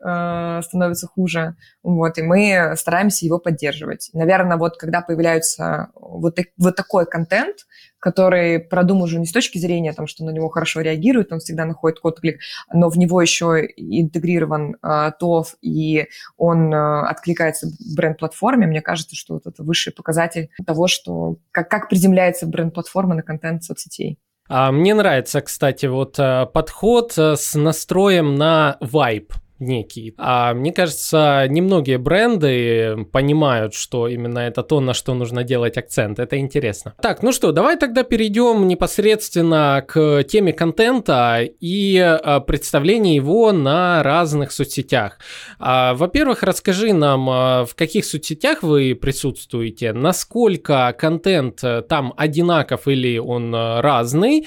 становится 0.62 1.06
хуже, 1.06 1.56
вот, 1.82 2.18
и 2.18 2.22
мы 2.22 2.74
стараемся 2.76 3.24
его 3.24 3.38
поддерживать. 3.38 4.10
Наверное, 4.12 4.56
вот 4.56 4.76
когда 4.76 5.00
появляется 5.00 5.88
вот, 5.94 6.38
вот 6.58 6.76
такой 6.76 7.06
контент, 7.06 7.56
который 8.02 8.58
продуман 8.58 9.04
уже 9.04 9.20
не 9.20 9.26
с 9.26 9.32
точки 9.32 9.58
зрения, 9.58 9.92
там, 9.92 10.08
что 10.08 10.24
на 10.24 10.30
него 10.30 10.48
хорошо 10.48 10.80
реагирует, 10.80 11.32
он 11.32 11.38
всегда 11.38 11.64
находит 11.64 12.00
отклик, 12.02 12.40
но 12.72 12.88
в 12.88 12.98
него 12.98 13.22
еще 13.22 13.64
интегрирован 13.76 14.76
э, 14.82 15.12
ТОВ, 15.20 15.54
и 15.62 16.08
он 16.36 16.74
э, 16.74 17.00
откликается 17.06 17.68
бренд-платформе. 17.96 18.66
Мне 18.66 18.82
кажется, 18.82 19.14
что 19.14 19.34
вот 19.34 19.46
это 19.46 19.62
высший 19.62 19.92
показатель 19.92 20.50
того, 20.66 20.88
что 20.88 21.36
как, 21.52 21.70
как 21.70 21.88
приземляется 21.88 22.46
бренд-платформа 22.46 23.14
на 23.14 23.22
контент 23.22 23.62
соцсетей. 23.62 24.18
А 24.48 24.72
мне 24.72 24.94
нравится, 24.94 25.40
кстати, 25.40 25.86
вот 25.86 26.16
подход 26.52 27.16
с 27.16 27.54
настроем 27.54 28.34
на 28.34 28.76
вайб 28.80 29.32
некий. 29.62 30.14
А 30.18 30.52
мне 30.54 30.72
кажется, 30.72 31.46
немногие 31.48 31.98
бренды 31.98 33.06
понимают, 33.12 33.74
что 33.74 34.08
именно 34.08 34.40
это 34.40 34.62
то, 34.62 34.80
на 34.80 34.94
что 34.94 35.14
нужно 35.14 35.44
делать 35.44 35.78
акцент. 35.78 36.18
Это 36.18 36.38
интересно. 36.38 36.94
Так, 37.00 37.22
ну 37.22 37.32
что, 37.32 37.52
давай 37.52 37.76
тогда 37.76 38.02
перейдем 38.02 38.66
непосредственно 38.68 39.84
к 39.86 40.24
теме 40.24 40.52
контента 40.52 41.40
и 41.60 41.98
а, 41.98 42.40
представлению 42.40 43.14
его 43.14 43.52
на 43.52 44.02
разных 44.02 44.52
соцсетях. 44.52 45.18
А, 45.58 45.94
во-первых, 45.94 46.42
расскажи 46.42 46.92
нам, 46.92 47.28
а, 47.30 47.64
в 47.64 47.74
каких 47.74 48.04
соцсетях 48.04 48.62
вы 48.62 48.94
присутствуете, 48.94 49.92
насколько 49.92 50.94
контент 50.98 51.62
э, 51.62 51.82
там 51.82 52.12
одинаков 52.16 52.88
или 52.88 53.18
он 53.18 53.54
э, 53.54 53.80
разный, 53.80 54.46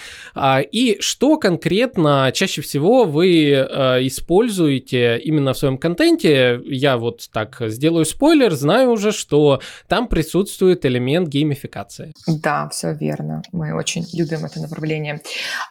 и 0.71 0.97
что 0.99 1.37
конкретно 1.37 2.31
чаще 2.33 2.61
всего 2.61 3.05
вы 3.05 3.51
э, 3.51 4.03
используете 5.05 5.17
именно 5.19 5.53
в 5.53 5.57
своем 5.57 5.77
контенте. 5.77 6.61
Я 6.65 6.97
вот 6.97 7.29
так 7.31 7.57
сделаю 7.67 8.05
спойлер, 8.05 8.53
знаю 8.53 8.91
уже, 8.91 9.11
что 9.11 9.61
там 9.87 10.07
присутствует 10.07 10.85
элемент 10.85 11.27
геймификации. 11.27 12.13
Да, 12.27 12.69
все 12.69 12.93
верно. 12.93 13.41
Мы 13.51 13.73
очень 13.73 14.05
любим 14.13 14.45
это 14.45 14.61
направление. 14.61 15.21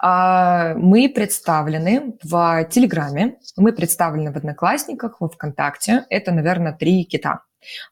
А, 0.00 0.74
мы 0.74 1.08
представлены 1.08 2.14
в 2.22 2.64
Телеграме, 2.70 3.36
мы 3.56 3.72
представлены 3.72 4.32
в 4.32 4.36
Одноклассниках, 4.36 5.20
во 5.20 5.28
ВКонтакте. 5.28 6.04
Это, 6.10 6.32
наверное, 6.32 6.72
три 6.72 7.04
кита. 7.04 7.40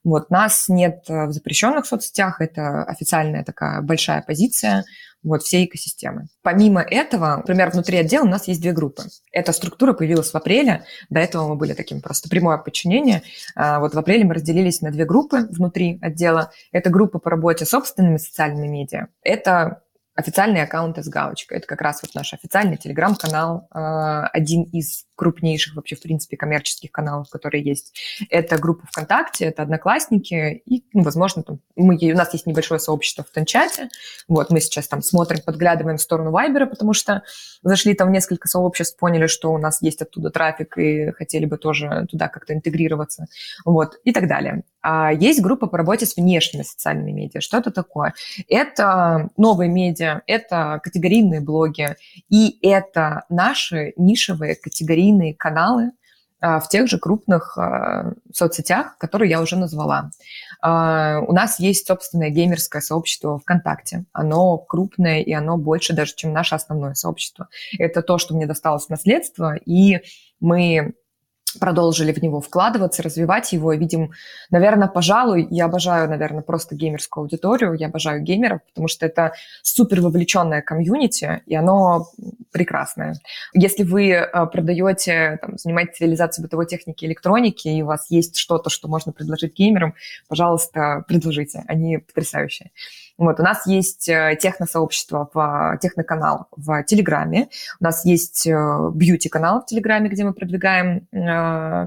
Вот, 0.05 0.31
нас 0.31 0.69
нет 0.69 1.05
в 1.09 1.33
запрещенных 1.33 1.87
соцсетях, 1.87 2.43
это 2.43 2.83
официальная 2.85 3.43
такая 3.43 3.81
большая 3.81 4.21
позиция 4.21 4.85
вот, 5.23 5.43
всей 5.43 5.67
экосистемы. 5.67 6.27
Помимо 6.43 6.81
этого, 6.81 7.37
например, 7.37 7.71
внутри 7.71 7.99
отдела 7.99 8.25
у 8.25 8.29
нас 8.29 8.49
есть 8.49 8.61
две 8.61 8.73
группы. 8.73 9.05
Эта 9.31 9.53
структура 9.53 9.93
появилась 9.93 10.31
в 10.31 10.35
апреле, 10.35 10.85
до 11.11 11.21
этого 11.21 11.49
мы 11.49 11.57
были 11.57 11.75
таким 11.75 12.01
просто 12.01 12.29
прямое 12.29 12.59
подчинение. 12.59 13.23
А 13.55 13.81
вот 13.81 13.95
в 13.95 13.99
апреле 13.99 14.25
мы 14.25 14.35
разделились 14.35 14.81
на 14.81 14.91
две 14.91 15.05
группы 15.05 15.47
внутри 15.51 15.99
отдела. 16.03 16.51
Это 16.73 16.91
группа 16.91 17.19
по 17.19 17.31
работе 17.31 17.65
с 17.65 17.71
собственными 17.71 18.17
социальными 18.17 18.69
медиа. 18.69 19.09
Это 19.23 19.83
официальные 20.15 20.65
аккаунты 20.65 21.03
с 21.03 21.09
галочкой. 21.09 21.59
Это 21.59 21.67
как 21.67 21.81
раз 21.81 22.03
вот 22.03 22.15
наш 22.15 22.35
официальный 22.35 22.77
телеграм-канал, 22.77 23.67
а, 23.71 24.27
один 24.29 24.63
из 24.65 25.07
крупнейших 25.15 25.77
вообще, 25.77 25.97
в 25.97 26.03
принципе, 26.03 26.37
коммерческих 26.37 26.91
каналов, 26.91 27.31
которые 27.31 27.63
есть. 27.63 27.95
Это 28.29 28.59
группа 28.59 28.87
ВКонтакте, 28.89 29.47
это 29.47 29.63
Одноклассники, 29.63 30.63
и, 30.67 30.85
ну, 30.93 31.03
возможно, 31.03 31.43
там, 31.43 31.61
мы, 31.77 31.97
у 31.97 32.17
нас 32.17 32.33
есть 32.33 32.47
небольшое 32.47 32.81
сообщество 32.81 33.25
в 33.25 33.31
Тенчате, 33.31 33.89
вот, 34.27 34.51
мы 34.51 34.61
сейчас 34.61 34.89
там 34.89 35.01
смотрим, 35.01 35.41
подглядываем 35.45 35.97
в 35.99 36.03
сторону 36.03 36.31
Вайбера, 36.33 36.67
потому 36.67 36.93
что 36.93 37.23
зашли 37.63 37.95
там 37.95 38.09
в 38.09 38.11
несколько 38.11 38.49
сообществ, 38.49 38.99
поняли, 38.99 39.29
что 39.29 39.53
у 39.53 39.59
нас 39.59 39.81
есть 39.81 40.03
оттуда 40.03 40.31
трафик, 40.31 40.77
и 40.77 41.13
хотели 41.13 41.45
бы 41.45 41.57
тоже 41.57 42.07
туда 42.11 42.29
как-то 42.29 42.53
интегрироваться, 42.53 43.27
вот, 43.65 44.01
и 44.05 44.13
так 44.13 44.27
далее. 44.27 44.65
А 44.83 45.13
есть 45.13 45.41
группа 45.41 45.69
по 45.69 45.79
работе 45.79 46.07
с 46.07 46.17
внешними 46.17 46.65
социальными 46.65 47.13
медиа. 47.13 47.41
Что 47.41 47.59
это 47.59 47.71
такое? 47.71 48.15
Это 48.49 49.31
новые 49.37 49.71
медиа, 49.71 50.02
это 50.27 50.81
категорийные 50.83 51.41
блоги, 51.41 51.97
и 52.29 52.59
это 52.67 53.25
наши 53.29 53.93
нишевые 53.97 54.57
категорийные 54.57 55.35
каналы 55.35 55.93
а, 56.41 56.59
в 56.59 56.69
тех 56.69 56.89
же 56.89 56.99
крупных 56.99 57.57
а, 57.57 58.15
соцсетях, 58.33 58.99
которые 58.99 59.31
я 59.31 59.41
уже 59.41 59.57
назвала. 59.57 60.11
А, 60.61 61.21
у 61.21 61.33
нас 61.33 61.61
есть 61.61 61.87
собственное 61.87 62.31
геймерское 62.31 62.83
сообщество 62.83 63.39
ВКонтакте. 63.39 64.05
Оно 64.13 64.59
крупное, 64.59 65.21
и 65.21 65.33
оно 65.33 65.57
больше 65.57 65.93
даже, 65.93 66.15
чем 66.17 66.33
наше 66.33 66.57
основное 66.57 66.95
сообщество. 66.95 67.49
Это 67.79 68.03
то, 68.03 68.19
что 68.19 68.35
мне 68.35 68.47
досталось 68.47 68.87
в 68.87 68.91
наследство, 68.91 69.55
и 69.55 70.01
мы 70.41 70.95
продолжили 71.59 72.13
в 72.13 72.23
него 72.23 72.41
вкладываться, 72.41 73.03
развивать 73.03 73.53
его. 73.53 73.73
Видим, 73.73 74.13
наверное, 74.51 74.89
пожалуй, 74.89 75.47
я 75.51 75.67
обожаю, 75.67 76.09
наверное, 76.09 76.43
просто 76.43 76.75
геймерскую 76.75 77.23
аудиторию, 77.23 77.75
я 77.75 77.87
обожаю 77.87 78.23
геймеров, 78.23 78.61
потому 78.69 78.89
что 78.89 79.07
это 79.07 79.33
супер 79.63 80.01
вовлеченное 80.01 80.63
комьюнити, 80.63 81.43
и 81.47 81.55
оно 81.55 82.07
прекрасное. 82.53 83.15
Если 83.55 83.83
вы 83.83 84.11
э, 84.11 84.47
продаете, 84.47 85.39
там, 85.41 85.59
занимаетесь 85.59 86.01
реализацией 86.01 86.45
бытовой 86.45 86.67
техники, 86.67 87.05
электроники, 87.05 87.69
и 87.69 87.83
у 87.83 87.87
вас 87.87 88.07
есть 88.11 88.37
что-то, 88.37 88.71
что 88.71 88.89
можно 88.89 89.13
предложить 89.13 89.55
геймерам, 89.55 89.95
пожалуйста, 90.29 91.05
предложите, 91.07 91.65
они 91.67 91.99
потрясающие. 91.99 92.71
Вот, 93.19 93.39
у 93.41 93.43
нас 93.43 93.67
есть 93.67 94.09
э, 94.09 94.37
техносообщество, 94.41 95.29
в, 95.33 95.79
техноканал 95.81 96.47
в 96.57 96.83
Телеграме, 96.85 97.49
у 97.79 97.85
нас 97.85 98.05
есть 98.05 98.47
э, 98.47 98.91
бьюти-канал 98.95 99.63
в 99.63 99.67
Телеграме, 99.67 100.09
где 100.09 100.25
мы 100.25 100.33
продвигаем 100.33 101.07
э, 101.13 101.19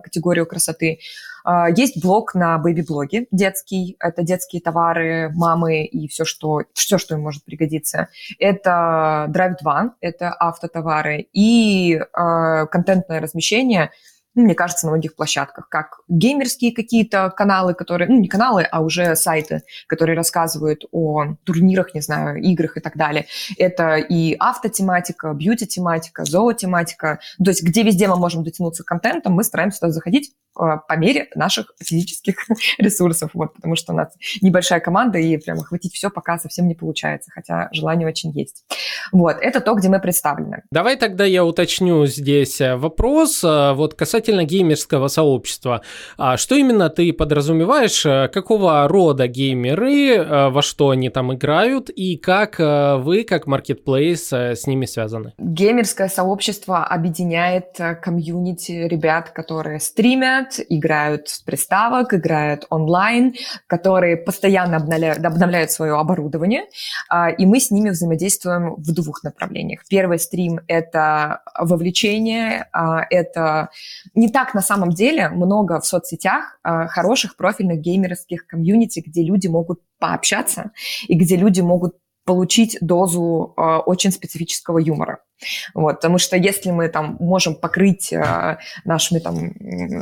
категорию 0.03 0.45
красоты, 0.45 0.99
а, 1.45 1.69
есть 1.69 2.01
блог 2.01 2.33
на 2.33 2.57
бэби-блоге 2.57 3.27
детский. 3.31 3.97
Это 3.99 4.23
детские 4.23 4.61
товары, 4.61 5.29
мамы 5.35 5.85
и 5.85 6.07
все, 6.07 6.25
что, 6.25 6.63
все, 6.73 6.97
что 6.97 7.15
им 7.15 7.21
может 7.21 7.45
пригодиться. 7.45 8.09
Это 8.39 9.27
Drive 9.29 9.57
2, 9.61 9.95
это 10.01 10.33
автотовары 10.33 11.27
и 11.33 11.95
э, 11.95 12.65
контентное 12.67 13.21
размещение– 13.21 13.91
ну, 14.35 14.43
мне 14.43 14.55
кажется, 14.55 14.85
на 14.85 14.91
многих 14.91 15.15
площадках, 15.15 15.69
как 15.69 15.99
геймерские 16.07 16.73
какие-то 16.73 17.29
каналы, 17.29 17.73
которые, 17.73 18.09
ну, 18.09 18.19
не 18.19 18.27
каналы, 18.27 18.63
а 18.63 18.81
уже 18.81 19.15
сайты, 19.15 19.63
которые 19.87 20.15
рассказывают 20.15 20.85
о 20.91 21.35
турнирах, 21.43 21.93
не 21.93 22.01
знаю, 22.01 22.41
играх 22.41 22.77
и 22.77 22.81
так 22.81 22.97
далее. 22.97 23.25
Это 23.57 23.95
и 23.95 24.35
автотематика, 24.39 25.33
бьюти-тематика, 25.33 26.25
зоотематика. 26.25 27.19
То 27.43 27.51
есть 27.51 27.63
где 27.63 27.83
везде 27.83 28.07
мы 28.07 28.17
можем 28.17 28.43
дотянуться 28.43 28.83
к 28.83 28.87
контентам, 28.87 29.33
мы 29.33 29.43
стараемся 29.43 29.79
туда 29.79 29.91
заходить 29.91 30.33
а, 30.57 30.77
по 30.77 30.93
мере 30.93 31.27
наших 31.35 31.73
физических 31.83 32.35
ресурсов, 32.77 33.31
вот, 33.33 33.53
потому 33.53 33.75
что 33.75 33.93
у 33.93 33.95
нас 33.95 34.13
небольшая 34.41 34.79
команда, 34.79 35.17
и 35.17 35.37
прям 35.37 35.59
охватить 35.59 35.93
все 35.93 36.09
пока 36.09 36.37
совсем 36.39 36.67
не 36.67 36.75
получается, 36.75 37.31
хотя 37.33 37.69
желание 37.71 38.07
очень 38.07 38.31
есть. 38.31 38.65
Вот, 39.11 39.37
это 39.41 39.59
то, 39.59 39.73
где 39.73 39.89
мы 39.89 39.99
представлены. 39.99 40.63
Давай 40.71 40.95
тогда 40.95 41.25
я 41.25 41.43
уточню 41.43 42.05
здесь 42.05 42.61
э, 42.61 42.75
вопрос, 42.75 43.43
э, 43.43 43.73
вот 43.73 43.95
касательно 43.95 44.24
касательно 44.25 44.43
геймерского 44.43 45.07
сообщества. 45.07 45.81
А 46.17 46.37
что 46.37 46.55
именно 46.55 46.89
ты 46.89 47.13
подразумеваешь? 47.13 48.05
Э, 48.05 48.27
какого 48.27 48.87
рода 48.87 49.27
геймеры, 49.27 50.15
э, 50.15 50.49
во 50.49 50.61
что 50.61 50.89
они 50.89 51.09
там 51.09 51.33
играют 51.33 51.89
и 51.89 52.17
как 52.17 52.59
э, 52.59 52.95
вы, 52.97 53.23
как 53.23 53.45
маркетплейс, 53.45 54.33
с 54.33 54.67
ними 54.67 54.85
связаны? 54.85 55.33
Геймерское 55.37 56.07
сообщество 56.07 56.83
объединяет 56.83 57.77
комьюнити 58.01 58.71
ребят, 58.71 59.29
которые 59.29 59.79
стримят, 59.79 60.59
играют 60.69 61.29
с 61.29 61.39
приставок, 61.39 62.13
играют 62.13 62.65
онлайн, 62.69 63.35
которые 63.67 64.17
постоянно 64.17 64.77
обновляют, 64.77 65.23
обновляют 65.23 65.71
свое 65.71 65.93
оборудование, 65.93 66.63
а, 67.09 67.29
и 67.29 67.45
мы 67.45 67.59
с 67.59 67.69
ними 67.69 67.89
взаимодействуем 67.91 68.75
в 68.75 68.93
двух 68.93 69.23
направлениях. 69.23 69.81
Первый 69.87 70.17
стрим— 70.17 70.61
это 70.67 71.41
вовлечение, 71.59 72.67
а, 72.71 73.05
это 73.09 73.69
не 74.15 74.29
так 74.29 74.53
на 74.53 74.61
самом 74.61 74.91
деле 74.91 75.29
много 75.29 75.79
в 75.79 75.85
соцсетях 75.85 76.59
э, 76.63 76.87
хороших 76.87 77.35
профильных 77.35 77.81
геймерских 77.81 78.47
комьюнити, 78.47 79.03
где 79.05 79.23
люди 79.23 79.47
могут 79.47 79.81
пообщаться 79.99 80.71
и 81.07 81.15
где 81.15 81.35
люди 81.35 81.61
могут 81.61 81.95
получить 82.25 82.77
дозу 82.81 83.53
э, 83.55 83.61
очень 83.85 84.11
специфического 84.11 84.79
юмора. 84.79 85.19
Вот, 85.73 85.95
потому 85.95 86.17
что 86.17 86.37
если 86.37 86.71
мы 86.71 86.87
там 86.89 87.17
можем 87.19 87.55
покрыть 87.55 88.11
э, 88.13 88.57
нашими 88.83 89.19
там 89.19 89.53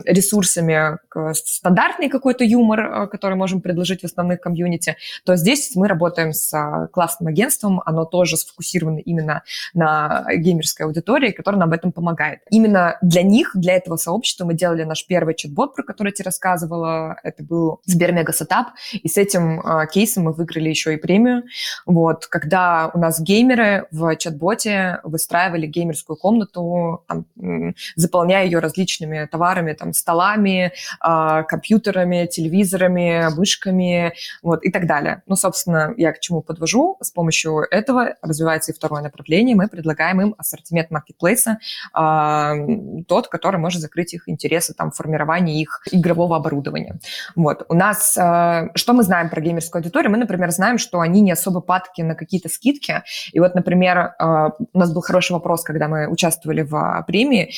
ресурсами 0.06 0.98
стандартный 1.34 2.10
какой-то 2.10 2.44
юмор, 2.44 2.80
э, 2.80 3.08
который 3.08 3.36
можем 3.36 3.62
предложить 3.62 4.02
в 4.02 4.06
основных 4.06 4.42
комьюнити, 4.42 4.98
то 5.26 5.36
здесь 5.36 5.76
мы 5.76 5.88
работаем 5.88 6.34
с 6.34 6.54
э, 6.54 6.88
классным 6.92 7.28
агентством, 7.28 7.82
оно 7.86 8.06
тоже 8.06 8.38
сфокусировано 8.38 9.00
именно 9.00 9.44
на 9.74 10.26
геймерской 10.36 10.86
аудитории, 10.86 11.32
которая 11.32 11.60
нам 11.60 11.70
в 11.70 11.74
этом 11.74 11.92
помогает. 11.92 12.40
Именно 12.50 12.98
для 13.02 13.24
них, 13.24 13.52
для 13.56 13.76
этого 13.76 13.98
сообщества 13.98 14.46
мы 14.46 14.54
делали 14.54 14.84
наш 14.84 15.06
первый 15.06 15.36
чат-бот, 15.36 15.76
про 15.76 15.84
который 15.84 16.10
я 16.10 16.14
тебе 16.14 16.26
рассказывала, 16.26 17.18
это 17.24 17.44
был 17.44 17.82
СберМега 17.86 18.34
Setup, 18.34 18.68
и 18.94 19.08
с 19.08 19.18
этим 19.18 19.60
э, 19.60 19.88
кейсом 19.92 20.24
мы 20.24 20.34
выиграли 20.34 20.70
еще 20.70 20.94
и 20.94 20.98
премию. 20.98 21.44
Вот, 21.86 22.28
когда 22.28 22.92
у 22.94 23.00
нас 23.00 23.20
геймеры 23.20 23.88
в 23.92 24.16
чат-боте 24.16 25.00
выстраивали 25.04 25.33
геймерскую 25.74 26.18
комнату, 26.18 27.04
там, 27.08 27.26
заполняя 27.96 28.46
ее 28.46 28.60
различными 28.60 29.26
товарами, 29.26 29.74
там, 29.74 29.94
столами, 29.94 30.72
э, 31.06 31.44
компьютерами, 31.48 32.28
телевизорами, 32.28 33.34
вышками, 33.36 34.14
вот, 34.42 34.64
и 34.64 34.72
так 34.72 34.88
далее. 34.88 35.24
Ну, 35.28 35.36
собственно, 35.36 35.94
я 35.98 36.12
к 36.12 36.20
чему 36.20 36.42
подвожу. 36.42 36.98
С 37.02 37.12
помощью 37.12 37.66
этого 37.72 38.16
развивается 38.22 38.72
и 38.72 38.76
второе 38.76 39.02
направление. 39.02 39.56
Мы 39.56 39.68
предлагаем 39.68 40.22
им 40.22 40.36
ассортимент 40.38 40.92
маркетплейса, 40.92 41.60
э, 41.98 43.04
тот, 43.08 43.28
который 43.28 43.60
может 43.60 43.82
закрыть 43.82 44.14
их 44.14 44.30
интересы 44.30 44.74
там, 44.74 44.92
в 44.92 44.96
формировании 44.96 45.62
их 45.62 45.82
игрового 45.92 46.36
оборудования. 46.36 47.00
Вот. 47.36 47.66
У 47.70 47.74
нас, 47.74 48.18
э, 48.18 48.70
что 48.76 48.94
мы 48.94 49.04
знаем 49.04 49.30
про 49.30 49.42
геймерскую 49.42 49.80
аудиторию? 49.80 50.12
Мы, 50.12 50.18
например, 50.18 50.52
знаем, 50.52 50.78
что 50.78 51.00
они 51.00 51.22
не 51.22 51.32
особо 51.32 51.62
падки 51.62 52.02
на 52.02 52.16
какие-то 52.16 52.50
скидки. 52.50 53.04
И 53.32 53.40
вот, 53.40 53.56
например, 53.56 54.16
у 54.20 54.80
нас 54.80 54.94
был 54.94 55.02
хороший 55.14 55.34
вопрос, 55.34 55.64
когда 55.64 55.88
мы 55.88 56.08
участвовали 56.08 56.64
в 56.64 56.76
а, 56.76 57.04
премии. 57.04 57.54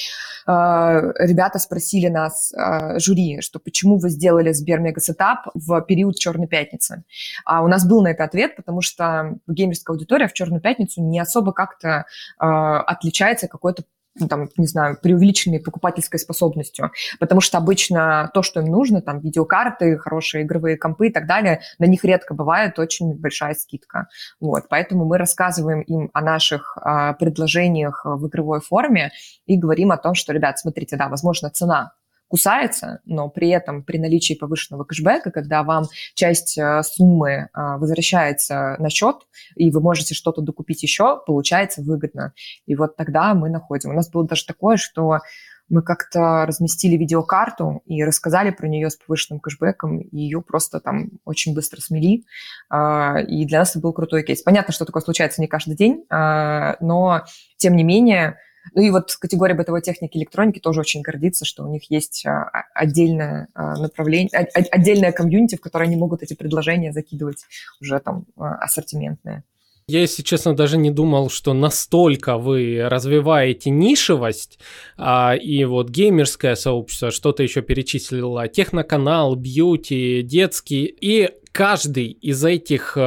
А, 0.46 1.02
ребята 1.20 1.58
спросили 1.58 2.10
нас, 2.10 2.54
а, 2.54 3.00
жюри, 3.00 3.40
что 3.40 3.60
почему 3.60 3.98
вы 3.98 4.10
сделали 4.10 4.52
СберМега 4.52 5.00
Setup 5.00 5.48
в 5.54 5.82
период 5.84 6.18
Черной 6.20 6.48
Пятницы. 6.48 7.06
А 7.46 7.64
у 7.64 7.70
нас 7.70 7.88
был 7.88 8.02
на 8.02 8.10
это 8.10 8.26
ответ, 8.26 8.58
потому 8.58 8.82
что 8.82 9.38
геймерская 9.48 9.96
аудитория 9.96 10.28
в 10.28 10.34
Черную 10.34 10.62
Пятницу 10.62 11.02
не 11.02 11.18
особо 11.18 11.54
как-то 11.54 12.06
отличается 12.38 13.48
какой-то 13.48 13.84
там, 14.30 14.50
не 14.58 14.68
знаю, 14.68 14.98
преувеличенной 15.02 15.60
покупательской 15.60 16.20
способностью, 16.20 16.92
потому 17.20 17.42
что 17.42 17.58
обычно 17.58 18.30
то, 18.34 18.42
что 18.44 18.62
им 18.62 18.68
нужно, 18.68 19.02
там, 19.02 19.20
видеокарты, 19.20 19.98
хорошие 19.98 20.44
игровые 20.44 20.78
компы 20.78 21.08
и 21.08 21.12
так 21.12 21.28
далее, 21.28 21.62
на 21.80 21.86
них 21.86 22.04
редко 22.04 22.34
бывает 22.34 22.80
очень 22.80 23.14
большая 23.14 23.54
скидка. 23.56 24.08
Вот, 24.40 24.66
поэтому 24.70 25.06
мы 25.06 25.18
рассказываем 25.18 25.82
им 25.82 26.10
о 26.14 26.22
наших 26.22 26.78
а, 26.78 27.14
предложениях 27.14 28.02
в 28.06 28.28
игровой 28.28 28.62
форме 28.62 29.12
и 29.46 29.58
говорим 29.58 29.92
о 29.92 29.98
том, 29.98 30.16
что, 30.16 30.34
ребят, 30.34 30.60
смотрите, 30.60 30.96
да, 30.98 31.10
возможно, 31.10 31.50
цена 31.50 31.92
кусается, 32.28 33.00
но 33.06 33.30
при 33.30 33.50
этом 33.50 33.84
при 33.84 33.98
наличии 33.98 34.34
повышенного 34.34 34.84
кэшбэка, 34.84 35.32
когда 35.32 35.64
вам 35.64 35.86
часть 36.16 36.58
э, 36.58 36.82
суммы 36.84 37.30
э, 37.30 37.48
возвращается 37.54 38.76
на 38.80 38.90
счет, 38.90 39.18
и 39.56 39.70
вы 39.72 39.80
можете 39.80 40.16
что-то 40.16 40.42
докупить 40.42 40.84
еще, 40.84 41.22
получается 41.26 41.82
выгодно. 41.82 42.34
И 42.66 42.76
вот 42.76 42.96
тогда 42.96 43.34
мы 43.34 43.50
находим. 43.50 43.92
У 43.92 43.94
нас 43.94 44.10
было 44.10 44.26
даже 44.26 44.46
такое, 44.46 44.78
что 44.78 45.20
мы 45.68 45.82
как-то 45.82 46.46
разместили 46.46 46.96
видеокарту 46.96 47.82
и 47.86 48.04
рассказали 48.04 48.52
про 48.52 48.68
нее 48.68 48.90
с 48.90 48.98
повышенным 48.98 49.40
кэшбэком, 49.40 50.00
и 50.00 50.18
ее 50.18 50.42
просто 50.42 50.80
там 50.80 51.12
очень 51.26 51.54
быстро 51.54 51.80
смели. 51.80 52.24
Э, 52.72 53.24
и 53.24 53.46
для 53.46 53.60
нас 53.60 53.72
это 53.72 53.80
был 53.80 53.94
крутой 53.94 54.24
кейс. 54.24 54.42
Понятно, 54.42 54.74
что 54.74 54.86
такое 54.86 55.04
случается 55.04 55.42
не 55.42 55.48
каждый 55.48 55.76
день, 55.76 56.06
но 56.10 57.24
тем 57.58 57.76
не 57.76 57.84
менее 57.84 58.38
ну 58.74 58.82
и 58.82 58.90
вот 58.90 59.16
категория 59.16 59.54
бытовой 59.54 59.82
техники 59.82 60.18
электроники 60.18 60.60
тоже 60.60 60.80
очень 60.80 61.02
гордится, 61.02 61.46
что 61.46 61.64
у 61.64 61.72
них 61.72 61.90
есть 61.90 62.26
а, 62.26 62.50
отдельное 62.74 63.48
а, 63.54 63.78
направление, 63.78 64.30
отдельное 64.32 65.12
комьюнити, 65.12 65.56
в 65.56 65.62
которое 65.62 65.86
они 65.86 65.96
могут 65.96 66.24
эти 66.24 66.34
предложения 66.34 66.92
закидывать 66.92 67.46
уже 67.80 68.00
там 68.00 68.26
а, 68.38 68.56
ассортиментные. 68.56 69.44
Я, 69.88 70.00
если 70.00 70.24
честно, 70.24 70.56
даже 70.56 70.78
не 70.78 70.90
думал, 70.90 71.30
что 71.30 71.54
настолько 71.54 72.40
вы 72.40 72.82
развиваете 72.90 73.70
нишевость, 73.70 74.58
а, 74.98 75.36
и 75.36 75.64
вот 75.64 75.90
геймерское 75.90 76.56
сообщество, 76.56 77.12
что-то 77.12 77.44
еще 77.44 77.62
перечислила, 77.62 78.48
техноканал, 78.48 79.36
бьюти, 79.36 80.24
детский, 80.24 80.86
и 80.86 81.30
каждый 81.52 82.08
из 82.08 82.44
этих 82.44 82.98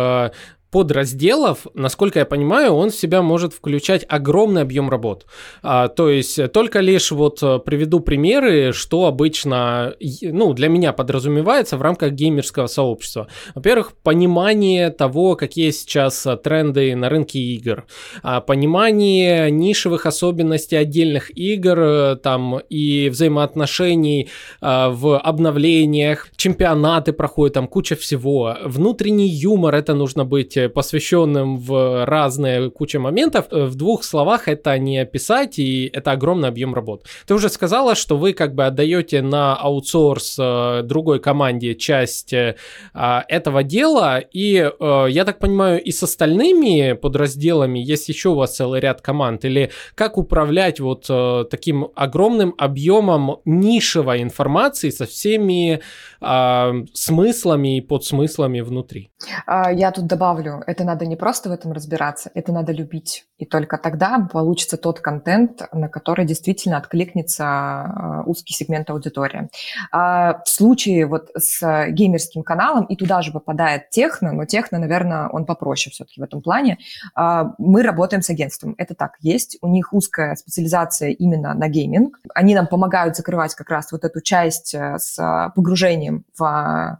подразделов, 0.70 1.66
насколько 1.74 2.18
я 2.18 2.26
понимаю, 2.26 2.72
он 2.72 2.90
в 2.90 2.94
себя 2.94 3.22
может 3.22 3.54
включать 3.54 4.04
огромный 4.08 4.62
объем 4.62 4.90
работ. 4.90 5.26
А, 5.62 5.88
то 5.88 6.10
есть 6.10 6.52
только 6.52 6.80
лишь 6.80 7.10
вот 7.10 7.42
э, 7.42 7.58
приведу 7.58 8.00
примеры, 8.00 8.72
что 8.72 9.06
обычно, 9.06 9.94
ну, 10.22 10.52
для 10.52 10.68
меня 10.68 10.92
подразумевается 10.92 11.76
в 11.76 11.82
рамках 11.82 12.12
геймерского 12.12 12.66
сообщества. 12.66 13.28
Во-первых, 13.54 13.92
понимание 14.02 14.90
того, 14.90 15.36
какие 15.36 15.70
сейчас 15.70 16.26
э, 16.26 16.36
тренды 16.36 16.94
на 16.96 17.08
рынке 17.08 17.38
игр, 17.38 17.86
а, 18.22 18.40
понимание 18.40 19.50
нишевых 19.50 20.06
особенностей 20.06 20.76
отдельных 20.76 21.36
игр, 21.36 21.78
э, 21.78 22.16
там 22.22 22.58
и 22.58 23.08
взаимоотношений 23.08 24.28
а, 24.60 24.90
в 24.90 25.18
обновлениях, 25.18 26.28
чемпионаты 26.36 27.12
проходят, 27.12 27.54
там 27.54 27.68
куча 27.68 27.96
всего, 27.96 28.56
внутренний 28.64 29.28
юмор, 29.28 29.74
это 29.74 29.94
нужно 29.94 30.24
быть 30.24 30.57
посвященным 30.66 31.56
в 31.58 32.04
разные 32.04 32.70
куча 32.70 32.98
моментов. 32.98 33.46
Э, 33.50 33.64
в 33.64 33.74
двух 33.76 34.04
словах 34.04 34.48
это 34.48 34.76
не 34.78 34.98
описать, 34.98 35.58
и 35.58 35.90
это 35.92 36.12
огромный 36.12 36.48
объем 36.48 36.74
работ. 36.74 37.04
Ты 37.26 37.34
уже 37.34 37.48
сказала, 37.48 37.94
что 37.94 38.16
вы 38.16 38.32
как 38.32 38.54
бы 38.54 38.66
отдаете 38.66 39.22
на 39.22 39.54
аутсорс 39.54 40.36
э, 40.38 40.82
другой 40.82 41.20
команде 41.20 41.74
часть 41.74 42.32
э, 42.32 42.56
а, 42.94 43.24
этого 43.28 43.62
дела, 43.62 44.18
и 44.18 44.70
я 45.08 45.24
так 45.24 45.38
понимаю, 45.38 45.82
и 45.82 45.90
с 45.90 46.02
остальными 46.02 46.92
подразделами 46.92 47.78
есть 47.78 48.08
еще 48.08 48.30
у 48.30 48.34
вас 48.34 48.56
целый 48.56 48.80
ряд 48.80 49.00
команд, 49.00 49.44
или 49.44 49.70
как 49.94 50.18
управлять 50.18 50.80
вот 50.80 51.10
таким 51.50 51.88
огромным 51.94 52.54
объемом 52.58 53.38
нишевой 53.44 54.22
информации 54.22 54.90
со 54.90 55.06
всеми 55.06 55.80
а, 56.20 56.72
смыслами 56.92 57.78
и 57.78 57.80
подсмыслами 57.80 58.60
внутри? 58.60 59.10
А, 59.46 59.72
я 59.72 59.92
тут 59.92 60.06
добавлю, 60.06 60.47
говорю, 60.48 60.64
это 60.66 60.84
надо 60.84 61.06
не 61.06 61.16
просто 61.16 61.48
в 61.48 61.52
этом 61.52 61.72
разбираться, 61.72 62.30
это 62.34 62.52
надо 62.52 62.72
любить. 62.72 63.26
И 63.38 63.44
только 63.44 63.78
тогда 63.78 64.28
получится 64.32 64.76
тот 64.76 65.00
контент, 65.00 65.62
на 65.72 65.88
который 65.88 66.24
действительно 66.24 66.76
откликнется 66.76 67.44
а, 67.44 68.22
узкий 68.26 68.54
сегмент 68.54 68.90
аудитории. 68.90 69.48
А 69.92 70.42
в 70.44 70.48
случае 70.48 71.06
вот 71.06 71.30
с 71.36 71.86
геймерским 71.90 72.42
каналом 72.42 72.84
и 72.84 72.96
туда 72.96 73.22
же 73.22 73.32
попадает 73.32 73.90
техно, 73.90 74.32
но 74.32 74.44
техно, 74.44 74.78
наверное, 74.78 75.28
он 75.28 75.46
попроще 75.46 75.92
все-таки 75.92 76.20
в 76.20 76.24
этом 76.24 76.42
плане. 76.42 76.78
А, 77.14 77.52
мы 77.58 77.82
работаем 77.82 78.22
с 78.22 78.30
агентством. 78.30 78.74
Это 78.78 78.94
так, 78.94 79.16
есть. 79.20 79.58
У 79.60 79.68
них 79.68 79.92
узкая 79.92 80.36
специализация 80.36 81.10
именно 81.10 81.54
на 81.54 81.68
гейминг. 81.68 82.18
Они 82.34 82.54
нам 82.54 82.66
помогают 82.66 83.16
закрывать 83.16 83.54
как 83.54 83.70
раз 83.70 83.92
вот 83.92 84.04
эту 84.04 84.20
часть 84.20 84.74
э, 84.74 84.98
с 84.98 85.52
погружением 85.54 86.24
в 86.36 86.98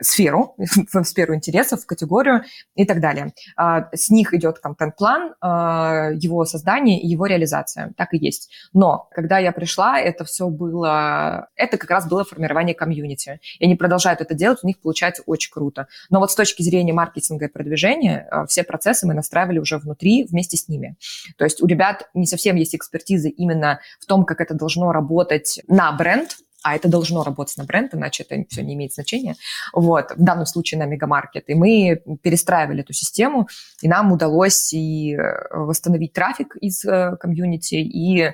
сферу, 0.00 0.54
в 0.92 1.04
сферу 1.04 1.34
интересов, 1.34 1.82
в 1.82 1.86
категорию 1.86 2.42
и 2.74 2.84
так 2.84 3.00
далее. 3.00 3.32
А, 3.56 3.88
с 3.94 4.10
них 4.10 4.34
идет 4.34 4.58
контент-план, 4.58 5.34
а, 5.40 6.10
его 6.12 6.44
создание 6.44 7.00
и 7.00 7.06
его 7.06 7.26
реализация. 7.26 7.92
Так 7.96 8.14
и 8.14 8.18
есть. 8.18 8.50
Но 8.72 9.08
когда 9.12 9.38
я 9.38 9.52
пришла, 9.52 10.00
это 10.00 10.24
все 10.24 10.48
было... 10.48 11.48
Это 11.56 11.76
как 11.78 11.90
раз 11.90 12.08
было 12.08 12.24
формирование 12.24 12.74
комьюнити. 12.74 13.40
И 13.58 13.64
они 13.64 13.74
продолжают 13.74 14.20
это 14.20 14.34
делать, 14.34 14.60
у 14.62 14.66
них 14.66 14.80
получается 14.80 15.22
очень 15.26 15.52
круто. 15.52 15.88
Но 16.10 16.20
вот 16.20 16.30
с 16.30 16.34
точки 16.34 16.62
зрения 16.62 16.92
маркетинга 16.92 17.46
и 17.46 17.48
продвижения, 17.48 18.26
а, 18.30 18.46
все 18.46 18.62
процессы 18.62 19.06
мы 19.06 19.14
настраивали 19.14 19.58
уже 19.58 19.78
внутри 19.78 20.24
вместе 20.24 20.56
с 20.56 20.68
ними. 20.68 20.96
То 21.36 21.44
есть 21.44 21.62
у 21.62 21.66
ребят 21.66 22.08
не 22.14 22.26
совсем 22.26 22.56
есть 22.56 22.74
экспертизы 22.74 23.28
именно 23.28 23.80
в 24.00 24.06
том, 24.06 24.24
как 24.24 24.40
это 24.40 24.54
должно 24.54 24.92
работать 24.92 25.60
на 25.68 25.92
бренд, 25.92 26.36
а 26.62 26.74
это 26.74 26.88
должно 26.88 27.22
работать 27.22 27.56
на 27.56 27.64
бренд, 27.64 27.94
иначе 27.94 28.24
это 28.28 28.44
все 28.48 28.62
не 28.62 28.74
имеет 28.74 28.92
значения. 28.92 29.36
Вот, 29.72 30.12
в 30.16 30.22
данном 30.22 30.46
случае 30.46 30.78
на 30.78 30.86
мегамаркет. 30.86 31.44
И 31.48 31.54
мы 31.54 32.02
перестраивали 32.22 32.80
эту 32.80 32.92
систему, 32.92 33.48
и 33.80 33.88
нам 33.88 34.12
удалось 34.12 34.72
и 34.72 35.14
э, 35.14 35.56
восстановить 35.56 36.12
трафик 36.12 36.56
из 36.56 36.84
э, 36.84 37.16
комьюнити, 37.20 37.76
и 37.76 38.32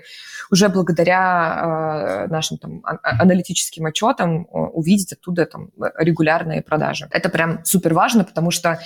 уже 0.50 0.68
благодаря 0.68 2.24
э, 2.24 2.30
нашим 2.30 2.58
там 2.58 2.80
а, 2.84 2.98
аналитическим 3.22 3.86
отчетам 3.86 4.46
увидеть 4.50 5.12
оттуда 5.12 5.46
там 5.46 5.70
регулярные 5.98 6.62
продажи. 6.62 7.08
Это 7.10 7.28
прям 7.28 7.64
супер 7.64 7.94
важно, 7.94 8.24
потому 8.24 8.50
что 8.50 8.78
Э, 8.78 8.80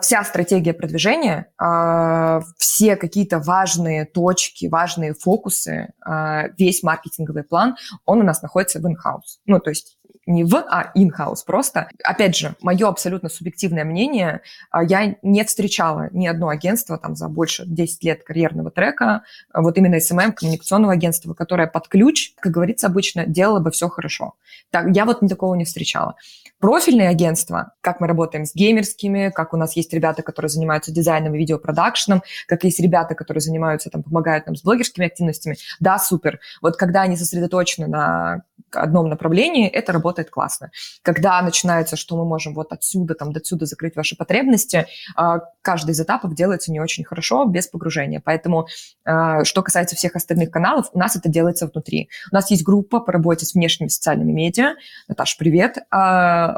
вся 0.00 0.22
стратегия 0.24 0.72
продвижения, 0.72 1.48
э, 1.60 2.40
все 2.58 2.96
какие-то 2.96 3.40
важные 3.40 4.04
точки, 4.04 4.66
важные 4.66 5.14
фокусы, 5.14 5.92
э, 6.06 6.42
весь 6.58 6.82
маркетинговый 6.82 7.42
план, 7.42 7.76
он 8.04 8.20
у 8.20 8.22
нас 8.22 8.42
находится 8.42 8.78
в 8.78 8.86
in-house. 8.86 9.40
Ну, 9.46 9.58
то 9.58 9.70
есть 9.70 9.98
не 10.26 10.44
в, 10.44 10.54
а 10.54 10.92
in-house 10.96 11.44
просто. 11.44 11.88
Опять 12.02 12.36
же, 12.36 12.54
мое 12.62 12.88
абсолютно 12.88 13.28
субъективное 13.28 13.84
мнение, 13.84 14.40
я 14.88 15.16
не 15.22 15.44
встречала 15.44 16.08
ни 16.12 16.26
одно 16.26 16.48
агентство 16.48 16.96
там 16.96 17.14
за 17.14 17.28
больше 17.28 17.64
10 17.66 18.04
лет 18.04 18.24
карьерного 18.24 18.70
трека, 18.70 19.22
вот 19.52 19.76
именно 19.76 19.96
SMM, 19.96 20.32
коммуникационного 20.32 20.94
агентства, 20.94 21.34
которое 21.34 21.66
под 21.66 21.88
ключ, 21.88 22.32
как 22.40 22.52
говорится 22.52 22.86
обычно, 22.86 23.26
делало 23.26 23.60
бы 23.60 23.70
все 23.70 23.88
хорошо. 23.88 24.34
Так, 24.70 24.86
я 24.94 25.04
вот 25.04 25.20
такого 25.20 25.54
не 25.54 25.64
встречала. 25.64 26.16
Профильные 26.64 27.10
агентства, 27.10 27.74
как 27.82 28.00
мы 28.00 28.06
работаем 28.06 28.46
с 28.46 28.54
геймерскими, 28.54 29.30
как 29.34 29.52
у 29.52 29.58
нас 29.58 29.76
есть 29.76 29.92
ребята, 29.92 30.22
которые 30.22 30.48
занимаются 30.48 30.90
дизайном 30.92 31.34
и 31.34 31.38
видеопродакшеном, 31.38 32.22
как 32.48 32.64
есть 32.64 32.80
ребята, 32.80 33.14
которые 33.14 33.42
занимаются, 33.42 33.90
там, 33.90 34.02
помогают 34.02 34.46
нам 34.46 34.56
с 34.56 34.62
блогерскими 34.62 35.04
активностями, 35.04 35.58
да, 35.78 35.98
супер. 35.98 36.40
Вот 36.62 36.78
когда 36.78 37.02
они 37.02 37.18
сосредоточены 37.18 37.86
на 37.86 38.44
одном 38.72 39.08
направлении, 39.08 39.68
это 39.68 39.92
работает 39.92 40.30
классно. 40.30 40.70
Когда 41.02 41.40
начинается, 41.42 41.96
что 41.96 42.16
мы 42.16 42.24
можем 42.24 42.54
вот 42.54 42.72
отсюда, 42.72 43.14
там, 43.14 43.32
до 43.32 43.40
отсюда 43.40 43.66
закрыть 43.66 43.94
ваши 43.94 44.16
потребности, 44.16 44.86
а, 45.16 45.40
каждый 45.62 45.90
из 45.90 46.00
этапов 46.00 46.34
делается 46.34 46.72
не 46.72 46.80
очень 46.80 47.04
хорошо, 47.04 47.44
без 47.44 47.66
погружения. 47.66 48.22
Поэтому, 48.24 48.68
а, 49.04 49.44
что 49.44 49.62
касается 49.62 49.96
всех 49.96 50.16
остальных 50.16 50.50
каналов, 50.50 50.88
у 50.92 50.98
нас 50.98 51.14
это 51.14 51.28
делается 51.28 51.66
внутри. 51.66 52.08
У 52.32 52.34
нас 52.34 52.50
есть 52.50 52.64
группа 52.64 53.00
по 53.00 53.12
работе 53.12 53.44
с 53.44 53.54
внешними 53.54 53.88
социальными 53.88 54.32
медиа. 54.32 54.74
Наташа, 55.08 55.36
привет. 55.38 55.78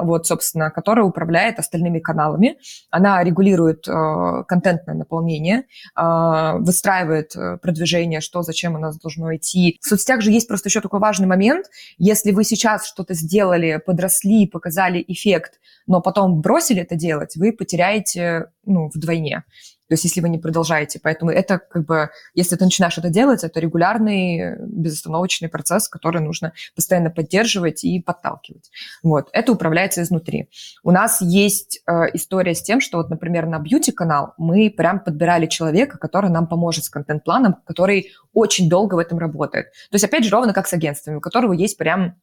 Вот, 0.02 0.26
собственно, 0.26 0.70
которая 0.70 1.04
управляет 1.04 1.58
остальными 1.58 1.98
каналами. 1.98 2.58
Она 2.90 3.22
регулирует 3.22 3.86
контентное 3.86 4.94
наполнение, 4.94 5.64
выстраивает 5.94 7.34
э, 7.36 7.58
продвижение, 7.58 8.20
что, 8.20 8.42
зачем 8.42 8.74
у 8.74 8.78
нас 8.78 8.98
должно 8.98 9.34
идти. 9.34 9.78
В 9.82 9.86
соцсетях 9.86 10.20
же 10.20 10.30
есть 10.30 10.48
просто 10.48 10.68
еще 10.68 10.80
такой 10.80 11.00
важный 11.00 11.26
момент– 11.26 11.66
если 11.98 12.32
вы 12.32 12.44
сейчас 12.44 12.86
что-то 12.86 13.14
сделали, 13.14 13.80
подросли, 13.84 14.46
показали 14.46 15.04
эффект, 15.08 15.54
но 15.86 16.00
потом 16.00 16.40
бросили 16.40 16.82
это 16.82 16.96
делать, 16.96 17.36
вы 17.36 17.52
потеряете 17.52 18.46
ну, 18.64 18.90
вдвойне. 18.92 19.44
То 19.88 19.94
есть 19.94 20.04
если 20.04 20.20
вы 20.20 20.28
не 20.28 20.38
продолжаете. 20.38 21.00
Поэтому 21.02 21.30
это 21.30 21.58
как 21.58 21.84
бы, 21.84 22.10
если 22.34 22.56
ты 22.56 22.64
начинаешь 22.64 22.98
это 22.98 23.08
делать, 23.08 23.44
это 23.44 23.60
регулярный 23.60 24.56
безостановочный 24.60 25.48
процесс, 25.48 25.88
который 25.88 26.20
нужно 26.20 26.52
постоянно 26.74 27.10
поддерживать 27.10 27.84
и 27.84 28.00
подталкивать. 28.00 28.70
Вот. 29.02 29.28
Это 29.32 29.52
управляется 29.52 30.02
изнутри. 30.02 30.48
У 30.82 30.90
нас 30.90 31.20
есть 31.20 31.82
э, 31.86 31.92
история 32.14 32.54
с 32.54 32.62
тем, 32.62 32.80
что 32.80 32.98
вот, 32.98 33.10
например, 33.10 33.46
на 33.46 33.58
бьюти-канал 33.58 34.34
мы 34.38 34.70
прям 34.70 35.00
подбирали 35.00 35.46
человека, 35.46 35.98
который 35.98 36.30
нам 36.30 36.46
поможет 36.46 36.84
с 36.84 36.90
контент-планом, 36.90 37.56
который 37.64 38.12
очень 38.32 38.68
долго 38.68 38.96
в 38.96 38.98
этом 38.98 39.18
работает. 39.18 39.66
То 39.90 39.94
есть, 39.94 40.04
опять 40.04 40.24
же, 40.24 40.30
ровно 40.30 40.52
как 40.52 40.66
с 40.66 40.72
агентствами, 40.72 41.16
у 41.16 41.20
которого 41.20 41.52
есть 41.52 41.76
прям 41.76 42.16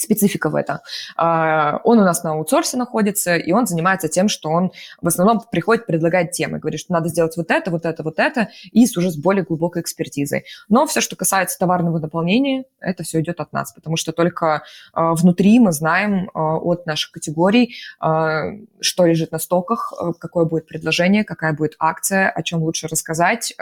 специфика 0.00 0.50
в 0.50 0.54
этом. 0.54 0.78
А, 1.16 1.80
он 1.84 1.98
у 1.98 2.04
нас 2.04 2.22
на 2.24 2.32
аутсорсе 2.32 2.76
находится, 2.76 3.36
и 3.36 3.52
он 3.52 3.66
занимается 3.66 4.08
тем, 4.08 4.28
что 4.28 4.50
он 4.50 4.72
в 5.00 5.06
основном 5.06 5.40
приходит, 5.50 5.86
предлагает 5.86 6.32
темы, 6.32 6.58
говорит, 6.58 6.80
что 6.80 6.92
надо 6.92 7.08
сделать 7.08 7.36
вот 7.36 7.50
это, 7.50 7.70
вот 7.70 7.84
это, 7.84 8.02
вот 8.02 8.18
это, 8.18 8.48
и 8.72 8.86
с 8.86 8.96
уже 8.96 9.10
с 9.10 9.16
более 9.16 9.44
глубокой 9.44 9.82
экспертизой. 9.82 10.44
Но 10.68 10.86
все, 10.86 11.00
что 11.00 11.16
касается 11.16 11.58
товарного 11.58 11.98
наполнения, 11.98 12.64
это 12.80 13.02
все 13.02 13.20
идет 13.20 13.40
от 13.40 13.52
нас, 13.52 13.72
потому 13.72 13.96
что 13.96 14.12
только 14.12 14.62
а, 14.92 15.14
внутри 15.14 15.58
мы 15.58 15.72
знаем 15.72 16.30
а, 16.34 16.56
от 16.56 16.86
наших 16.86 17.12
категорий, 17.12 17.74
что 17.98 19.06
лежит 19.06 19.32
на 19.32 19.38
стоках, 19.38 19.92
какое 20.18 20.44
будет 20.44 20.66
предложение, 20.66 21.24
какая 21.24 21.52
будет 21.52 21.76
акция, 21.78 22.30
о 22.30 22.42
чем 22.42 22.62
лучше 22.62 22.88
рассказать, 22.88 23.54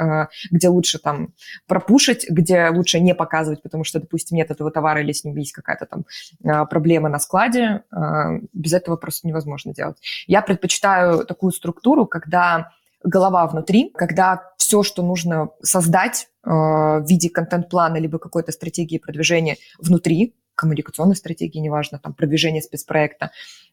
где 0.50 0.68
лучше 0.68 0.98
там 0.98 1.34
пропушить, 1.66 2.26
где 2.28 2.68
лучше 2.68 3.00
не 3.00 3.14
показывать, 3.14 3.62
потому 3.62 3.84
что, 3.84 4.00
допустим, 4.00 4.36
нет 4.36 4.50
этого 4.50 4.70
товара 4.70 5.00
или 5.00 5.12
с 5.12 5.24
ним 5.24 5.36
есть 5.36 5.52
какая-то 5.52 5.86
там 5.86 6.04
проблемы 6.42 7.08
на 7.08 7.18
складе, 7.18 7.82
а, 7.90 8.38
без 8.52 8.72
этого 8.72 8.96
просто 8.96 9.26
невозможно 9.28 9.74
делать. 9.74 9.98
Я 10.26 10.42
предпочитаю 10.42 11.24
такую 11.24 11.52
структуру, 11.52 12.06
когда 12.06 12.70
голова 13.02 13.46
внутри, 13.46 13.90
когда 13.94 14.42
все, 14.56 14.82
что 14.82 15.02
нужно 15.02 15.50
создать 15.62 16.28
а, 16.42 16.98
в 16.98 17.06
виде 17.06 17.30
контент-плана 17.30 17.96
либо 17.96 18.18
какой-то 18.18 18.52
стратегии 18.52 18.98
продвижения 18.98 19.56
внутри, 19.78 20.34
коммуникационной 20.54 21.14
стратегии, 21.14 21.60
неважно, 21.60 22.00
там, 22.00 22.12
продвижение 22.12 22.60
спецпроекта, 22.60 23.30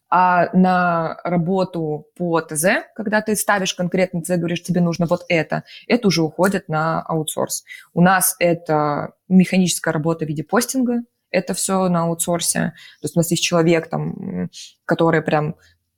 а 0.09 0.55
на 0.55 1.17
работу 1.23 2.07
по 2.15 2.39
ТЗ, 2.39 2.65
когда 2.95 3.21
ты 3.21 3.35
ставишь 3.35 3.73
конкретно 3.73 4.21
ТЗ, 4.21 4.37
говоришь, 4.37 4.61
тебе 4.61 4.81
нужно 4.81 5.07
вот 5.07 5.25
это, 5.27 5.63
это 5.87 6.07
уже 6.07 6.21
уходит 6.21 6.69
на 6.69 7.01
аутсорс. 7.01 7.63
У 7.93 8.01
нас 8.01 8.35
это 8.39 9.13
механическая 9.27 9.91
работа 9.93 10.25
в 10.25 10.27
виде 10.27 10.43
постинга, 10.43 11.01
это 11.35 11.53
все 11.53 11.87
на 11.89 12.03
аутсорсе. 12.03 12.73
То 13.01 13.05
есть 13.05 13.15
у 13.15 13.19
нас 13.19 13.31
есть 13.31 13.43
человек, 13.43 13.89
там, 13.89 14.49
который 14.85 15.21
прям 15.21 15.55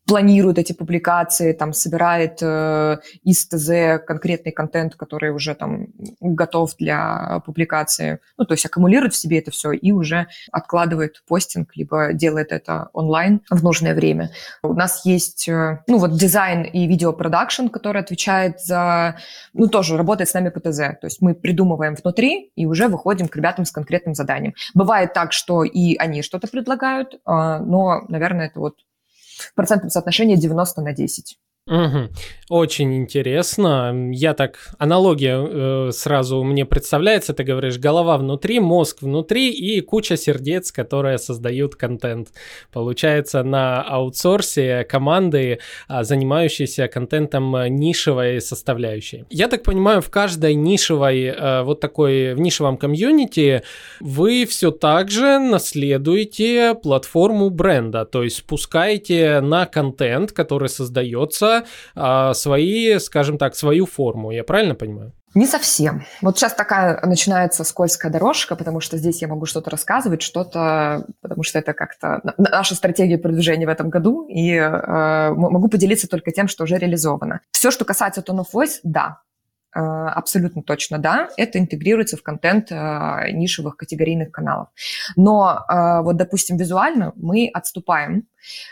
планирует 0.08 0.58
эти 0.58 0.72
публикации, 0.72 1.52
там, 1.52 1.74
собирает 1.74 2.40
э, 2.42 2.98
из 3.24 3.46
ТЗ 3.46 4.02
конкретный 4.06 4.54
контент, 4.54 4.96
который 4.96 5.32
уже 5.32 5.54
там 5.54 5.88
готов 6.22 6.76
для 6.78 7.42
публикации. 7.46 8.20
Ну, 8.38 8.46
то 8.46 8.54
есть 8.54 8.66
аккумулирует 8.66 9.14
в 9.14 9.18
себе 9.18 9.40
это 9.40 9.52
все 9.52 9.72
и 9.72 9.92
уже 9.92 10.28
откладывает 10.52 11.22
постинг, 11.28 11.76
либо 11.76 12.14
делает 12.14 12.54
это 12.54 12.90
онлайн 12.94 13.42
в 13.50 13.62
нужное 13.62 13.94
время. 13.94 14.32
У 14.64 14.74
нас 14.74 15.06
есть, 15.06 15.50
э, 15.50 15.84
ну, 15.88 15.98
вот 15.98 16.14
дизайн 16.14 16.64
и 16.64 16.88
видеопродакшн, 16.88 17.68
который 17.68 18.02
отвечает 18.02 18.62
за, 18.62 19.18
ну, 19.54 19.68
тоже 19.68 19.98
работает 19.98 20.30
с 20.30 20.34
нами 20.34 20.50
по 20.50 20.62
ТЗ. 20.62 20.78
То 20.78 21.04
есть 21.04 21.22
мы 21.22 21.36
придумываем 21.36 21.96
внутри 21.96 22.52
и 22.56 22.66
уже 22.66 22.88
выходим 22.88 23.28
к 23.28 23.36
ребятам 23.36 23.66
с 23.66 23.72
конкретным 23.72 24.16
заданием. 24.16 24.54
Бывает 24.74 25.12
так, 25.14 25.34
что 25.34 25.66
и 25.66 25.98
они 25.98 26.22
что-то 26.22 26.48
предлагают, 26.48 27.16
э, 27.16 27.18
но, 27.26 28.06
наверное, 28.08 28.48
это 28.48 28.62
вот 28.62 28.76
в 29.38 29.54
процентном 29.54 29.90
соотношении 29.90 30.36
90 30.36 30.82
на 30.82 30.94
10. 30.94 31.40
Угу. 31.68 32.10
Очень 32.50 32.96
интересно. 32.96 34.10
Я 34.14 34.34
так, 34.34 34.74
аналогия 34.80 35.38
э, 35.38 35.92
сразу 35.92 36.42
мне 36.44 36.66
представляется, 36.66 37.34
ты 37.34 37.44
говоришь, 37.44 37.78
голова 37.78 38.18
внутри, 38.18 38.62
мозг 38.62 39.02
внутри 39.02 39.52
и 39.52 39.82
куча 39.82 40.16
сердец, 40.16 40.72
которые 40.72 41.18
создают 41.18 41.76
контент. 41.76 42.30
Получается, 42.72 43.44
на 43.44 43.82
аутсорсе 43.82 44.86
команды, 44.86 45.60
э, 45.90 46.04
занимающиеся 46.04 46.88
контентом 46.88 47.54
нишевой 47.76 48.40
составляющей. 48.40 49.26
Я 49.30 49.50
так 49.50 49.64
понимаю, 49.64 50.02
в 50.02 50.10
каждой 50.10 50.56
нишевой, 50.56 51.24
э, 51.24 51.64
вот 51.64 51.82
такой, 51.82 52.34
в 52.34 52.40
нишевом 52.40 52.78
комьюнити 52.78 53.64
вы 54.00 54.46
все 54.46 54.72
так 54.72 55.12
же 55.12 55.38
наследуете 55.38 56.76
платформу 56.82 57.50
бренда, 57.50 58.06
то 58.06 58.24
есть 58.24 58.38
спускаете 58.38 59.42
на 59.42 59.66
контент, 59.66 60.32
который 60.32 60.70
создается 60.70 61.57
а, 61.96 62.34
свои, 62.34 63.00
скажем 63.00 63.38
так, 63.38 63.56
свою 63.56 63.86
форму. 63.86 64.32
Я 64.32 64.44
правильно 64.44 64.76
понимаю? 64.76 65.14
Не 65.34 65.46
совсем. 65.46 66.04
Вот 66.22 66.38
сейчас 66.38 66.54
такая 66.54 67.00
начинается 67.06 67.64
скользкая 67.64 68.12
дорожка, 68.12 68.56
потому 68.56 68.80
что 68.80 68.98
здесь 68.98 69.22
я 69.22 69.28
могу 69.28 69.46
что-то 69.46 69.70
рассказывать, 69.70 70.22
что-то, 70.22 71.06
потому 71.22 71.44
что 71.44 71.60
это 71.60 71.74
как-то 71.74 72.22
наша 72.38 72.76
стратегия 72.76 73.18
продвижения 73.18 73.68
в 73.68 73.70
этом 73.70 73.90
году, 73.90 74.26
и 74.28 74.52
э, 74.54 75.34
могу 75.34 75.68
поделиться 75.68 76.08
только 76.08 76.32
тем, 76.32 76.48
что 76.48 76.64
уже 76.64 76.78
реализовано. 76.78 77.42
Все, 77.52 77.72
что 77.72 77.86
касается 77.86 78.22
Tone 78.22 78.40
of 78.40 78.48
Voice, 78.54 78.80
да, 78.84 79.20
абсолютно 79.74 80.64
точно 80.64 80.98
да, 80.98 81.30
это 81.38 81.60
интегрируется 81.60 82.18
в 82.18 82.24
контент 82.24 82.72
э, 82.72 83.32
нишевых 83.32 83.78
категорийных 83.78 84.32
каналов. 84.32 84.70
Но 85.16 85.66
э, 85.70 86.02
вот, 86.02 86.18
допустим, 86.18 86.58
визуально 86.58 87.14
мы 87.16 87.50
отступаем 87.54 88.26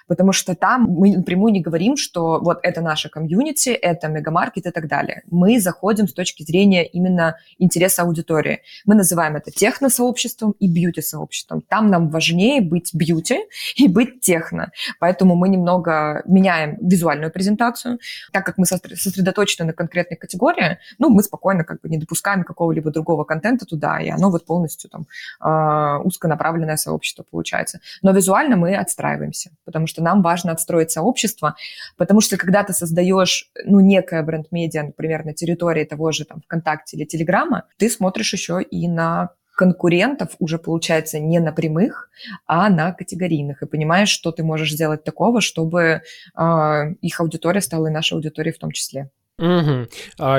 потому 0.08 0.32
что 0.32 0.56
там 0.56 0.84
мы 0.84 1.16
напрямую 1.16 1.54
не 1.54 1.62
говорим, 1.62 1.98
что 1.98 2.40
вот 2.40 2.60
это 2.64 2.82
наша 2.82 3.10
комьюнити, 3.10 3.70
это 3.70 4.08
мегамаркет 4.08 4.66
и 4.66 4.72
так 4.72 4.88
далее. 4.88 5.24
Мы 5.30 5.60
заходим 5.60 6.08
с 6.08 6.14
точки 6.14 6.44
зрения 6.44 6.86
именно 6.86 7.38
интереса 7.58 8.04
аудитории. 8.04 8.62
Мы 8.86 8.96
называем 8.96 9.36
это 9.36 9.52
техно-сообществом 9.52 10.52
и 10.60 10.68
бьюти-сообществом. 10.68 11.62
Там 11.62 11.90
нам 11.90 12.10
важнее 12.10 12.62
быть 12.62 12.94
бьюти 12.94 13.40
и 13.76 13.88
быть 13.88 14.22
техно. 14.22 14.72
Поэтому 15.00 15.36
мы 15.36 15.50
немного 15.50 16.24
меняем 16.26 16.78
визуальную 16.82 17.32
презентацию. 17.32 18.00
Так 18.32 18.46
как 18.46 18.58
мы 18.58 18.66
сосредоточены 18.66 19.68
на 19.68 19.74
конкретной 19.74 20.18
категории, 20.18 20.78
ну, 21.00 21.10
мы 21.10 21.24
спокойно 21.24 21.64
как 21.64 21.82
бы 21.82 21.90
не 21.90 21.98
допускаем 21.98 22.44
какого-либо 22.44 22.92
другого 22.92 23.24
контента 23.24 23.66
туда, 23.66 24.00
и 24.00 24.10
оно 24.10 24.30
вот 24.30 24.46
полностью 24.46 24.90
там 24.90 25.08
а, 25.40 26.00
узконаправленное 26.00 26.78
сообщество 26.78 27.24
получается. 27.30 27.80
Но 28.02 28.12
визуально 28.12 28.56
мы 28.56 28.76
отстраиваемся 28.76 29.52
потому 29.66 29.88
что 29.88 30.02
нам 30.02 30.22
важно 30.22 30.52
отстроить 30.52 30.92
сообщество, 30.92 31.56
потому 31.98 32.22
что 32.22 32.38
когда 32.38 32.64
ты 32.64 32.74
создаешь, 32.74 33.52
ну, 33.66 33.80
некое 33.80 34.24
бренд-медиа, 34.24 34.84
например, 34.84 35.26
на 35.26 35.34
территории 35.34 35.84
того 35.84 36.12
же 36.12 36.26
там 36.26 36.42
ВКонтакте 36.42 36.98
или 36.98 37.06
Телеграма, 37.06 37.64
ты 37.78 37.90
смотришь 37.90 38.34
еще 38.34 38.62
и 38.62 38.88
на 38.88 39.32
конкурентов 39.56 40.36
уже 40.40 40.60
получается 40.60 41.20
не 41.20 41.40
на 41.40 41.54
прямых, 41.54 42.10
а 42.46 42.70
на 42.70 42.92
категорийных. 42.92 43.64
И 43.64 43.66
понимаешь, 43.66 44.10
что 44.10 44.32
ты 44.32 44.44
можешь 44.44 44.74
сделать 44.74 45.06
такого, 45.06 45.40
чтобы 45.40 46.02
э, 46.38 46.94
их 47.02 47.20
аудитория 47.22 47.62
стала 47.62 47.88
и 47.88 47.92
нашей 47.92 48.16
аудиторией 48.16 48.54
в 48.54 48.60
том 48.60 48.72
числе. 48.72 49.10
Угу. 49.38 49.88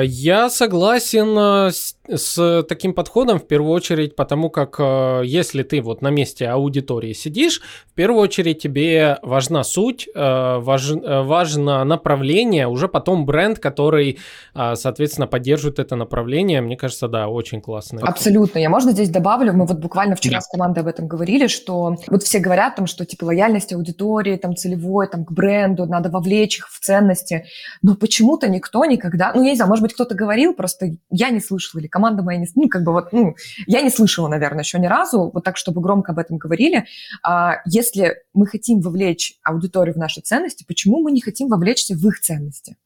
Я 0.01 0.49
согласен 0.49 1.37
э, 1.37 1.71
с, 1.71 1.95
с 2.07 2.63
таким 2.67 2.95
подходом 2.95 3.37
в 3.39 3.45
первую 3.45 3.71
очередь, 3.71 4.15
потому 4.15 4.49
как 4.49 4.77
э, 4.79 5.21
если 5.23 5.61
ты 5.61 5.83
вот 5.83 6.01
на 6.01 6.09
месте 6.09 6.47
аудитории 6.47 7.13
сидишь, 7.13 7.61
в 7.85 7.93
первую 7.93 8.21
очередь 8.21 8.59
тебе 8.59 9.19
важна 9.21 9.63
суть, 9.63 10.07
важ, 10.15 10.91
важно 10.91 11.83
направление, 11.83 12.67
уже 12.67 12.87
потом 12.87 13.25
бренд, 13.25 13.59
который, 13.59 14.19
соответственно, 14.53 15.25
поддерживает 15.25 15.79
это 15.79 15.95
направление. 15.95 16.61
Мне 16.61 16.77
кажется, 16.77 17.07
да, 17.07 17.27
очень 17.27 17.61
классно. 17.61 18.01
Абсолютно. 18.01 18.59
Я 18.59 18.69
можно 18.69 18.91
здесь 18.91 19.09
добавлю, 19.09 19.53
мы 19.53 19.65
вот 19.65 19.77
буквально 19.77 20.15
вчера 20.15 20.37
да. 20.37 20.41
с 20.41 20.47
командой 20.47 20.79
об 20.79 20.87
этом 20.87 21.07
говорили, 21.07 21.47
что 21.47 21.97
вот 22.07 22.23
все 22.23 22.39
говорят 22.39 22.75
там, 22.75 22.85
что 22.85 23.05
типа 23.05 23.25
лояльность 23.25 23.73
аудитории, 23.73 24.37
там 24.37 24.55
целевой, 24.55 25.07
там 25.07 25.25
к 25.25 25.31
бренду, 25.31 25.85
надо 25.85 26.09
вовлечь 26.09 26.59
их 26.59 26.69
в 26.69 26.79
ценности, 26.79 27.45
но 27.81 27.95
почему-то 27.95 28.47
никто 28.47 28.85
никогда, 28.87 29.31
ну, 29.33 29.43
я 29.43 29.51
не 29.51 29.55
знаю, 29.55 29.69
может 29.69 29.83
быть, 29.83 29.93
кто-то 29.93 30.15
говорил, 30.15 30.53
просто 30.53 30.97
я 31.09 31.29
не 31.29 31.39
слышала, 31.39 31.79
или 31.79 31.87
команда 31.87 32.23
моя 32.23 32.39
не, 32.39 32.47
ну, 32.55 32.67
как 32.67 32.83
бы 32.83 32.91
вот, 32.91 33.13
ну, 33.13 33.35
я 33.65 33.81
не 33.81 33.89
слышала, 33.89 34.27
наверное, 34.27 34.63
еще 34.63 34.79
ни 34.79 34.87
разу, 34.87 35.29
вот 35.33 35.43
так, 35.43 35.57
чтобы 35.57 35.81
громко 35.81 36.11
об 36.11 36.19
этом 36.19 36.37
говорили. 36.37 36.85
А, 37.23 37.61
если 37.65 38.23
мы 38.33 38.47
хотим 38.47 38.81
вовлечь 38.81 39.35
аудиторию 39.43 39.95
в 39.95 39.97
наши 39.97 40.21
ценности, 40.21 40.65
почему 40.67 41.01
мы 41.01 41.11
не 41.11 41.21
хотим 41.21 41.47
вовлечься 41.47 41.95
в 41.95 42.07
их 42.07 42.19
ценности? 42.19 42.77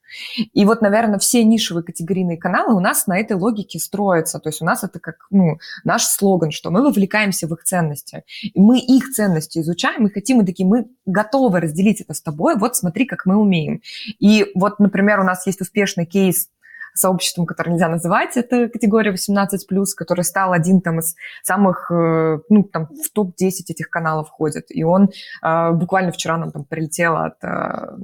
И 0.54 0.66
вот, 0.66 0.82
наверное, 0.82 1.20
все 1.20 1.44
нишевые 1.44 1.84
категорийные 1.84 2.38
каналы 2.38 2.76
у 2.76 2.80
нас 2.80 3.08
на 3.08 3.20
этой 3.20 3.38
логике 3.38 3.80
строятся. 3.80 4.40
То 4.40 4.50
есть 4.50 4.62
у 4.62 4.66
нас 4.66 4.84
это 4.84 5.00
как 5.00 5.28
ну, 5.30 5.58
наш 5.84 6.06
слоган, 6.06 6.52
что 6.52 6.72
мы 6.72 6.84
вовлекаемся 6.84 7.48
в 7.48 7.54
их 7.54 7.64
ценности. 7.64 8.24
Мы 8.56 8.80
их 8.80 9.12
ценности 9.12 9.60
изучаем 9.60 10.08
и 10.08 10.12
хотим, 10.12 10.42
и 10.42 10.46
такие, 10.46 10.68
мы 10.68 10.88
готовы 11.06 11.60
разделить 11.60 12.02
это 12.02 12.14
с 12.14 12.22
тобой, 12.22 12.56
вот 12.58 12.76
смотри, 12.76 13.06
как 13.06 13.26
мы 13.26 13.36
умеем. 13.36 13.82
И 14.20 14.52
вот, 14.56 14.80
например, 14.80 15.20
у 15.20 15.24
нас 15.24 15.46
есть 15.48 15.62
успешный 15.62 16.06
кейс 16.06 16.50
сообществом, 16.94 17.46
которое 17.46 17.72
нельзя 17.72 17.88
называть, 17.88 18.38
это 18.38 18.68
категория 18.68 19.12
18+, 19.12 19.48
который 19.96 20.24
стал 20.24 20.52
один 20.52 20.82
там 20.82 21.00
из 21.00 21.16
самых, 21.44 21.90
э, 21.92 22.40
ну, 22.50 22.64
там, 22.64 22.88
в 22.88 23.10
топ-10 23.14 23.70
этих 23.70 23.90
каналов 23.90 24.28
входит. 24.28 24.66
И 24.70 24.84
он 24.84 25.10
э, 25.42 25.72
буквально 25.72 26.12
вчера 26.12 26.38
нам 26.38 26.52
там 26.52 26.66
прилетел 26.66 27.16
от 27.16 27.42
э, 27.44 27.96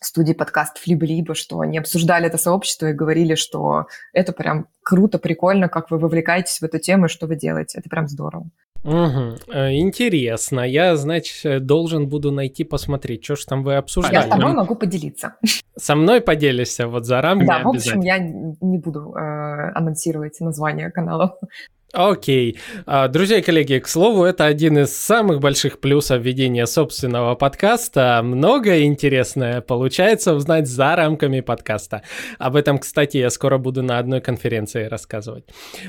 студии 0.00 0.32
подкастов 0.32 0.86
либо-либо, 0.86 1.34
что 1.34 1.60
они 1.60 1.78
обсуждали 1.78 2.26
это 2.26 2.38
сообщество 2.38 2.86
и 2.86 2.92
говорили, 2.92 3.34
что 3.34 3.86
это 4.12 4.32
прям 4.32 4.66
круто, 4.82 5.18
прикольно, 5.18 5.68
как 5.68 5.90
вы 5.90 5.98
вовлекаетесь 5.98 6.60
в 6.60 6.64
эту 6.64 6.78
тему 6.78 7.06
и 7.06 7.08
что 7.08 7.26
вы 7.26 7.36
делаете. 7.36 7.78
Это 7.78 7.88
прям 7.88 8.08
здорово. 8.08 8.46
Угу. 8.82 9.52
Интересно. 9.52 10.60
Я, 10.60 10.96
значит, 10.96 11.66
должен 11.66 12.08
буду 12.08 12.32
найти, 12.32 12.64
посмотреть, 12.64 13.24
что 13.24 13.36
ж 13.36 13.44
там 13.44 13.62
вы 13.62 13.76
обсуждали. 13.76 14.14
Я 14.14 14.22
с 14.22 14.28
тобой 14.28 14.52
могу 14.54 14.74
поделиться. 14.74 15.34
Со 15.76 15.94
мной 15.94 16.20
поделишься 16.22 16.88
вот 16.88 17.04
за 17.04 17.20
рамками 17.20 17.46
Да, 17.46 17.62
в 17.62 17.68
общем, 17.68 18.00
я 18.00 18.18
не 18.18 18.78
буду 18.78 19.14
э, 19.14 19.72
анонсировать 19.74 20.40
название 20.40 20.90
канала. 20.90 21.38
Окей. 21.92 22.56
А, 22.86 23.08
друзья 23.08 23.38
и 23.38 23.42
коллеги, 23.42 23.80
к 23.80 23.88
слову, 23.88 24.22
это 24.22 24.46
один 24.46 24.78
из 24.78 24.96
самых 24.96 25.40
больших 25.40 25.80
плюсов 25.80 26.22
ведения 26.22 26.64
собственного 26.66 27.34
подкаста. 27.34 28.20
Многое 28.22 28.82
интересное 28.82 29.60
получается 29.60 30.34
узнать 30.34 30.68
за 30.68 30.94
рамками 30.94 31.40
подкаста. 31.40 32.02
Об 32.38 32.54
этом, 32.54 32.78
кстати, 32.78 33.16
я 33.16 33.28
скоро 33.28 33.58
буду 33.58 33.82
на 33.82 33.98
одной 33.98 34.20
конференции 34.20 34.84
рассказывать. 34.84 35.44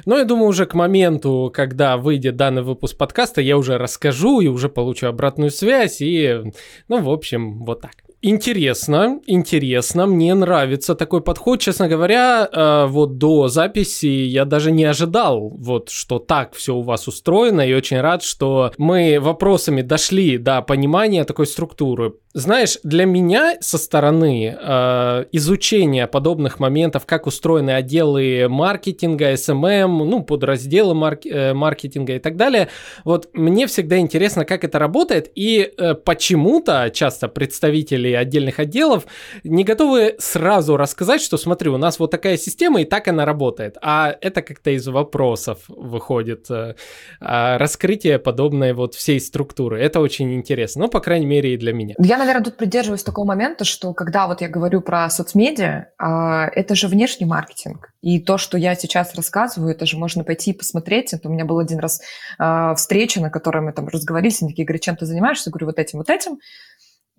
Но 0.06 0.18
я 0.18 0.26
думаю, 0.26 0.48
уже 0.48 0.66
к 0.66 0.74
моменту, 0.74 1.52
когда 1.54 1.98
выйдет 1.98 2.36
данный 2.36 2.64
выпуск 2.64 2.98
подкаста, 2.98 3.42
я 3.42 3.56
уже 3.56 3.78
расскажу 3.78 4.42
и 4.42 4.48
уже 4.48 4.70
получу 4.70 5.06
обратную 5.06 5.52
связь. 5.52 6.02
И, 6.02 6.42
ну, 6.88 7.00
в 7.00 7.12
общем, 7.12 7.64
вот 7.64 7.82
так. 7.82 7.94
Интересно, 8.24 9.20
интересно, 9.26 10.06
мне 10.06 10.36
нравится 10.36 10.94
такой 10.94 11.22
подход. 11.22 11.60
Честно 11.60 11.88
говоря, 11.88 12.48
э, 12.52 12.86
вот 12.88 13.18
до 13.18 13.48
записи 13.48 14.06
я 14.06 14.46
даже 14.46 14.72
не 14.72 14.84
ожидал, 14.84 15.50
вот 15.50 15.90
что 15.90 16.20
так 16.20 16.54
все 16.54 16.76
у 16.76 16.82
вас 16.82 17.08
устроено, 17.08 17.62
и 17.62 17.74
очень 17.74 18.00
рад, 18.00 18.22
что 18.22 18.74
мы 18.78 19.18
вопросами 19.20 19.82
дошли 19.82 20.38
до 20.38 20.62
понимания 20.62 21.24
такой 21.24 21.48
структуры. 21.48 22.14
Знаешь, 22.34 22.78
для 22.84 23.04
меня 23.04 23.58
со 23.60 23.78
стороны 23.78 24.58
э, 24.58 25.26
изучения 25.34 26.08
подобных 26.08 26.60
моментов, 26.60 27.06
как 27.06 27.28
устроены 27.28 27.72
отделы 27.72 28.48
маркетинга, 28.48 29.34
SMM, 29.34 29.66
эм 29.66 30.02
эм, 30.02 30.10
ну, 30.10 30.24
подразделы 30.24 30.96
марк, 30.96 31.26
э, 31.26 31.54
маркетинга 31.54 32.16
и 32.16 32.20
так 32.20 32.38
далее, 32.38 32.70
вот 33.04 33.30
мне 33.34 33.68
всегда 33.68 33.98
интересно, 33.98 34.46
как 34.46 34.64
это 34.64 34.80
работает, 34.80 35.30
и 35.36 35.74
э, 35.78 35.94
почему-то 35.94 36.90
часто 36.94 37.28
представители 37.28 38.14
отдельных 38.14 38.60
отделов 38.60 39.08
не 39.44 39.66
готовы 39.66 40.16
сразу 40.18 40.78
рассказать, 40.78 41.22
что 41.22 41.36
смотри, 41.36 41.70
у 41.70 41.78
нас 41.78 42.00
вот 42.00 42.12
такая 42.12 42.38
система, 42.38 42.82
и 42.82 42.86
так 42.86 43.10
она 43.10 43.26
работает, 43.26 43.78
а 43.82 44.16
это 44.22 44.42
как-то 44.42 44.72
из 44.72 44.88
вопросов 44.88 45.60
выходит 45.68 46.50
э, 46.50 46.76
э, 47.20 47.58
раскрытие 47.58 48.20
подобной 48.20 48.72
вот 48.72 48.96
всей 48.96 49.20
структуры. 49.20 49.82
Это 49.82 50.00
очень 50.00 50.34
интересно, 50.34 50.84
ну, 50.84 50.88
по 50.88 51.02
крайней 51.02 51.26
мере, 51.26 51.56
и 51.56 51.58
для 51.58 51.74
меня. 51.74 51.96
Я 51.98 52.21
наверное, 52.26 52.46
тут 52.46 52.58
придерживаюсь 52.58 53.04
такого 53.04 53.26
момента, 53.26 53.66
что 53.66 53.94
когда 53.94 54.28
вот 54.28 54.42
я 54.42 54.50
говорю 54.50 54.82
про 54.82 55.10
соцмедиа, 55.10 55.88
а, 55.98 56.48
это 56.48 56.76
же 56.76 56.88
внешний 56.88 57.26
маркетинг. 57.26 57.92
И 58.02 58.20
то, 58.20 58.38
что 58.38 58.58
я 58.58 58.76
сейчас 58.76 59.14
рассказываю, 59.16 59.72
это 59.72 59.86
же 59.86 59.98
можно 59.98 60.24
пойти 60.24 60.52
и 60.52 60.58
посмотреть. 60.58 61.14
Это 61.14 61.30
у 61.30 61.32
меня 61.32 61.46
был 61.46 61.60
один 61.60 61.80
раз 61.80 62.02
а, 62.38 62.74
встреча, 62.76 63.22
на 63.22 63.30
которой 63.30 63.62
мы 63.62 63.74
там 63.74 63.88
разговаривали, 63.88 64.34
они 64.42 64.52
такие 64.52 64.66
говорят, 64.66 64.82
чем 64.82 64.96
ты 64.96 65.06
занимаешься? 65.06 65.50
Я 65.50 65.52
говорю, 65.52 65.68
вот 65.68 65.80
этим, 65.80 66.00
вот 66.00 66.10
этим. 66.10 66.40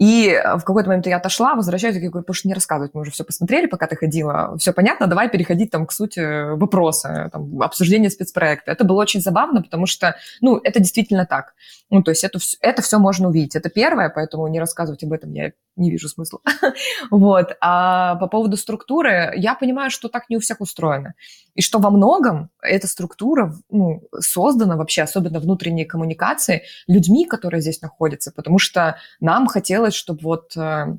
И 0.03 0.31
э, 0.31 0.57
в 0.57 0.65
какой-то 0.65 0.89
момент 0.89 1.07
я 1.07 1.19
отошла, 1.19 1.55
возвращаюсь, 1.55 1.95
я 1.95 2.11
говорю, 2.11 2.27
больше 2.27 2.49
не 2.49 2.55
рассказывать, 2.55 2.93
мы 2.93 3.03
уже 3.03 3.13
все 3.13 3.23
посмотрели, 3.23 3.67
пока 3.67 3.87
ты 3.87 3.95
ходила, 3.95 4.57
все 4.59 4.73
понятно, 4.73 5.07
давай 5.07 5.29
переходить 5.29 5.71
там 5.71 5.87
к 5.87 5.93
сути 5.93 6.57
вопроса, 6.57 7.31
там, 7.33 7.63
обсуждения 7.63 8.11
спецпроекта. 8.11 8.73
Это 8.73 8.83
было 8.83 9.01
очень 9.01 9.21
забавно, 9.21 9.63
потому 9.63 9.87
что, 9.87 10.17
ну, 10.41 10.57
это 10.65 10.81
действительно 10.81 11.25
так. 11.25 11.55
Ну, 11.89 12.03
то 12.03 12.11
есть 12.11 12.25
это, 12.25 12.41
это 12.63 12.83
все 12.83 12.99
можно 12.99 13.29
увидеть. 13.29 13.55
Это 13.55 13.71
первое, 13.71 14.09
поэтому 14.09 14.49
не 14.49 14.59
рассказывать 14.59 15.05
об 15.05 15.13
этом 15.13 15.33
я 15.35 15.53
не 15.77 15.91
вижу 15.91 16.09
смысла. 16.09 16.41
вот. 17.11 17.57
А 17.61 18.17
по 18.17 18.27
поводу 18.27 18.57
структуры, 18.57 19.33
я 19.37 19.55
понимаю, 19.55 19.91
что 19.91 20.09
так 20.09 20.29
не 20.29 20.37
у 20.37 20.41
всех 20.41 20.61
устроено. 20.61 21.15
И 21.55 21.61
что 21.61 21.79
во 21.79 21.91
многом 21.91 22.51
эта 22.63 22.87
структура 22.87 23.55
ну, 23.71 24.03
создана 24.19 24.77
вообще, 24.77 25.03
особенно 25.03 25.39
внутренние 25.39 25.85
коммуникации, 25.85 26.63
людьми, 26.87 27.27
которые 27.27 27.61
здесь 27.61 27.83
находятся, 27.83 28.33
потому 28.33 28.59
что 28.59 28.97
нам 29.21 29.47
хотелось, 29.47 29.92
чтобы 29.95 30.21
вот 30.23 30.57
э, 30.57 30.97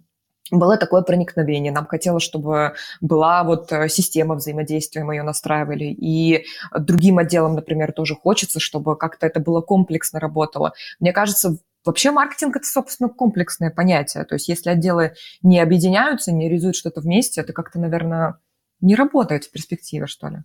было 0.51 0.77
такое 0.77 1.01
проникновение. 1.01 1.71
Нам 1.71 1.85
хотелось, 1.85 2.23
чтобы 2.23 2.73
была 3.01 3.43
вот 3.43 3.71
э, 3.71 3.89
система 3.89 4.35
взаимодействия, 4.35 5.03
мы 5.03 5.15
ее 5.15 5.23
настраивали. 5.23 5.85
И 5.85 6.45
другим 6.77 7.17
отделам, 7.17 7.55
например, 7.55 7.91
тоже 7.91 8.15
хочется, 8.15 8.59
чтобы 8.59 8.97
как-то 8.97 9.25
это 9.25 9.39
было 9.39 9.61
комплексно 9.61 10.19
работало. 10.19 10.73
Мне 10.99 11.11
кажется, 11.11 11.57
Вообще 11.85 12.11
маркетинг– 12.11 12.55
это, 12.57 12.65
собственно, 12.65 13.09
комплексное 13.09 13.69
понятие. 13.69 14.23
То 14.23 14.35
есть 14.35 14.47
если 14.47 14.69
отделы 14.69 15.15
не 15.41 15.59
объединяются, 15.59 16.31
не 16.31 16.47
реализуют 16.47 16.77
что-то 16.77 17.01
вместе, 17.01 17.41
это 17.41 17.51
как-то, 17.51 17.77
наверное, 17.77 18.37
не 18.79 18.95
работает 18.95 19.43
в 19.43 19.51
перспективе, 19.51 20.07
что 20.07 20.29
ли. 20.29 20.37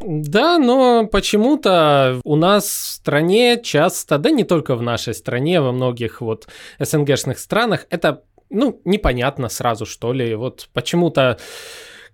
Да, 0.00 0.58
но 0.58 1.06
почему-то 1.06 2.20
у 2.24 2.36
нас 2.36 2.64
в 2.66 2.90
стране 2.90 3.60
часто, 3.62 4.18
да 4.18 4.30
не 4.30 4.44
только 4.44 4.74
в 4.74 4.82
нашей 4.82 5.14
стране, 5.14 5.60
во 5.60 5.72
многих 5.72 6.20
вот 6.20 6.46
СНГшных 6.78 7.38
странах, 7.38 7.86
это, 7.90 8.22
ну, 8.50 8.80
непонятно 8.84 9.48
сразу, 9.48 9.86
что 9.86 10.12
ли. 10.12 10.34
Вот 10.34 10.68
почему-то 10.72 11.38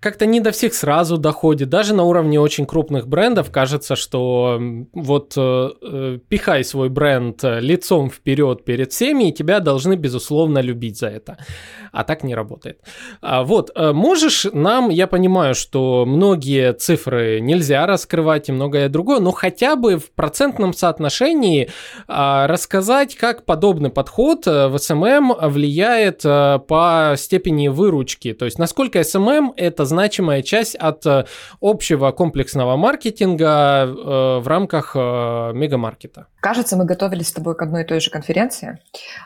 как-то 0.01 0.25
не 0.25 0.39
до 0.39 0.51
всех 0.51 0.73
сразу 0.73 1.17
доходит. 1.17 1.69
Даже 1.69 1.93
на 1.93 2.03
уровне 2.03 2.39
очень 2.39 2.65
крупных 2.65 3.07
брендов 3.07 3.51
кажется, 3.51 3.95
что 3.95 4.59
вот 4.93 5.33
э, 5.37 5.69
э, 5.81 6.19
пихай 6.27 6.63
свой 6.63 6.89
бренд 6.89 7.43
э, 7.43 7.59
лицом 7.59 8.09
вперед 8.09 8.65
перед 8.65 8.91
всеми, 8.91 9.29
и 9.29 9.31
тебя 9.31 9.59
должны, 9.59 9.93
безусловно, 9.93 10.57
любить 10.57 10.97
за 10.97 11.07
это. 11.07 11.37
А 11.91 12.03
так 12.03 12.23
не 12.23 12.33
работает. 12.33 12.79
А, 13.21 13.43
вот, 13.43 13.69
э, 13.75 13.91
можешь 13.91 14.47
нам, 14.51 14.89
я 14.89 15.05
понимаю, 15.05 15.53
что 15.53 16.05
многие 16.07 16.73
цифры 16.73 17.39
нельзя 17.39 17.85
раскрывать 17.85 18.49
и 18.49 18.51
многое 18.51 18.89
другое, 18.89 19.19
но 19.19 19.31
хотя 19.31 19.75
бы 19.75 19.97
в 19.97 20.09
процентном 20.11 20.73
соотношении 20.73 21.69
э, 22.07 22.45
рассказать, 22.47 23.15
как 23.15 23.45
подобный 23.45 23.91
подход 23.91 24.47
в 24.47 24.75
SMM 24.75 25.47
влияет 25.47 26.21
э, 26.25 26.57
по 26.67 27.13
степени 27.17 27.67
выручки. 27.67 28.33
То 28.33 28.45
есть, 28.45 28.57
насколько 28.57 28.99
SMM 28.99 29.51
это 29.57 29.90
значимая 29.91 30.41
часть 30.41 30.75
от 30.75 31.05
э, 31.05 31.25
общего 31.61 32.11
комплексного 32.11 32.75
маркетинга 32.77 33.85
э, 33.85 34.39
в 34.39 34.47
рамках 34.47 34.95
э, 34.95 34.99
мегамаркета. 35.53 36.27
Кажется, 36.41 36.77
мы 36.77 36.85
готовились 36.85 37.27
с 37.27 37.33
тобой 37.33 37.55
к 37.55 37.61
одной 37.61 37.83
и 37.83 37.85
той 37.85 37.99
же 37.99 38.09
конференции, 38.09 38.79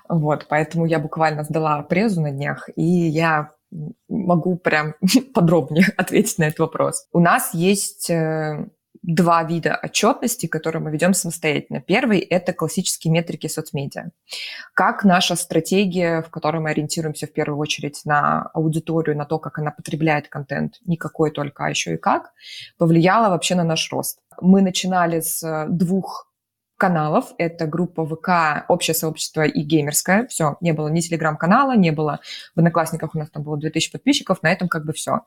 вот, 0.09 0.47
поэтому 0.49 0.85
я 0.85 0.99
буквально 0.99 1.43
сдала 1.43 1.81
презу 1.83 2.21
на 2.21 2.31
днях, 2.31 2.69
и 2.75 2.83
я 2.83 3.51
могу 4.09 4.57
прям 4.57 4.95
подробнее 5.33 5.87
ответить 5.97 6.37
на 6.39 6.45
этот 6.45 6.59
вопрос. 6.59 7.07
У 7.13 7.19
нас 7.19 7.53
есть 7.53 8.11
два 9.05 9.43
вида 9.43 9.79
отчетности, 9.81 10.47
которые 10.47 10.81
мы 10.81 10.91
ведем 10.91 11.13
самостоятельно. 11.13 11.79
Первый– 11.79 12.19
это 12.19 12.53
классические 12.53 13.13
метрики 13.13 13.47
соцмедиа. 13.47 14.09
Как 14.73 15.03
наша 15.03 15.35
стратегия, 15.35 16.21
в 16.21 16.29
которой 16.29 16.59
мы 16.59 16.71
ориентируемся 16.71 17.27
в 17.27 17.33
первую 17.33 17.59
очередь 17.59 18.01
на 18.05 18.49
аудиторию, 18.53 19.15
на 19.17 19.25
то, 19.25 19.37
как 19.37 19.59
она 19.59 19.71
потребляет 19.71 20.27
контент, 20.27 20.79
не 20.85 20.97
только, 20.97 21.65
а 21.65 21.69
еще 21.69 21.93
и 21.93 21.97
как, 21.97 22.33
повлияла 22.77 23.29
вообще 23.29 23.55
на 23.55 23.63
наш 23.63 23.91
рост. 23.91 24.19
Мы 24.41 24.61
начинали 24.61 25.19
с 25.19 25.65
двух 25.69 26.31
каналов. 26.77 27.33
Это 27.37 27.67
группа 27.67 28.05
ВК, 28.05 28.65
общее 28.67 28.95
сообщество 28.95 29.43
и 29.43 29.61
геймерское. 29.61 30.27
Все, 30.27 30.57
не 30.61 30.73
было 30.73 30.87
ни 30.89 30.99
телеграм-канала, 30.99 31.75
не 31.75 31.91
было 31.91 32.19
в 32.53 32.59
Одноклассниках 32.59 33.15
у 33.15 33.17
нас 33.17 33.29
там 33.29 33.43
было 33.43 33.57
2000 33.57 33.91
подписчиков, 33.91 34.43
на 34.43 34.51
этом 34.51 34.67
как 34.67 34.85
бы 34.85 34.93
все. 34.93 35.21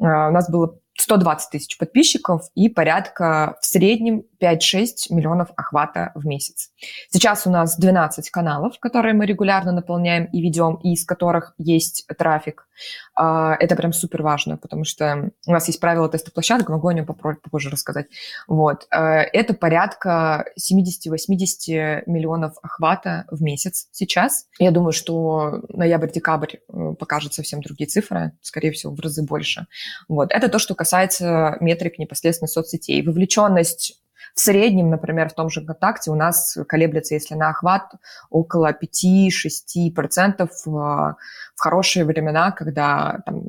А, 0.00 0.28
у 0.28 0.32
нас 0.32 0.50
было 0.50 0.78
120 0.98 1.50
тысяч 1.50 1.78
подписчиков 1.78 2.42
и 2.54 2.68
порядка 2.68 3.56
в 3.60 3.66
среднем 3.66 4.24
5-6 4.40 5.10
миллионов 5.10 5.50
охвата 5.56 6.12
в 6.14 6.26
месяц. 6.26 6.70
Сейчас 7.10 7.46
у 7.46 7.50
нас 7.50 7.76
12 7.78 8.30
каналов, 8.30 8.78
которые 8.78 9.14
мы 9.14 9.26
регулярно 9.26 9.72
наполняем 9.72 10.26
и 10.26 10.40
ведем, 10.40 10.76
и 10.82 10.92
из 10.92 11.04
которых 11.04 11.54
есть 11.58 12.06
трафик. 12.18 12.66
А, 13.14 13.54
это 13.60 13.76
прям 13.76 13.92
супер 13.92 14.22
важно, 14.22 14.56
потому 14.56 14.84
что 14.84 15.30
у 15.46 15.52
нас 15.52 15.66
есть 15.68 15.80
правила 15.80 16.08
теста 16.08 16.30
площадок, 16.30 16.68
могу 16.68 16.88
о 16.88 16.94
нем 16.94 17.06
попозже 17.06 17.70
рассказать. 17.70 18.06
Вот. 18.48 18.86
А, 18.90 19.20
это 19.20 19.54
порядка 19.54 20.46
70-80 20.58 22.02
миллионов 22.06 22.54
охвата 22.62 23.26
в 23.30 23.42
месяц 23.42 23.88
сейчас. 23.92 24.46
Я 24.58 24.70
думаю, 24.70 24.92
что 24.92 25.62
ноябрь-декабрь 25.68 26.56
э, 26.56 26.94
покажет 26.98 27.34
совсем 27.34 27.60
другие 27.60 27.88
цифры, 27.88 28.32
скорее 28.40 28.72
всего, 28.72 28.94
в 28.94 29.00
разы 29.00 29.22
больше. 29.22 29.66
Вот. 30.08 30.32
Это 30.32 30.48
то, 30.48 30.58
что 30.58 30.74
касается 30.82 31.58
метрик 31.60 32.00
непосредственно 32.00 32.48
соцсетей. 32.48 33.06
Вовлеченность 33.06 34.02
в 34.34 34.40
среднем, 34.40 34.90
например, 34.90 35.28
в 35.28 35.34
том 35.34 35.48
же 35.48 35.60
ВКонтакте 35.60 36.10
у 36.10 36.16
нас 36.16 36.58
колеблется, 36.66 37.14
если 37.14 37.36
на 37.36 37.50
охват, 37.50 37.92
около 38.30 38.72
5-6% 38.72 40.48
в 40.64 41.16
хорошие 41.54 42.04
времена, 42.04 42.50
когда 42.50 43.20
там, 43.26 43.44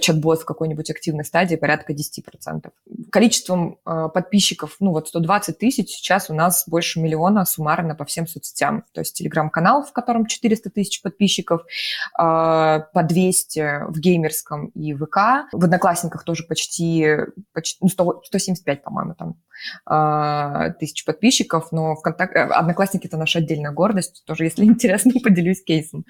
чат-бот 0.00 0.42
в 0.42 0.44
какой-нибудь 0.44 0.90
активной 0.90 1.24
стадии 1.24 1.56
порядка 1.56 1.92
10%. 1.92 2.70
Количеством 3.10 3.78
э, 3.86 4.08
подписчиков, 4.12 4.76
ну 4.80 4.90
вот 4.90 5.08
120 5.08 5.58
тысяч, 5.58 5.90
сейчас 5.90 6.28
у 6.28 6.34
нас 6.34 6.64
больше 6.66 7.00
миллиона 7.00 7.44
суммарно 7.44 7.94
по 7.94 8.04
всем 8.04 8.26
соцсетям. 8.26 8.84
То 8.92 9.00
есть 9.00 9.16
телеграм-канал, 9.16 9.84
в 9.84 9.92
котором 9.92 10.26
400 10.26 10.70
тысяч 10.70 11.02
подписчиков, 11.02 11.62
э, 11.62 11.64
по 12.18 13.02
200 13.02 13.90
в 13.90 13.98
геймерском 13.98 14.66
и 14.68 14.94
ВК. 14.94 15.48
В 15.52 15.64
Одноклассниках 15.64 16.24
тоже 16.24 16.44
почти, 16.44 17.18
почти 17.52 17.78
ну, 17.80 17.88
100, 17.88 18.22
175, 18.24 18.82
по-моему, 18.82 19.14
там 19.14 19.36
э, 19.88 20.72
тысяч 20.80 21.04
подписчиков, 21.04 21.70
но 21.72 21.94
ВКонтак... 21.94 22.34
Э, 22.34 22.42
Одноклассники– 22.46 23.06
это 23.08 23.16
наша 23.16 23.38
отдельная 23.38 23.70
гордость, 23.70 24.24
тоже, 24.26 24.44
если 24.44 24.64
интересно, 24.66 25.12
поделюсь 25.22 25.62
кейсом. 25.62 26.04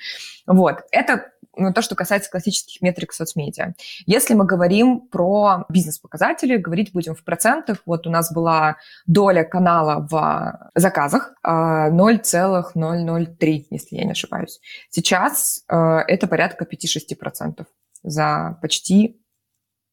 Вот, 0.47 0.85
это 0.93 1.27
ну, 1.57 1.73
то, 1.73 1.83
что 1.83 1.95
касается 1.95 2.31
классических 2.31 2.83
метрик 2.83 3.13
соцмедиа. 3.13 3.75
Если 4.07 4.35
мы 4.35 4.45
говорим 4.45 5.01
про 5.01 5.65
бизнес-показатели, 5.69 6.57
говорить 6.57 6.93
будем 6.93 7.15
в 7.15 7.23
процентах. 7.25 7.79
Вот 7.87 8.07
у 8.07 8.11
нас 8.11 8.33
была 8.33 8.77
доля 9.07 9.45
канала 9.45 10.07
в 10.09 10.71
заказах 10.75 11.35
0,003, 11.43 13.67
если 13.71 13.97
я 13.97 14.05
не 14.05 14.13
ошибаюсь. 14.13 14.61
Сейчас 14.91 15.65
э, 15.69 15.77
это 15.77 16.27
порядка 16.27 16.65
5-6% 16.65 17.65
за 18.03 18.59
почти 18.63 19.21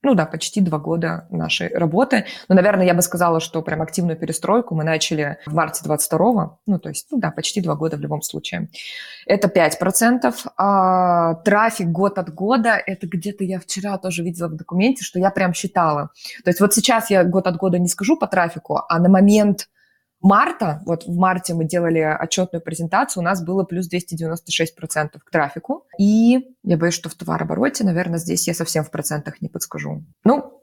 ну 0.04 0.16
да, 0.16 0.26
почти 0.26 0.62
два 0.62 0.80
года 0.80 1.28
нашей 1.32 1.70
работы. 1.70 2.26
Но, 2.50 2.56
наверное, 2.56 2.86
я 2.86 2.94
бы 2.94 3.02
сказала, 3.02 3.40
что 3.40 3.62
прям 3.62 3.82
активную 3.82 4.18
перестройку 4.18 4.76
мы 4.76 4.84
начали 4.84 5.38
в 5.46 5.54
марте 5.54 5.82
22-го. 5.88 6.60
Ну, 6.68 6.80
то 6.80 6.90
есть, 6.90 7.08
ну 7.10 7.20
да, 7.20 7.32
почти 7.32 7.62
два 7.62 7.76
года 7.76 7.96
в 7.96 8.02
любом 8.02 8.22
случае. 8.22 8.70
Это 9.26 9.48
5%. 9.48 10.34
А 10.58 11.36
трафик 11.36 11.88
год 11.88 12.18
от 12.20 12.34
года, 12.34 12.82
это 12.86 13.08
где-то 13.08 13.46
я 13.46 13.60
вчера 13.60 13.98
тоже 13.98 14.24
видела 14.24 14.50
в 14.50 14.56
документе, 14.56 15.04
что 15.06 15.20
я 15.20 15.30
прям 15.30 15.54
считала. 15.54 16.10
То 16.44 16.50
есть 16.50 16.60
вот 16.60 16.74
сейчас 16.74 17.10
я 17.10 17.24
год 17.24 17.48
от 17.48 17.56
года 17.56 17.80
не 17.80 17.88
скажу 17.88 18.18
по 18.18 18.28
трафику, 18.28 18.82
а 18.88 19.00
на 19.00 19.10
момент 19.10 19.70
марта, 20.24 20.82
вот 20.86 21.06
в 21.06 21.16
марте 21.16 21.54
мы 21.54 21.66
делали 21.66 22.00
отчетную 22.00 22.62
презентацию, 22.62 23.22
у 23.22 23.24
нас 23.24 23.44
было 23.44 23.64
плюс 23.64 23.90
296% 23.92 25.20
к 25.20 25.30
трафику. 25.30 25.86
И 26.00 26.56
я 26.64 26.78
боюсь, 26.78 26.94
что 26.96 27.10
в 27.10 27.16
товарообороте, 27.16 27.84
наверное, 27.84 28.20
здесь 28.20 28.48
я 28.48 28.54
совсем 28.54 28.84
в 28.84 28.92
процентах 28.92 29.42
не 29.42 29.50
подскажу. 29.50 30.04
Ну, 30.24 30.62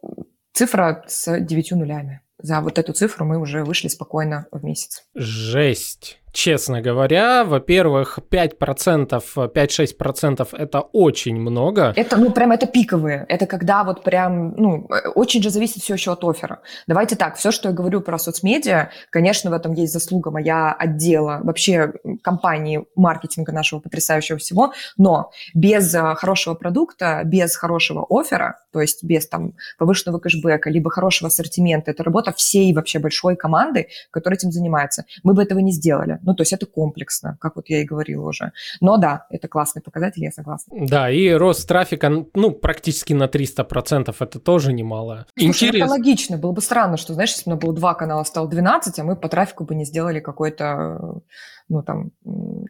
цифра 0.53 1.05
с 1.07 1.39
девятью 1.41 1.79
нулями. 1.79 2.23
За 2.43 2.61
вот 2.61 2.79
эту 2.79 2.93
цифру 2.93 3.25
мы 3.25 3.39
уже 3.39 3.65
вышли 3.65 3.89
спокойно 3.89 4.47
в 4.51 4.65
месяц. 4.65 5.05
Жесть. 5.15 6.20
Честно 6.33 6.81
говоря, 6.81 7.45
во-первых, 7.45 8.19
5%, 8.31 9.23
5-6% 9.35 10.49
это 10.53 10.81
очень 10.81 11.37
много. 11.37 11.93
Это, 11.97 12.17
ну, 12.17 12.31
прям 12.31 12.53
это 12.53 12.67
пиковые. 12.67 13.27
Это 13.29 13.47
когда 13.47 13.83
вот 13.83 14.05
прям, 14.05 14.55
ну, 14.57 14.89
очень 15.15 15.43
же 15.43 15.51
зависит 15.51 15.83
все 15.83 15.95
еще 15.95 16.13
от 16.13 16.25
оффера. 16.25 16.61
Давайте 16.87 17.17
так, 17.17 17.37
все, 17.37 17.51
что 17.51 17.69
я 17.69 17.75
говорю 17.75 18.01
про 18.01 18.19
соцмедиа, 18.19 18.91
конечно, 19.11 19.51
в 19.51 19.53
этом 19.55 19.73
есть 19.73 19.93
заслуга 19.93 20.31
моя 20.31 20.73
отдела, 20.73 21.41
вообще 21.43 21.93
компании 22.23 22.85
маркетинга 22.95 23.53
нашего 23.53 23.81
потрясающего 23.81 24.39
всего, 24.39 24.73
но 24.97 25.33
без 25.55 25.93
э, 25.95 26.15
хорошего 26.15 26.55
продукта, 26.55 27.23
без 27.25 27.57
хорошего 27.57 28.07
оффера, 28.09 28.61
то 28.73 28.81
есть 28.81 29.03
без 29.03 29.29
там 29.29 29.55
повышенного 29.79 30.19
кэшбэка, 30.19 30.71
либо 30.71 30.91
хорошего 30.91 31.29
ассортимента, 31.29 31.91
это 31.91 32.05
работа 32.05 32.33
всей 32.33 32.73
вообще 32.73 32.99
большой 32.99 33.37
команды, 33.37 33.89
которая 34.11 34.39
этим 34.39 34.53
занимается. 34.53 35.05
Мы 35.25 35.35
бы 35.35 35.43
этого 35.43 35.59
не 35.59 35.73
сделали. 35.73 36.20
Ну, 36.23 36.35
то 36.35 36.43
есть 36.43 36.53
это 36.53 36.67
комплексно, 36.67 37.37
как 37.41 37.57
вот 37.57 37.69
я 37.69 37.83
и 37.83 37.85
говорила 37.85 38.29
уже. 38.29 38.53
Но 38.81 38.97
да, 38.97 39.27
это 39.31 39.49
классный 39.49 39.83
показатель, 39.83 40.23
я 40.23 40.31
согласна. 40.31 40.87
Да, 40.87 41.11
и 41.11 41.31
рост 41.31 41.67
трафика, 41.69 42.11
ну, 42.35 42.51
практически 42.51 43.13
на 43.13 43.25
300%, 43.25 44.15
это 44.19 44.39
тоже 44.39 44.73
немало. 44.73 45.27
Слушай, 45.39 45.49
Интерес... 45.49 45.83
это 45.83 45.91
логично. 45.91 46.39
Было 46.39 46.53
бы 46.53 46.61
странно, 46.61 46.97
что, 46.97 47.15
знаешь, 47.15 47.31
если 47.31 47.45
бы 47.45 47.53
у 47.53 47.55
нас 47.55 47.65
было 47.65 47.75
два 47.75 47.95
канала, 47.95 48.25
стало 48.25 48.49
12, 48.49 48.99
а 48.99 49.05
мы 49.05 49.17
по 49.17 49.29
трафику 49.29 49.65
бы 49.65 49.75
не 49.75 49.85
сделали 49.85 50.21
какой-то, 50.21 51.21
ну, 51.69 51.83
там, 51.83 52.11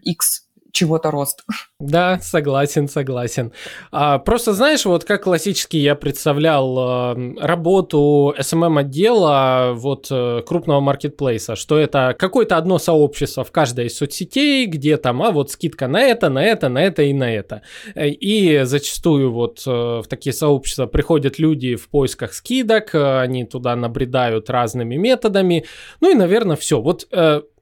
X 0.02 0.49
чего-то 0.72 1.10
рост. 1.10 1.44
Да, 1.78 2.18
согласен, 2.20 2.88
согласен. 2.88 3.52
А, 3.90 4.18
просто 4.18 4.52
знаешь, 4.52 4.84
вот 4.84 5.04
как 5.04 5.24
классически 5.24 5.76
я 5.76 5.94
представлял 5.94 7.14
э, 7.14 7.34
работу 7.40 8.34
SMM-отдела 8.38 9.72
вот 9.74 10.08
э, 10.10 10.42
крупного 10.46 10.80
маркетплейса, 10.80 11.56
что 11.56 11.78
это 11.78 12.14
какое-то 12.18 12.56
одно 12.56 12.78
сообщество 12.78 13.44
в 13.44 13.50
каждой 13.50 13.86
из 13.86 13.96
соцсетей, 13.96 14.66
где 14.66 14.96
там, 14.96 15.22
а 15.22 15.30
вот 15.30 15.50
скидка 15.50 15.88
на 15.88 16.02
это, 16.02 16.28
на 16.28 16.44
это, 16.44 16.68
на 16.68 16.82
это 16.82 17.02
и 17.02 17.12
на 17.12 17.32
это. 17.32 17.62
И 17.94 18.60
зачастую 18.64 19.32
вот 19.32 19.62
э, 19.66 19.70
в 19.70 20.04
такие 20.08 20.32
сообщества 20.32 20.86
приходят 20.86 21.38
люди 21.38 21.76
в 21.76 21.88
поисках 21.88 22.34
скидок, 22.34 22.94
они 22.94 23.44
туда 23.44 23.76
набредают 23.76 24.50
разными 24.50 24.96
методами, 24.96 25.64
ну 26.00 26.10
и, 26.10 26.14
наверное, 26.14 26.56
все. 26.56 26.80
Вот 26.80 27.06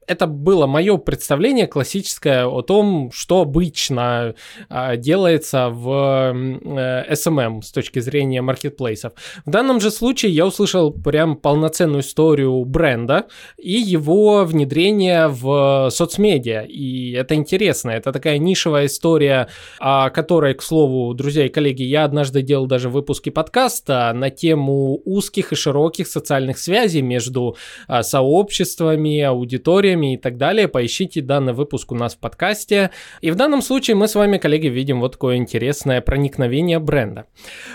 это 0.08 0.26
было 0.26 0.66
мое 0.66 0.96
представление 0.96 1.66
классическое 1.66 2.46
о 2.46 2.62
том, 2.62 3.10
что 3.12 3.42
обычно 3.42 4.34
э, 4.70 4.96
делается 4.96 5.68
в 5.68 6.32
э, 6.34 7.12
SMM 7.12 7.62
с 7.62 7.70
точки 7.70 7.98
зрения 8.00 8.40
маркетплейсов. 8.40 9.12
В 9.44 9.50
данном 9.50 9.80
же 9.80 9.90
случае 9.90 10.32
я 10.32 10.46
услышал 10.46 10.92
прям 10.92 11.36
полноценную 11.36 12.00
историю 12.00 12.64
бренда 12.64 13.26
и 13.58 13.72
его 13.72 14.44
внедрение 14.44 15.28
в 15.28 15.90
соцмедиа. 15.90 16.62
И 16.62 17.12
это 17.12 17.34
интересно, 17.34 17.90
это 17.90 18.10
такая 18.10 18.38
нишевая 18.38 18.86
история, 18.86 19.48
о 19.78 20.08
которой, 20.08 20.54
к 20.54 20.62
слову, 20.62 21.12
друзья 21.12 21.44
и 21.44 21.50
коллеги, 21.50 21.82
я 21.82 22.04
однажды 22.04 22.40
делал 22.40 22.66
даже 22.66 22.88
выпуски 22.88 23.28
подкаста 23.28 24.12
на 24.14 24.30
тему 24.30 25.02
узких 25.04 25.52
и 25.52 25.56
широких 25.56 26.06
социальных 26.06 26.58
связей 26.58 27.02
между 27.02 27.56
э, 27.88 28.02
сообществами, 28.02 29.20
аудиториями, 29.20 29.97
историями 29.98 30.14
и 30.14 30.16
так 30.16 30.36
далее, 30.36 30.68
поищите 30.68 31.20
данный 31.20 31.52
выпуск 31.52 31.92
у 31.92 31.94
нас 31.94 32.14
в 32.14 32.18
подкасте. 32.18 32.90
И 33.20 33.30
в 33.30 33.34
данном 33.34 33.62
случае 33.62 33.96
мы 33.96 34.08
с 34.08 34.14
вами, 34.14 34.38
коллеги, 34.38 34.68
видим 34.68 35.00
вот 35.00 35.12
такое 35.12 35.36
интересное 35.36 36.00
проникновение 36.00 36.78
бренда. 36.78 37.24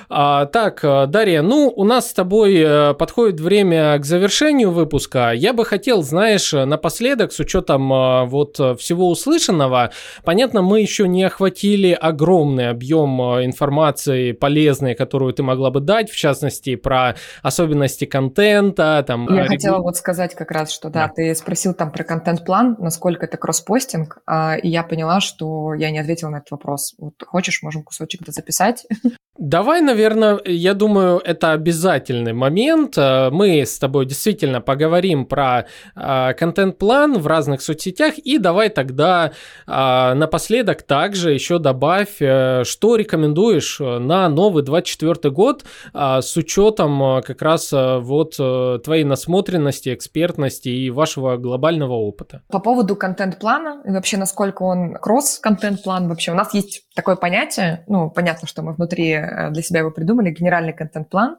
А, 0.10 0.46
так, 0.46 0.84
э, 0.84 1.06
Дарья, 1.08 1.42
ну, 1.42 1.72
у 1.76 1.84
нас 1.84 2.10
с 2.10 2.14
тобой 2.14 2.56
э, 2.58 2.94
подходит 2.94 3.40
время 3.40 3.98
к 4.00 4.06
завершению 4.06 4.72
выпуска. 4.72 5.32
Я 5.32 5.54
бы 5.54 5.66
хотел, 5.66 6.02
знаешь, 6.02 6.54
напоследок, 6.54 7.32
с 7.32 7.40
учетом 7.40 7.92
э, 7.92 8.26
вот 8.26 8.60
всего 8.80 9.10
услышанного, 9.10 9.92
понятно, 10.24 10.62
мы 10.62 10.82
еще 10.82 11.08
не 11.08 11.24
охватили 11.24 11.92
огромный 11.92 12.70
объем 12.70 13.22
информации 13.44 14.32
полезной, 14.32 14.96
которую 14.96 15.34
ты 15.34 15.44
могла 15.44 15.72
бы 15.72 15.80
дать, 15.80 16.10
в 16.10 16.16
частности, 16.16 16.76
про 16.76 17.16
особенности 17.42 18.06
контента. 18.06 19.04
Там, 19.08 19.28
Я 19.30 19.44
регу... 19.44 19.54
хотела 19.54 19.80
вот 19.80 19.98
сказать 19.98 20.36
как 20.36 20.52
раз, 20.52 20.72
что 20.72 20.90
да, 20.90 21.08
да. 21.08 21.14
ты 21.16 21.36
спросил 21.36 21.74
там 21.74 21.92
про 21.92 22.04
контент-план, 22.14 22.76
насколько 22.80 23.26
это 23.26 23.38
кросспостинг, 23.38 24.20
а, 24.28 24.56
и 24.56 24.70
я 24.70 24.84
поняла, 24.84 25.20
что 25.20 25.74
я 25.74 25.90
не 25.90 25.98
ответила 25.98 26.30
на 26.30 26.38
этот 26.38 26.52
вопрос. 26.52 26.94
Вот 27.00 27.16
хочешь, 27.26 27.64
можем 27.64 27.82
кусочек 27.82 28.22
записать? 28.28 28.86
Давай, 29.40 29.82
наверное, 29.82 30.40
я 30.46 30.76
думаю, 30.76 31.18
это 31.18 31.54
обязательный 31.54 32.34
момент. 32.34 33.00
Э, 33.00 33.32
мы 33.32 33.62
с 33.62 33.80
тобой 33.80 34.06
действительно 34.06 34.62
поговорим 34.62 35.26
про 35.26 35.66
э, 35.96 36.34
контент-план 36.36 37.18
в 37.18 37.26
разных 37.26 37.64
соцсетях. 37.64 38.20
И 38.20 38.38
давай 38.38 38.70
тогда 38.70 39.32
э, 39.66 40.14
напоследок 40.14 40.84
также 40.84 41.34
еще 41.34 41.58
добавь, 41.58 42.18
что 42.18 42.96
рекомендуешь 42.96 43.80
на 43.80 44.30
новый 44.30 44.62
24 44.62 45.32
год 45.32 45.66
с 45.94 46.38
учетом 46.38 47.22
как 47.24 47.42
раз 47.42 47.72
вот 47.72 48.36
твоей 48.84 49.04
насмотренности, 49.04 49.94
экспертности 49.94 50.70
и 50.70 50.92
вашего 50.92 51.38
глобального 51.38 51.94
опыта. 51.94 52.42
По 52.50 52.60
поводу 52.60 52.96
контент-плана 52.96 53.82
и 53.86 53.92
вообще 53.92 54.18
насколько 54.18 54.64
он 54.64 54.94
кросс-контент-план 54.96 56.08
вообще. 56.08 56.32
У 56.32 56.36
нас 56.36 56.54
есть 56.54 56.84
такое 56.96 57.16
понятие, 57.16 57.84
ну, 57.88 58.10
понятно, 58.10 58.48
что 58.48 58.62
мы 58.62 58.74
внутри 58.74 59.23
Э, 59.24 59.50
для 59.52 59.62
себя 59.62 59.80
его 59.80 59.92
придумали, 59.92 60.32
генеральный 60.32 60.74
контент-план, 60.74 61.38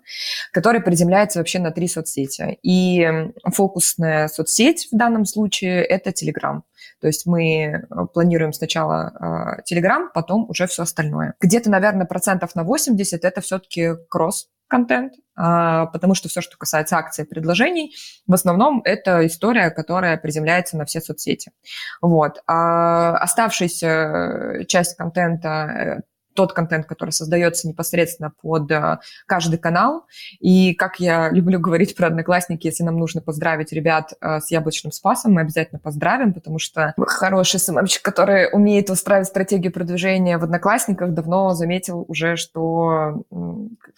который 0.53 0.81
приземляется 0.81 1.39
вообще 1.39 1.59
на 1.59 1.71
три 1.71 1.89
соцсети. 1.89 2.59
И 2.63 3.07
фокусная 3.45 4.29
соцсеть 4.29 4.89
в 4.91 4.97
данном 4.97 5.25
случае– 5.25 5.85
это 5.85 6.11
Telegram. 6.11 6.63
То 7.01 7.07
есть 7.07 7.27
мы 7.27 7.65
э, 7.65 7.85
планируем 8.13 8.53
сначала 8.53 9.59
э, 9.69 9.75
Telegram, 9.75 10.09
потом 10.13 10.49
уже 10.49 10.67
все 10.67 10.83
остальное. 10.83 11.35
Где-то, 11.41 11.71
наверное, 11.71 12.07
процентов 12.07 12.55
на 12.55 12.65
80 12.65 13.25
это 13.25 13.41
все-таки 13.41 13.91
кросс 14.09 14.49
контент, 14.69 15.13
а, 15.37 15.87
потому 15.87 16.15
что 16.15 16.29
все, 16.29 16.41
что 16.41 16.57
касается 16.57 16.97
акций 16.97 17.25
и 17.25 17.29
предложений, 17.29 17.95
в 18.27 18.35
основном 18.35 18.81
это 18.85 19.27
история, 19.27 19.71
которая 19.71 20.17
приземляется 20.17 20.77
на 20.77 20.85
все 20.85 21.01
соцсети. 21.01 21.53
Вот. 22.01 22.43
А 22.47 23.17
оставшаяся 23.19 24.65
часть 24.67 24.97
контента 24.97 26.03
тот 26.35 26.53
контент, 26.53 26.87
который 26.87 27.11
создается 27.11 27.69
непосредственно 27.69 28.31
под 28.31 28.71
э, 28.71 28.99
каждый 29.27 29.59
канал. 29.59 30.07
И 30.41 30.75
как 30.75 31.01
я 31.01 31.31
люблю 31.33 31.59
говорить 31.61 31.97
про 31.97 32.09
Одноклассники, 32.09 32.67
если 32.67 32.83
нам 32.83 32.99
нужно 32.99 33.21
поздравить 33.21 33.73
ребят 33.73 34.13
э, 34.21 34.41
с 34.41 34.51
яблочным 34.51 34.93
спасом, 34.93 35.33
мы 35.33 35.41
обязательно 35.41 35.79
поздравим, 35.79 36.33
потому 36.35 36.59
что 36.59 36.95
хороший 36.99 37.61
СММщик, 37.61 38.03
который 38.03 38.49
умеет 38.53 38.91
устраивать 38.91 39.29
стратегию 39.29 39.73
продвижения 39.73 40.39
в 40.39 40.45
Одноклассниках, 40.45 41.15
давно 41.15 41.55
заметил 41.55 42.05
уже, 42.09 42.37
что 42.37 43.25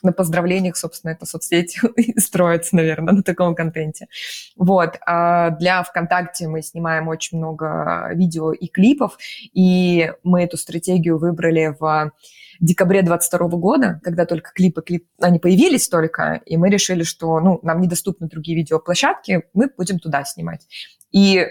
на 0.02 0.12
поздравлениях, 0.12 0.76
собственно, 0.76 1.12
эта 1.12 1.26
соцсеть 1.26 1.78
строится, 2.16 2.76
наверное, 2.76 3.14
на 3.14 3.22
таком 3.22 3.54
контенте. 3.54 4.08
Вот. 4.56 4.98
А 5.06 5.50
для 5.50 5.82
ВКонтакте 5.82 6.48
мы 6.48 6.62
снимаем 6.62 7.08
очень 7.08 7.38
много 7.38 8.10
видео 8.14 8.52
и 8.52 8.66
клипов, 8.66 9.18
и 9.52 10.12
мы 10.22 10.42
эту 10.44 10.56
стратегию 10.56 11.18
выбрали 11.18 11.74
в 11.78 12.12
декабре 12.60 13.02
22 13.02 13.48
года, 13.48 14.00
когда 14.02 14.26
только 14.26 14.52
клипы, 14.52 14.82
клип, 14.82 15.08
они 15.20 15.38
появились 15.38 15.88
только, 15.88 16.40
и 16.46 16.56
мы 16.56 16.70
решили, 16.70 17.02
что 17.02 17.40
ну, 17.40 17.60
нам 17.62 17.80
недоступны 17.80 18.28
другие 18.28 18.56
видеоплощадки, 18.56 19.44
мы 19.54 19.70
будем 19.76 19.98
туда 19.98 20.24
снимать. 20.24 20.66
И 21.12 21.46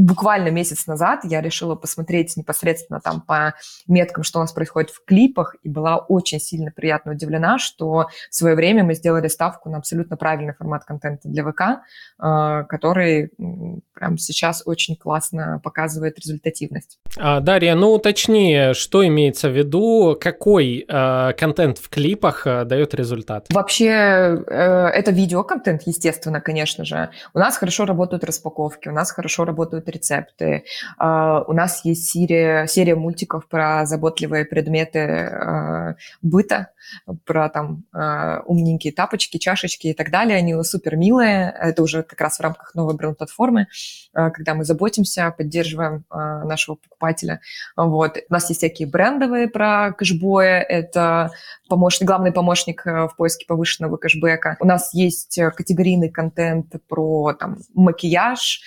буквально 0.00 0.48
месяц 0.48 0.86
назад 0.86 1.20
я 1.24 1.40
решила 1.40 1.74
посмотреть 1.74 2.36
непосредственно 2.36 3.00
там 3.00 3.20
по 3.20 3.54
меткам, 3.86 4.24
что 4.24 4.38
у 4.38 4.42
нас 4.42 4.52
происходит 4.52 4.90
в 4.90 5.04
клипах, 5.04 5.56
и 5.62 5.68
была 5.68 5.98
очень 5.98 6.40
сильно 6.40 6.70
приятно 6.70 7.12
удивлена, 7.12 7.58
что 7.58 8.08
в 8.30 8.34
свое 8.34 8.54
время 8.54 8.84
мы 8.84 8.94
сделали 8.94 9.28
ставку 9.28 9.68
на 9.68 9.78
абсолютно 9.78 10.16
правильный 10.16 10.54
формат 10.54 10.84
контента 10.84 11.28
для 11.28 11.44
ВК, 11.44 11.60
э, 12.22 12.64
который 12.68 13.30
прямо 14.00 14.18
сейчас 14.18 14.62
очень 14.64 14.96
классно 14.96 15.60
показывает 15.62 16.18
результативность. 16.18 16.98
А, 17.18 17.40
Дарья, 17.40 17.74
ну 17.74 17.92
уточни, 17.92 18.72
что 18.72 19.06
имеется 19.06 19.50
в 19.50 19.56
виду, 19.56 20.16
какой 20.18 20.86
э, 20.88 21.32
контент 21.38 21.76
в 21.76 21.90
клипах 21.90 22.46
э, 22.46 22.64
дает 22.64 22.94
результат? 22.94 23.46
Вообще, 23.50 23.88
э, 23.88 24.86
это 24.94 25.10
видеоконтент, 25.10 25.82
естественно, 25.84 26.40
конечно 26.40 26.86
же. 26.86 27.10
У 27.34 27.38
нас 27.38 27.58
хорошо 27.58 27.84
работают 27.84 28.24
распаковки, 28.24 28.88
у 28.88 28.92
нас 28.92 29.10
хорошо 29.10 29.44
работают 29.44 29.88
рецепты. 29.88 30.64
Uh, 30.98 31.44
у 31.46 31.52
нас 31.52 31.84
есть 31.84 32.08
серия, 32.10 32.66
серия 32.66 32.94
мультиков 32.94 33.46
про 33.48 33.84
заботливые 33.84 34.46
предметы 34.46 34.98
uh, 34.98 35.94
быта, 36.22 36.68
про 37.26 37.50
там 37.50 37.84
uh, 37.94 38.42
умненькие 38.46 38.92
тапочки, 38.92 39.36
чашечки 39.36 39.88
и 39.88 39.94
так 39.94 40.10
далее. 40.10 40.38
Они 40.38 40.54
супер 40.62 40.96
милые. 40.96 41.54
Это 41.60 41.82
уже 41.82 42.02
как 42.02 42.20
раз 42.20 42.38
в 42.38 42.40
рамках 42.40 42.74
новой 42.74 42.94
бренд-платформы, 42.94 43.66
когда 44.12 44.54
мы 44.54 44.64
заботимся, 44.64 45.32
поддерживаем 45.36 46.04
нашего 46.10 46.76
покупателя. 46.76 47.40
Вот. 47.76 48.18
У 48.28 48.32
нас 48.32 48.48
есть 48.48 48.60
всякие 48.60 48.88
брендовые 48.88 49.48
про 49.48 49.92
кэшбоя. 49.92 50.60
Это 50.60 51.30
помощник, 51.68 52.06
главный 52.06 52.32
помощник 52.32 52.84
в 52.84 53.12
поиске 53.16 53.46
повышенного 53.46 53.96
кэшбэка. 53.96 54.56
У 54.60 54.66
нас 54.66 54.92
есть 54.92 55.40
категорийный 55.56 56.10
контент 56.10 56.74
про 56.88 57.32
там, 57.34 57.58
макияж, 57.74 58.60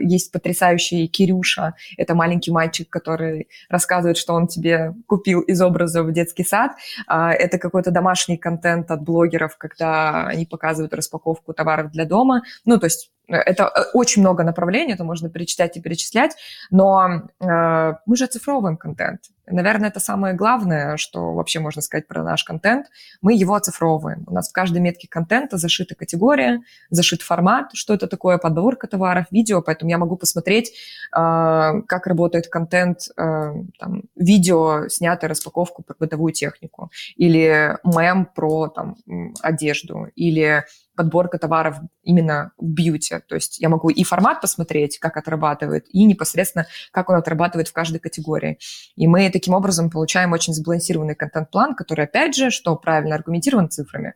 есть 0.00 0.32
потрясающий 0.32 1.06
Кирюша, 1.06 1.74
это 1.96 2.14
маленький 2.14 2.50
мальчик, 2.50 2.90
который 2.90 3.48
рассказывает, 3.68 4.16
что 4.16 4.34
он 4.34 4.46
тебе 4.48 4.94
купил 5.06 5.40
из 5.40 5.60
образа 5.62 6.02
в 6.02 6.12
детский 6.12 6.44
сад. 6.44 6.72
Это 7.08 7.58
какой-то 7.58 7.90
домашний 7.90 8.36
контент 8.36 8.90
от 8.90 9.02
блогеров, 9.02 9.56
когда 9.56 10.26
они 10.26 10.46
показывают 10.46 10.94
распаковку 10.94 11.52
товаров 11.52 11.92
для 11.92 12.04
дома. 12.04 12.42
Ну, 12.64 12.78
то 12.78 12.86
есть 12.86 13.10
Э, 13.13 13.13
это 13.28 13.64
э, 13.64 13.84
очень 13.92 14.22
много 14.22 14.44
направлений, 14.44 14.92
это 14.92 15.04
можно 15.04 15.28
перечислять 15.28 15.76
и 15.76 15.80
перечислять, 15.80 16.36
но 16.70 17.22
э, 17.40 17.92
мы 18.06 18.16
же 18.16 18.24
оцифровываем 18.24 18.76
контент. 18.76 19.20
Наверное, 19.46 19.90
это 19.90 20.00
самое 20.00 20.34
главное, 20.34 20.96
что 20.96 21.34
вообще 21.34 21.60
можно 21.60 21.82
сказать 21.82 22.08
про 22.08 22.22
наш 22.22 22.44
контент. 22.44 22.86
Мы 23.20 23.34
его 23.34 23.54
оцифровываем. 23.54 24.24
У 24.26 24.32
нас 24.32 24.48
в 24.48 24.52
каждой 24.52 24.80
метке 24.80 25.06
контента 25.06 25.58
зашита 25.58 25.94
категория, 25.94 26.62
зашит 26.88 27.20
формат, 27.20 27.70
что 27.74 27.92
это 27.92 28.06
такое, 28.06 28.38
подборка 28.38 28.86
товаров, 28.86 29.26
видео, 29.30 29.60
поэтому 29.60 29.90
я 29.90 29.98
могу 29.98 30.16
посмотреть, 30.16 30.70
э, 30.70 30.74
как 31.12 32.06
работает 32.06 32.48
контент, 32.48 33.08
э, 33.16 33.52
там, 33.78 34.02
видео, 34.16 34.88
снятое 34.88 35.28
распаковку 35.28 35.82
про 35.82 35.94
бытовую 35.98 36.32
технику, 36.32 36.90
или 37.16 37.78
мем 37.84 38.26
про 38.34 38.68
там, 38.68 38.96
одежду, 39.42 40.08
или 40.14 40.64
подборка 40.96 41.38
товаров 41.38 41.76
именно 42.02 42.52
в 42.58 42.66
бьюти. 42.66 43.16
То 43.26 43.34
есть 43.34 43.58
я 43.58 43.68
могу 43.68 43.88
и 43.90 44.04
формат 44.04 44.40
посмотреть, 44.40 44.98
как 44.98 45.16
отрабатывает, 45.16 45.86
и 45.90 46.04
непосредственно, 46.04 46.66
как 46.90 47.10
он 47.10 47.16
отрабатывает 47.16 47.68
в 47.68 47.72
каждой 47.72 47.98
категории. 47.98 48.58
И 48.96 49.06
мы 49.06 49.30
таким 49.30 49.54
образом 49.54 49.90
получаем 49.90 50.32
очень 50.32 50.54
сбалансированный 50.54 51.14
контент-план, 51.14 51.74
который, 51.74 52.04
опять 52.04 52.34
же, 52.34 52.50
что 52.50 52.76
правильно 52.76 53.14
аргументирован 53.14 53.70
цифрами. 53.70 54.14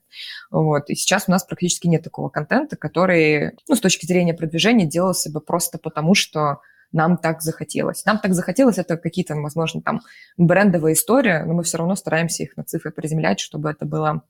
Вот. 0.51 0.91
И 0.91 0.95
сейчас 0.95 1.24
у 1.26 1.31
нас 1.31 1.45
практически 1.45 1.87
нет 1.87 2.03
такого 2.03 2.29
контента, 2.29 2.76
который, 2.76 3.53
ну, 3.68 3.74
с 3.74 3.81
точки 3.81 4.07
зрения 4.07 4.35
продвижения, 4.35 4.87
делался 4.87 5.31
бы 5.31 5.41
просто 5.41 5.79
потому, 5.79 6.14
что 6.14 6.61
нам 6.93 7.18
так 7.18 7.43
захотелось. 7.43 8.05
Нам 8.07 8.18
так 8.18 8.35
захотелось, 8.35 8.79
это 8.79 8.97
какие-то, 8.97 9.35
возможно, 9.35 9.83
там 9.83 10.01
брендовые 10.37 10.95
истории, 10.95 11.43
но 11.45 11.53
мы 11.53 11.62
все 11.62 11.79
равно 11.79 11.95
стараемся 11.97 12.45
их 12.45 12.57
на 12.57 12.64
цифры 12.64 12.91
приземлять, 12.91 13.41
чтобы 13.41 13.70
это 13.70 13.85
было 13.85 14.22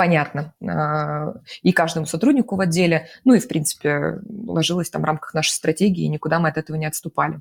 понятно 0.00 0.54
а, 0.66 1.34
и 1.60 1.72
каждому 1.72 2.06
сотруднику 2.06 2.56
в 2.56 2.60
отделе, 2.62 3.08
ну 3.24 3.34
и, 3.34 3.38
в 3.38 3.46
принципе, 3.46 4.20
ложилось 4.46 4.88
там 4.88 5.02
в 5.02 5.04
рамках 5.04 5.34
нашей 5.34 5.50
стратегии, 5.50 6.04
и 6.04 6.08
никуда 6.08 6.38
мы 6.38 6.48
от 6.48 6.56
этого 6.56 6.78
не 6.78 6.86
отступали. 6.86 7.40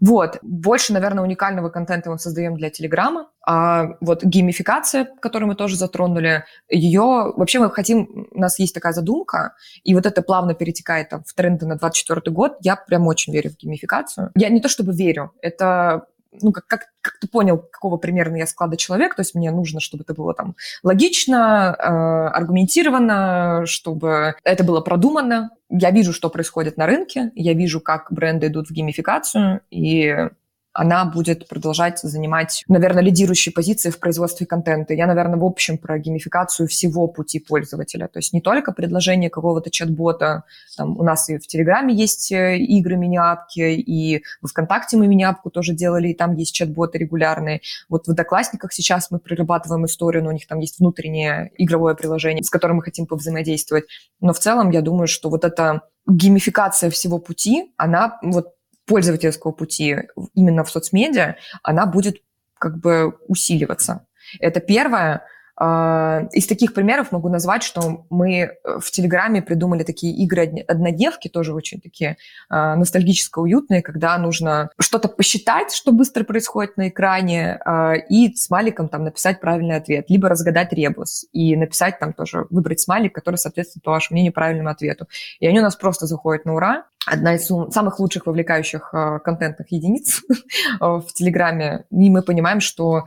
Вот. 0.00 0.36
Больше, 0.42 0.92
наверное, 0.92 1.22
уникального 1.22 1.68
контента 1.68 2.10
мы 2.10 2.18
создаем 2.18 2.56
для 2.56 2.70
Телеграма. 2.70 3.28
А 3.46 3.90
вот 4.00 4.24
геймификация, 4.24 5.04
которую 5.20 5.48
мы 5.48 5.54
тоже 5.54 5.76
затронули, 5.76 6.44
ее... 6.68 7.32
Вообще 7.36 7.60
мы 7.60 7.70
хотим... 7.70 8.26
У 8.32 8.40
нас 8.40 8.58
есть 8.58 8.74
такая 8.74 8.92
задумка, 8.92 9.54
и 9.84 9.94
вот 9.94 10.04
это 10.04 10.22
плавно 10.22 10.54
перетекает 10.54 11.08
там, 11.08 11.22
в 11.24 11.32
тренды 11.34 11.66
на 11.66 11.76
24 11.76 12.34
год. 12.34 12.56
Я 12.62 12.74
прям 12.74 13.06
очень 13.06 13.32
верю 13.32 13.50
в 13.50 13.56
геймификацию. 13.58 14.32
Я 14.34 14.48
не 14.48 14.60
то 14.60 14.68
чтобы 14.68 14.92
верю, 14.92 15.32
это 15.40 16.06
ну, 16.40 16.52
как, 16.52 16.66
как, 16.66 16.80
как 17.00 17.18
ты 17.20 17.28
понял, 17.28 17.58
какого 17.58 17.96
примерно 17.96 18.36
я 18.36 18.46
склада 18.46 18.76
человек, 18.76 19.14
то 19.14 19.20
есть 19.20 19.34
мне 19.34 19.50
нужно, 19.50 19.80
чтобы 19.80 20.04
это 20.04 20.14
было 20.14 20.34
там 20.34 20.56
логично, 20.82 21.76
э, 21.78 21.84
аргументированно, 21.84 23.64
чтобы 23.66 24.34
это 24.44 24.64
было 24.64 24.80
продумано. 24.80 25.50
Я 25.68 25.90
вижу, 25.90 26.12
что 26.12 26.30
происходит 26.30 26.76
на 26.76 26.86
рынке, 26.86 27.32
я 27.34 27.54
вижу, 27.54 27.80
как 27.80 28.12
бренды 28.12 28.46
идут 28.46 28.68
в 28.68 28.72
геймификацию, 28.72 29.60
и 29.70 30.28
она 30.72 31.04
будет 31.04 31.48
продолжать 31.48 31.98
занимать, 32.00 32.64
наверное, 32.68 33.02
лидирующие 33.02 33.52
позиции 33.52 33.90
в 33.90 33.98
производстве 33.98 34.46
контента. 34.46 34.94
Я, 34.94 35.06
наверное, 35.06 35.38
в 35.38 35.44
общем 35.44 35.78
про 35.78 35.98
геймификацию 35.98 36.66
всего 36.66 37.08
пути 37.08 37.40
пользователя. 37.40 38.08
То 38.08 38.18
есть 38.18 38.32
не 38.32 38.40
только 38.40 38.72
предложение 38.72 39.30
какого-то 39.30 39.70
чат-бота. 39.70 40.44
Там 40.76 40.98
у 40.98 41.02
нас 41.02 41.28
и 41.28 41.38
в 41.38 41.46
Телеграме 41.46 41.94
есть 41.94 42.32
э, 42.32 42.56
игры 42.56 42.96
мини-апки, 42.96 43.74
и 43.74 44.22
в 44.40 44.48
ВКонтакте 44.48 44.96
мы 44.96 45.06
мини-апку 45.06 45.50
тоже 45.50 45.74
делали, 45.74 46.08
и 46.08 46.14
там 46.14 46.34
есть 46.36 46.54
чат-боты 46.54 46.98
регулярные. 46.98 47.60
Вот 47.88 48.06
в 48.06 48.10
Одноклассниках 48.10 48.72
сейчас 48.72 49.10
мы 49.10 49.18
прорабатываем 49.18 49.84
историю, 49.84 50.24
но 50.24 50.30
у 50.30 50.32
них 50.32 50.46
там 50.46 50.58
есть 50.60 50.78
внутреннее 50.78 51.50
игровое 51.58 51.94
приложение, 51.94 52.42
с 52.42 52.50
которым 52.50 52.78
мы 52.78 52.82
хотим 52.82 53.06
повзаимодействовать. 53.06 53.84
Но 54.20 54.32
в 54.32 54.38
целом 54.38 54.70
я 54.70 54.80
думаю, 54.80 55.06
что 55.06 55.28
вот 55.28 55.44
эта 55.44 55.82
геймификация 56.06 56.90
всего 56.90 57.18
пути, 57.18 57.72
она 57.76 58.18
вот 58.22 58.54
пользовательского 58.86 59.52
пути 59.52 59.96
именно 60.34 60.64
в 60.64 60.70
соцмедиа, 60.70 61.36
она 61.62 61.86
будет 61.86 62.22
как 62.58 62.78
бы 62.78 63.16
усиливаться. 63.28 64.06
Это 64.40 64.60
первое. 64.60 65.24
А, 65.64 66.26
из 66.32 66.48
таких 66.48 66.74
примеров 66.74 67.12
могу 67.12 67.28
назвать, 67.28 67.62
что 67.62 68.04
мы 68.10 68.32
э, 68.32 68.50
в 68.80 68.90
Телеграме 68.90 69.42
придумали 69.42 69.84
такие 69.84 70.12
игры 70.12 70.64
однодневки, 70.66 71.28
тоже 71.28 71.54
очень 71.54 71.80
такие 71.80 72.16
а, 72.48 72.74
ностальгически 72.74 73.38
уютные, 73.38 73.80
когда 73.80 74.18
нужно 74.18 74.70
что-то 74.80 75.06
посчитать, 75.06 75.72
что 75.72 75.92
быстро 75.92 76.24
происходит 76.24 76.76
на 76.76 76.88
экране, 76.88 77.60
а, 77.64 77.92
и 77.94 78.34
смайликом 78.34 78.88
там 78.88 79.04
написать 79.04 79.38
правильный 79.38 79.76
ответ, 79.76 80.06
либо 80.08 80.28
разгадать 80.28 80.72
ребус 80.72 81.26
и 81.30 81.54
написать 81.54 82.00
там 82.00 82.12
тоже, 82.12 82.48
выбрать 82.50 82.80
смайлик, 82.80 83.14
который 83.14 83.36
соответствует, 83.36 83.86
вашему 83.86 84.32
правильному 84.32 84.70
ответу. 84.70 85.06
И 85.38 85.46
они 85.46 85.60
у 85.60 85.62
нас 85.62 85.76
просто 85.76 86.06
заходят 86.06 86.44
на 86.44 86.54
ура. 86.54 86.86
Одна 87.06 87.36
из 87.36 87.46
самых 87.46 88.00
лучших 88.00 88.26
вовлекающих 88.26 88.92
контентных 89.24 89.70
единиц 89.70 90.22
в 90.80 91.06
Телеграме. 91.14 91.84
И 91.92 92.10
мы 92.10 92.22
понимаем, 92.22 92.58
что, 92.58 93.04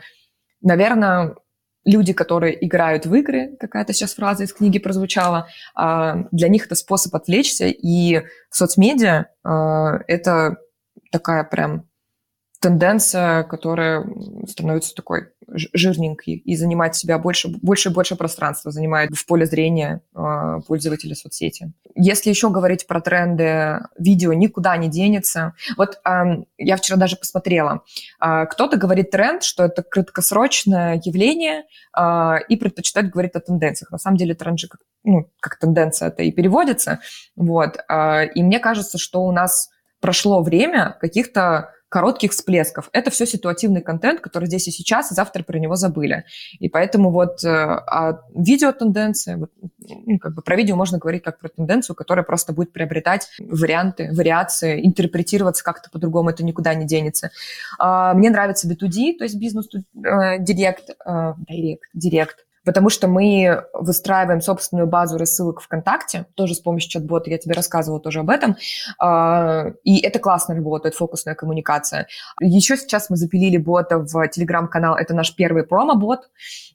наверное, 0.62 1.36
люди, 1.86 2.14
которые 2.14 2.66
играют 2.66 3.06
в 3.06 3.14
игры, 3.14 3.56
какая-то 3.60 3.94
сейчас 3.94 4.16
фраза 4.16 4.44
из 4.44 4.54
книги 4.54 4.80
прозвучала, 4.80 5.48
а, 5.76 6.26
для 6.32 6.50
них 6.50 6.66
это 6.66 6.76
способ 6.76 7.16
отвлечься, 7.16 7.68
и 7.68 8.24
соцмедиа 8.50 9.28
а, 9.44 10.00
это 10.08 10.58
такая 11.12 11.44
прям 11.44 11.88
тенденция, 12.66 13.44
которая 13.44 14.04
становится 14.48 14.96
такой 14.96 15.28
жирненькой 15.48 16.34
и 16.34 16.56
занимает 16.56 16.96
себя 16.96 17.20
больше, 17.20 17.48
больше 17.48 17.90
и 17.90 17.94
больше 17.94 18.16
пространства, 18.16 18.72
занимает 18.72 19.16
в 19.16 19.24
поле 19.28 19.46
зрения 19.46 20.02
э, 20.16 20.62
пользователя 20.68 21.14
соцсети. 21.14 21.72
Если 21.94 22.32
еще 22.32 22.50
говорить 22.50 22.88
про 22.88 23.02
тренды, 23.02 23.82
видео 24.00 24.34
никуда 24.34 24.76
не 24.78 24.90
денется. 24.90 25.54
Вот 25.78 26.00
э, 26.04 26.24
я 26.58 26.76
вчера 26.78 26.98
даже 26.98 27.18
посмотрела. 27.18 27.84
Э, 28.20 28.48
кто-то 28.48 28.78
говорит 28.78 29.12
тренд, 29.12 29.44
что 29.44 29.64
это 29.64 29.84
краткосрочное 29.84 31.00
явление 31.06 31.66
э, 31.96 32.38
и 32.50 32.56
предпочитает 32.56 33.12
говорить 33.12 33.36
о 33.36 33.42
тенденциях. 33.42 33.92
На 33.92 34.00
самом 34.00 34.18
деле 34.18 34.34
тренд 34.34 34.58
же 34.58 34.68
как, 34.68 34.82
ну, 35.04 35.30
как 35.40 35.60
тенденция 35.60 36.08
это 36.08 36.24
и 36.24 36.32
переводится. 36.32 37.00
Вот. 37.36 37.78
Э, 37.88 38.26
и 38.26 38.42
мне 38.42 38.58
кажется, 38.58 38.98
что 38.98 39.22
у 39.22 39.32
нас 39.32 39.70
прошло 40.02 40.42
время 40.42 40.98
каких-то 41.00 41.75
коротких 41.96 42.34
всплесков. 42.34 42.90
Это 42.92 43.10
все 43.10 43.26
ситуативный 43.26 43.80
контент, 43.80 44.20
который 44.20 44.48
здесь 44.48 44.68
и 44.68 44.72
сейчас, 44.72 45.14
и 45.14 45.16
завтра 45.16 45.44
про 45.44 45.58
него 45.60 45.78
забыли. 45.78 46.26
И 46.60 46.68
поэтому 46.68 47.10
вот 47.10 47.42
э, 47.46 47.48
а 47.48 48.20
видеотенденция, 48.36 49.38
вот, 49.38 49.52
ну, 50.06 50.20
как 50.20 50.34
бы 50.34 50.42
про 50.42 50.58
видео 50.58 50.76
можно 50.76 50.98
говорить 50.98 51.24
как 51.24 51.40
про 51.40 51.48
тенденцию, 51.48 51.96
которая 51.96 52.26
просто 52.26 52.52
будет 52.52 52.74
приобретать 52.74 53.30
варианты, 53.40 54.12
вариации, 54.12 54.86
интерпретироваться 54.86 55.64
как-то 55.64 55.90
по-другому, 55.90 56.32
это 56.32 56.44
никуда 56.44 56.74
не 56.74 56.86
денется. 56.86 57.32
А, 57.80 58.14
мне 58.14 58.30
нравится 58.30 58.68
B2D, 58.68 59.18
то 59.18 59.24
есть 59.24 59.40
бизнес-директ, 59.40 60.90
э, 61.06 61.34
директ, 61.48 61.90
директ, 61.94 62.45
потому 62.66 62.90
что 62.90 63.08
мы 63.08 63.66
выстраиваем 63.74 64.42
собственную 64.42 64.88
базу 64.88 65.18
рассылок 65.18 65.62
ВКонтакте, 65.62 66.26
тоже 66.36 66.56
с 66.56 66.60
помощью 66.60 66.90
чат-бота, 66.92 67.30
я 67.30 67.38
тебе 67.38 67.54
рассказывала 67.54 68.02
тоже 68.02 68.20
об 68.20 68.30
этом, 68.30 68.58
а, 69.00 69.68
и 69.84 70.00
это 70.00 70.20
классно 70.20 70.56
работает, 70.56 70.96
фокусная 70.96 71.36
коммуникация. 71.36 72.08
Еще 72.42 72.76
сейчас 72.76 73.10
мы 73.10 73.18
запилили 73.18 73.58
бота 73.58 74.00
в 74.00 74.28
Телеграм-канал, 74.28 74.96
это 74.96 75.14
наш 75.14 75.36
первый 75.36 75.64
промо-бот, 75.64 76.30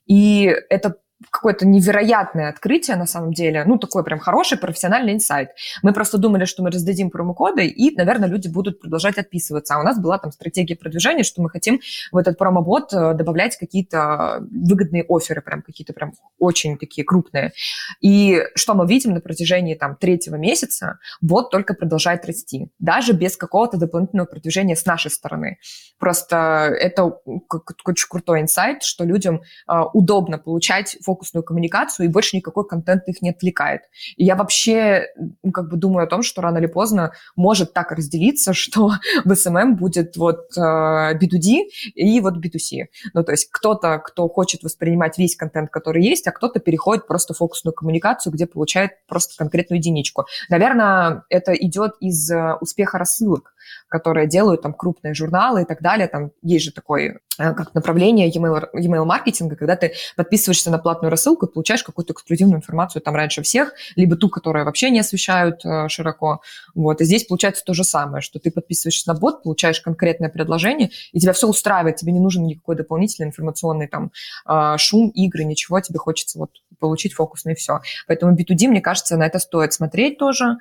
и 0.06 0.54
это 0.70 0.96
какое-то 1.30 1.66
невероятное 1.66 2.48
открытие 2.48 2.96
на 2.96 3.06
самом 3.06 3.32
деле, 3.32 3.64
ну, 3.64 3.78
такой 3.78 4.02
прям 4.04 4.18
хороший 4.18 4.56
профессиональный 4.56 5.12
инсайт. 5.12 5.50
Мы 5.82 5.92
просто 5.92 6.16
думали, 6.16 6.46
что 6.46 6.62
мы 6.62 6.70
раздадим 6.70 7.10
промокоды, 7.10 7.66
и, 7.66 7.94
наверное, 7.94 8.28
люди 8.28 8.48
будут 8.48 8.80
продолжать 8.80 9.18
отписываться. 9.18 9.74
А 9.74 9.80
у 9.80 9.82
нас 9.82 10.00
была 10.00 10.18
там 10.18 10.32
стратегия 10.32 10.76
продвижения, 10.76 11.22
что 11.22 11.42
мы 11.42 11.50
хотим 11.50 11.80
в 12.10 12.16
этот 12.16 12.38
промобот 12.38 12.92
э, 12.94 13.14
добавлять 13.14 13.56
какие-то 13.56 14.42
выгодные 14.50 15.04
оферы, 15.08 15.42
прям 15.42 15.62
какие-то 15.62 15.92
прям 15.92 16.14
очень 16.38 16.78
такие 16.78 17.04
крупные. 17.04 17.52
И 18.00 18.42
что 18.54 18.74
мы 18.74 18.86
видим 18.86 19.12
на 19.12 19.20
протяжении 19.20 19.74
там 19.74 19.96
третьего 19.96 20.36
месяца, 20.36 20.98
бот 21.20 21.50
только 21.50 21.74
продолжает 21.74 22.24
расти, 22.24 22.70
даже 22.78 23.12
без 23.12 23.36
какого-то 23.36 23.76
дополнительного 23.76 24.26
продвижения 24.26 24.76
с 24.76 24.86
нашей 24.86 25.10
стороны. 25.10 25.58
Просто 25.98 26.36
это 26.80 27.04
очень 27.04 28.08
крутой 28.08 28.40
инсайт, 28.40 28.82
что 28.82 29.04
людям 29.04 29.42
э, 29.68 29.80
удобно 29.92 30.38
получать 30.38 30.96
фокусную 31.10 31.42
коммуникацию, 31.42 32.06
и 32.06 32.08
больше 32.08 32.36
никакой 32.36 32.66
контент 32.66 33.08
их 33.08 33.20
не 33.22 33.30
отвлекает. 33.30 33.82
И 34.16 34.24
я 34.24 34.36
вообще 34.36 35.06
ну, 35.42 35.50
как 35.52 35.68
бы 35.68 35.76
думаю 35.76 36.04
о 36.04 36.06
том, 36.06 36.22
что 36.22 36.40
рано 36.40 36.58
или 36.58 36.66
поздно 36.66 37.12
может 37.36 37.72
так 37.72 37.90
разделиться, 37.90 38.52
что 38.60 38.92
в 39.24 39.32
SMM 39.32 39.72
будет 39.72 40.16
вот 40.16 40.56
э, 40.56 40.60
B2D 40.60 41.64
и 41.94 42.20
вот 42.20 42.36
B2C. 42.36 42.86
Ну, 43.14 43.24
то 43.24 43.32
есть 43.32 43.48
кто-то, 43.50 43.98
кто 43.98 44.28
хочет 44.28 44.62
воспринимать 44.62 45.18
весь 45.18 45.36
контент, 45.36 45.70
который 45.70 46.04
есть, 46.04 46.26
а 46.28 46.32
кто-то 46.32 46.60
переходит 46.60 47.06
просто 47.06 47.34
в 47.34 47.38
фокусную 47.38 47.74
коммуникацию, 47.74 48.32
где 48.32 48.46
получает 48.46 48.92
просто 49.08 49.34
конкретную 49.36 49.78
единичку. 49.78 50.26
Наверное, 50.48 51.24
это 51.28 51.52
идет 51.54 51.94
из 52.00 52.30
э, 52.30 52.54
успеха 52.60 52.98
рассылок 52.98 53.54
которые 53.88 54.26
делают 54.26 54.62
там 54.62 54.72
крупные 54.72 55.14
журналы 55.14 55.62
и 55.62 55.64
так 55.64 55.82
далее. 55.82 56.08
Там 56.08 56.30
есть 56.42 56.64
же 56.64 56.72
такое 56.72 57.20
э, 57.38 57.54
как 57.54 57.74
направление 57.74 58.28
e-mail, 58.28 58.68
e-mail 58.74 59.04
маркетинга, 59.04 59.56
когда 59.56 59.76
ты 59.76 59.94
подписываешься 60.16 60.70
на 60.70 60.78
платную 60.78 61.10
рассылку 61.10 61.46
и 61.46 61.52
получаешь 61.52 61.82
какую-то 61.82 62.12
эксклюзивную 62.12 62.58
информацию 62.58 63.02
там 63.02 63.14
раньше 63.14 63.42
всех, 63.42 63.72
либо 63.96 64.16
ту, 64.16 64.28
которую 64.28 64.64
вообще 64.64 64.90
не 64.90 65.00
освещают 65.00 65.64
э, 65.64 65.88
широко. 65.88 66.40
Вот. 66.74 67.00
И 67.00 67.04
здесь 67.04 67.24
получается 67.24 67.64
то 67.64 67.74
же 67.74 67.84
самое, 67.84 68.22
что 68.22 68.38
ты 68.38 68.50
подписываешься 68.50 69.12
на 69.12 69.18
бот, 69.18 69.42
получаешь 69.42 69.80
конкретное 69.80 70.28
предложение, 70.28 70.90
и 71.12 71.20
тебя 71.20 71.32
все 71.32 71.48
устраивает, 71.48 71.96
тебе 71.96 72.12
не 72.12 72.20
нужен 72.20 72.44
никакой 72.44 72.76
дополнительный 72.76 73.28
информационный 73.28 73.88
там 73.88 74.12
э, 74.48 74.76
шум, 74.78 75.10
игры, 75.10 75.44
ничего, 75.44 75.80
тебе 75.80 75.98
хочется 75.98 76.38
вот 76.38 76.50
получить 76.78 77.12
фокусный 77.12 77.52
и 77.52 77.56
все. 77.56 77.80
Поэтому 78.06 78.34
B2D, 78.34 78.68
мне 78.68 78.80
кажется, 78.80 79.16
на 79.16 79.26
это 79.26 79.38
стоит 79.38 79.72
смотреть 79.72 80.18
тоже. 80.18 80.56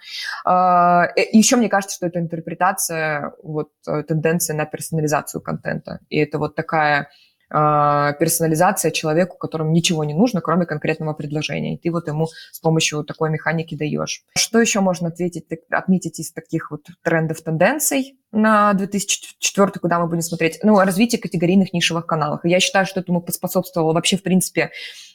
Еще 0.46 1.56
мне 1.56 1.70
кажется, 1.70 1.96
что 1.96 2.08
это 2.08 2.20
интерпретация, 2.20 2.89
вот 3.44 3.70
тенденция 4.08 4.56
на 4.56 4.66
персонализацию 4.66 5.42
контента. 5.42 6.00
И 6.10 6.18
это 6.18 6.40
вот 6.40 6.56
такая 6.56 7.10
а, 7.52 8.14
персонализация 8.14 8.92
человеку, 8.92 9.38
которому 9.38 9.72
ничего 9.72 10.04
не 10.04 10.14
нужно, 10.14 10.40
кроме 10.40 10.66
конкретного 10.66 11.14
предложения. 11.14 11.76
И 11.76 11.78
ты 11.80 11.92
вот 11.92 12.08
ему 12.08 12.28
с 12.52 12.60
помощью 12.60 13.04
такой 13.04 13.32
механики 13.32 13.76
даешь. 13.76 14.24
Что 14.38 14.60
еще 14.60 14.82
можно 14.82 15.08
ответить, 15.08 15.46
отметить 15.72 16.20
из 16.20 16.32
таких 16.32 16.70
вот 16.70 16.86
трендов, 17.02 17.42
тенденций 17.42 18.20
на 18.32 18.74
2004, 18.74 19.72
куда 19.82 20.00
мы 20.00 20.08
будем 20.08 20.22
смотреть? 20.22 20.60
Ну, 20.64 20.80
развитие 20.80 21.22
категорийных 21.22 21.74
нишевых 21.74 22.06
каналов. 22.06 22.42
Я 22.44 22.60
считаю, 22.60 22.86
что 22.86 23.00
этому 23.00 23.22
поспособствовало 23.22 23.94
вообще, 23.94 24.18
в 24.18 24.24
принципе, 24.24 24.72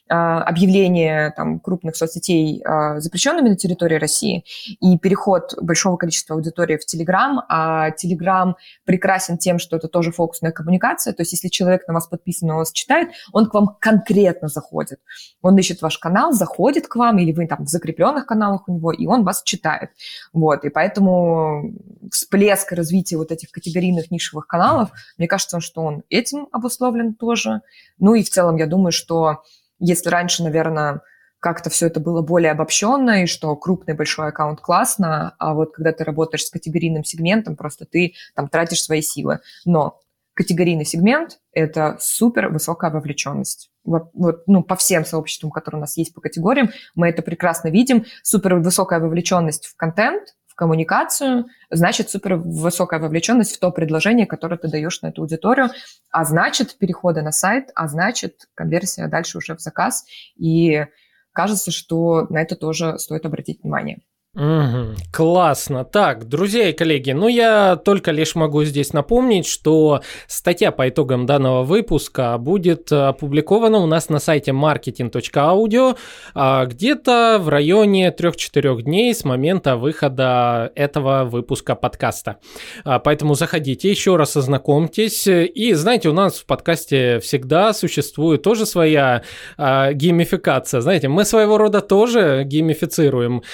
а, 0.07 0.43
объявление 0.43 1.33
там, 1.35 1.59
крупных 1.59 1.97
соцсетей 1.97 2.63
а, 2.63 3.01
запрещенными 3.01 3.49
на 3.49 3.57
территории 3.57 3.95
России 3.95 4.45
и 4.79 4.99
переход 4.99 5.55
большого 5.59 5.97
количества 5.97 6.37
аудитории 6.37 6.77
в 6.77 6.85
Телеграм, 6.85 7.41
а 7.49 7.91
Телеграм 7.91 8.57
прекрасен 8.85 9.39
тем, 9.39 9.59
что 9.59 9.79
это 9.79 9.89
тоже 9.89 10.13
фокусная 10.13 10.53
коммуникация, 10.53 11.15
то 11.15 11.23
есть 11.23 11.33
если 11.33 11.49
человек 11.49 11.89
на 11.89 11.95
вас 11.95 12.07
подписан, 12.07 12.51
он 12.51 12.57
вас 12.57 12.73
читает, 12.73 13.13
он 13.33 13.49
к 13.49 13.55
вам 13.55 13.79
конкретно 13.81 14.49
заходит. 14.49 15.01
Он 15.41 15.57
ищет 15.57 15.81
ваш 15.81 15.99
канал, 15.99 16.33
заходит 16.33 16.87
к 16.87 16.97
вам, 16.97 17.17
или 17.17 17.33
вы 17.33 17.47
там 17.47 17.65
в 17.65 17.69
закрепленных 17.71 18.27
каналах 18.27 18.69
у 18.69 18.75
него, 18.75 18.93
и 18.93 19.07
он 19.07 19.25
вас 19.25 19.43
читает. 19.43 19.89
Вот, 20.35 20.67
и 20.67 20.69
поэтому 20.69 21.73
всплеск 22.13 22.73
развития 22.73 23.04
вот 23.13 23.31
этих 23.31 23.51
категорийных 23.51 24.11
нишевых 24.11 24.47
каналов, 24.47 24.91
мне 25.19 25.29
кажется, 25.29 25.61
что 25.61 25.83
он 25.83 26.03
этим 26.09 26.49
обусловлен 26.53 27.15
тоже. 27.15 27.61
Ну 27.99 28.15
и 28.15 28.23
в 28.23 28.31
целом 28.31 28.57
я 28.57 28.67
думаю, 28.67 28.93
что 28.93 29.43
если 29.79 30.09
раньше, 30.09 30.43
наверное, 30.43 31.03
как-то 31.45 31.69
все 31.69 31.89
это 31.89 32.01
было 32.01 32.23
более 32.23 32.53
обобщенно, 32.53 33.23
и 33.23 33.27
что 33.27 33.55
крупный 33.55 33.93
большой 33.93 34.29
аккаунт 34.29 34.61
классно, 34.63 35.35
а 35.39 35.53
вот 35.53 35.75
когда 35.75 35.93
ты 35.93 36.03
работаешь 36.03 36.47
с 36.47 36.51
категорийным 36.51 37.05
сегментом, 37.05 37.55
просто 37.55 37.85
ты 37.85 38.15
там 38.35 38.49
тратишь 38.49 38.83
свои 38.83 39.03
силы. 39.03 39.41
Но 39.67 40.01
категорийный 40.33 40.87
сегмент– 40.87 41.41
это 41.53 41.99
супер 42.01 42.49
высокая 42.49 42.91
вовлеченность. 42.91 43.71
Вот, 43.85 44.11
ну, 44.47 44.63
по 44.63 44.77
всем 44.77 45.05
сообществам, 45.05 45.51
которые 45.51 45.81
у 45.81 45.83
нас 45.83 45.99
есть 45.99 46.15
по 46.15 46.23
категориям, 46.23 46.71
мы 46.95 47.11
это 47.11 47.21
прекрасно 47.21 47.69
видим. 47.69 48.07
Супер 48.23 48.55
высокая 48.55 48.99
вовлеченность 48.99 49.67
в 49.67 49.77
контент, 49.77 50.35
в 50.55 50.57
коммуникацию, 50.57 51.47
значит 51.69 52.11
супер 52.11 52.37
высокая 52.37 53.01
вовлеченность 53.01 53.57
в 53.57 53.59
то 53.59 53.73
предложение, 53.73 54.25
которое 54.25 54.57
ты 54.57 54.69
даешь 54.69 55.03
на 55.03 55.09
эту 55.09 55.23
аудиторию, 55.23 55.71
а 56.11 56.25
значит 56.25 56.79
переходы 56.79 57.23
на 57.23 57.33
сайт, 57.33 57.71
а 57.75 57.89
значит 57.89 58.49
конверсия 58.55 59.09
дальше 59.09 59.39
уже 59.39 59.57
в 59.57 59.61
заказ. 59.61 60.05
И 60.37 60.87
кажется, 61.33 61.73
что 61.73 62.29
на 62.31 62.41
это 62.41 62.55
тоже 62.55 62.99
стоит 63.01 63.27
обратить 63.27 63.63
внимание. 63.63 64.01
Угу, 64.35 64.97
классно. 65.13 65.85
Так, 65.85 66.29
друзья 66.29 66.69
и 66.69 66.73
коллеги, 66.73 67.13
ну 67.13 67.29
я 67.29 67.77
только 67.77 68.11
лишь 68.11 68.35
могу 68.35 68.65
здесь 68.65 68.93
напомнить, 68.93 69.47
что 69.47 70.01
статья 70.27 70.73
по 70.73 70.89
итогам 70.89 71.25
данного 71.25 71.63
выпуска 71.63 72.37
будет 72.39 72.91
опубликована 72.91 73.79
у 73.79 73.87
нас 73.87 74.09
на 74.09 74.19
сайте 74.19 74.51
marketing.audio 74.51 75.97
а, 76.35 76.67
где-то 76.67 77.39
в 77.41 77.49
районе 77.49 78.11
3-4 78.11 78.83
дней 78.83 79.15
с 79.15 79.25
момента 79.25 79.77
выхода 79.77 80.73
этого 80.75 81.23
выпуска 81.23 81.77
подкаста. 81.77 82.39
А, 82.85 82.99
поэтому 82.99 83.35
заходите, 83.35 83.89
еще 83.89 84.17
раз 84.17 84.37
ознакомьтесь. 84.37 85.29
И 85.29 85.75
знаете, 85.75 86.09
у 86.09 86.13
нас 86.13 86.41
в 86.41 86.47
подкасте 86.47 87.21
всегда 87.21 87.73
существует 87.73 88.43
тоже 88.43 88.67
своя 88.67 89.23
а, 89.57 89.93
геймификация. 89.93 90.81
Знаете, 90.81 91.07
мы 91.07 91.25
своего 91.25 91.57
рода 91.57 91.81
тоже 91.81 92.43
геймифицируем, 92.45 93.45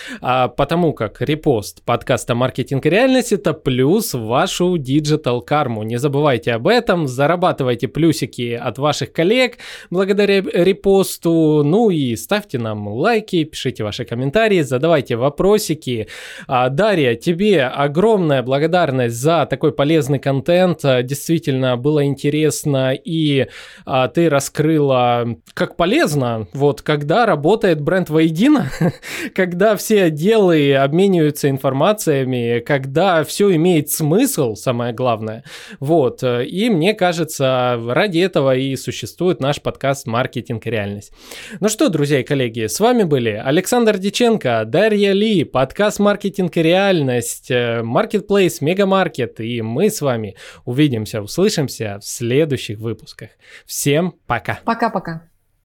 потому 0.70 0.92
как 0.92 1.20
репост 1.20 1.82
подкаста 1.84 2.36
«Маркетинг 2.36 2.86
и 2.86 2.90
реальность»— 2.90 3.32
это 3.32 3.54
плюс 3.54 4.14
вашу 4.14 4.78
digital 4.78 5.42
карму. 5.42 5.82
Не 5.82 5.96
забывайте 5.96 6.52
об 6.52 6.68
этом, 6.68 7.08
зарабатывайте 7.08 7.88
плюсики 7.88 8.52
от 8.52 8.78
ваших 8.78 9.12
коллег 9.12 9.58
благодаря 9.90 10.40
репосту, 10.40 11.64
ну 11.64 11.90
и 11.90 12.14
ставьте 12.14 12.60
нам 12.60 12.86
лайки, 12.86 13.42
пишите 13.42 13.82
ваши 13.82 14.04
комментарии, 14.04 14.60
задавайте 14.60 15.16
вопросики. 15.16 16.06
А, 16.46 16.68
Дарья, 16.68 17.16
тебе 17.16 17.64
огромная 17.64 18.44
благодарность 18.44 19.16
за 19.16 19.46
такой 19.50 19.72
полезный 19.72 20.20
контент, 20.20 20.82
действительно 20.82 21.76
было 21.76 22.04
интересно 22.04 22.92
и 22.94 23.48
а, 23.84 24.06
ты 24.06 24.28
раскрыла, 24.30 25.36
как 25.52 25.74
полезно, 25.74 26.46
вот 26.52 26.80
когда 26.82 27.26
работает 27.26 27.80
бренд 27.80 28.08
воедино, 28.08 28.70
когда 29.34 29.74
все 29.74 30.04
отделы 30.04 30.59
бренды 30.60 30.74
обмениваются 30.74 31.48
информациями, 31.48 32.60
когда 32.60 33.24
все 33.24 33.54
имеет 33.56 33.90
смысл, 33.90 34.54
самое 34.54 34.92
главное. 34.92 35.44
Вот. 35.78 36.22
И 36.22 36.70
мне 36.70 36.94
кажется, 36.94 37.80
ради 37.88 38.18
этого 38.18 38.54
и 38.56 38.76
существует 38.76 39.40
наш 39.40 39.60
подкаст 39.60 40.06
«Маркетинг 40.06 40.66
и 40.66 40.70
реальность». 40.70 41.12
Ну 41.60 41.68
что, 41.68 41.88
друзья 41.88 42.20
и 42.20 42.24
коллеги, 42.24 42.66
с 42.66 42.80
вами 42.80 43.04
были 43.04 43.30
Александр 43.30 43.98
Диченко, 43.98 44.64
Дарья 44.66 45.12
Ли, 45.12 45.44
подкаст 45.44 45.98
«Маркетинг 45.98 46.56
и 46.56 46.62
реальность», 46.62 47.50
Marketplace, 47.50 48.58
Мегамаркет, 48.60 49.40
и 49.40 49.62
мы 49.62 49.90
с 49.90 50.00
вами 50.00 50.36
увидимся, 50.64 51.22
услышимся 51.22 51.98
в 52.00 52.04
следующих 52.04 52.78
выпусках. 52.78 53.30
Всем 53.66 54.14
пока. 54.26 54.60
Пока-пока. 54.64 55.29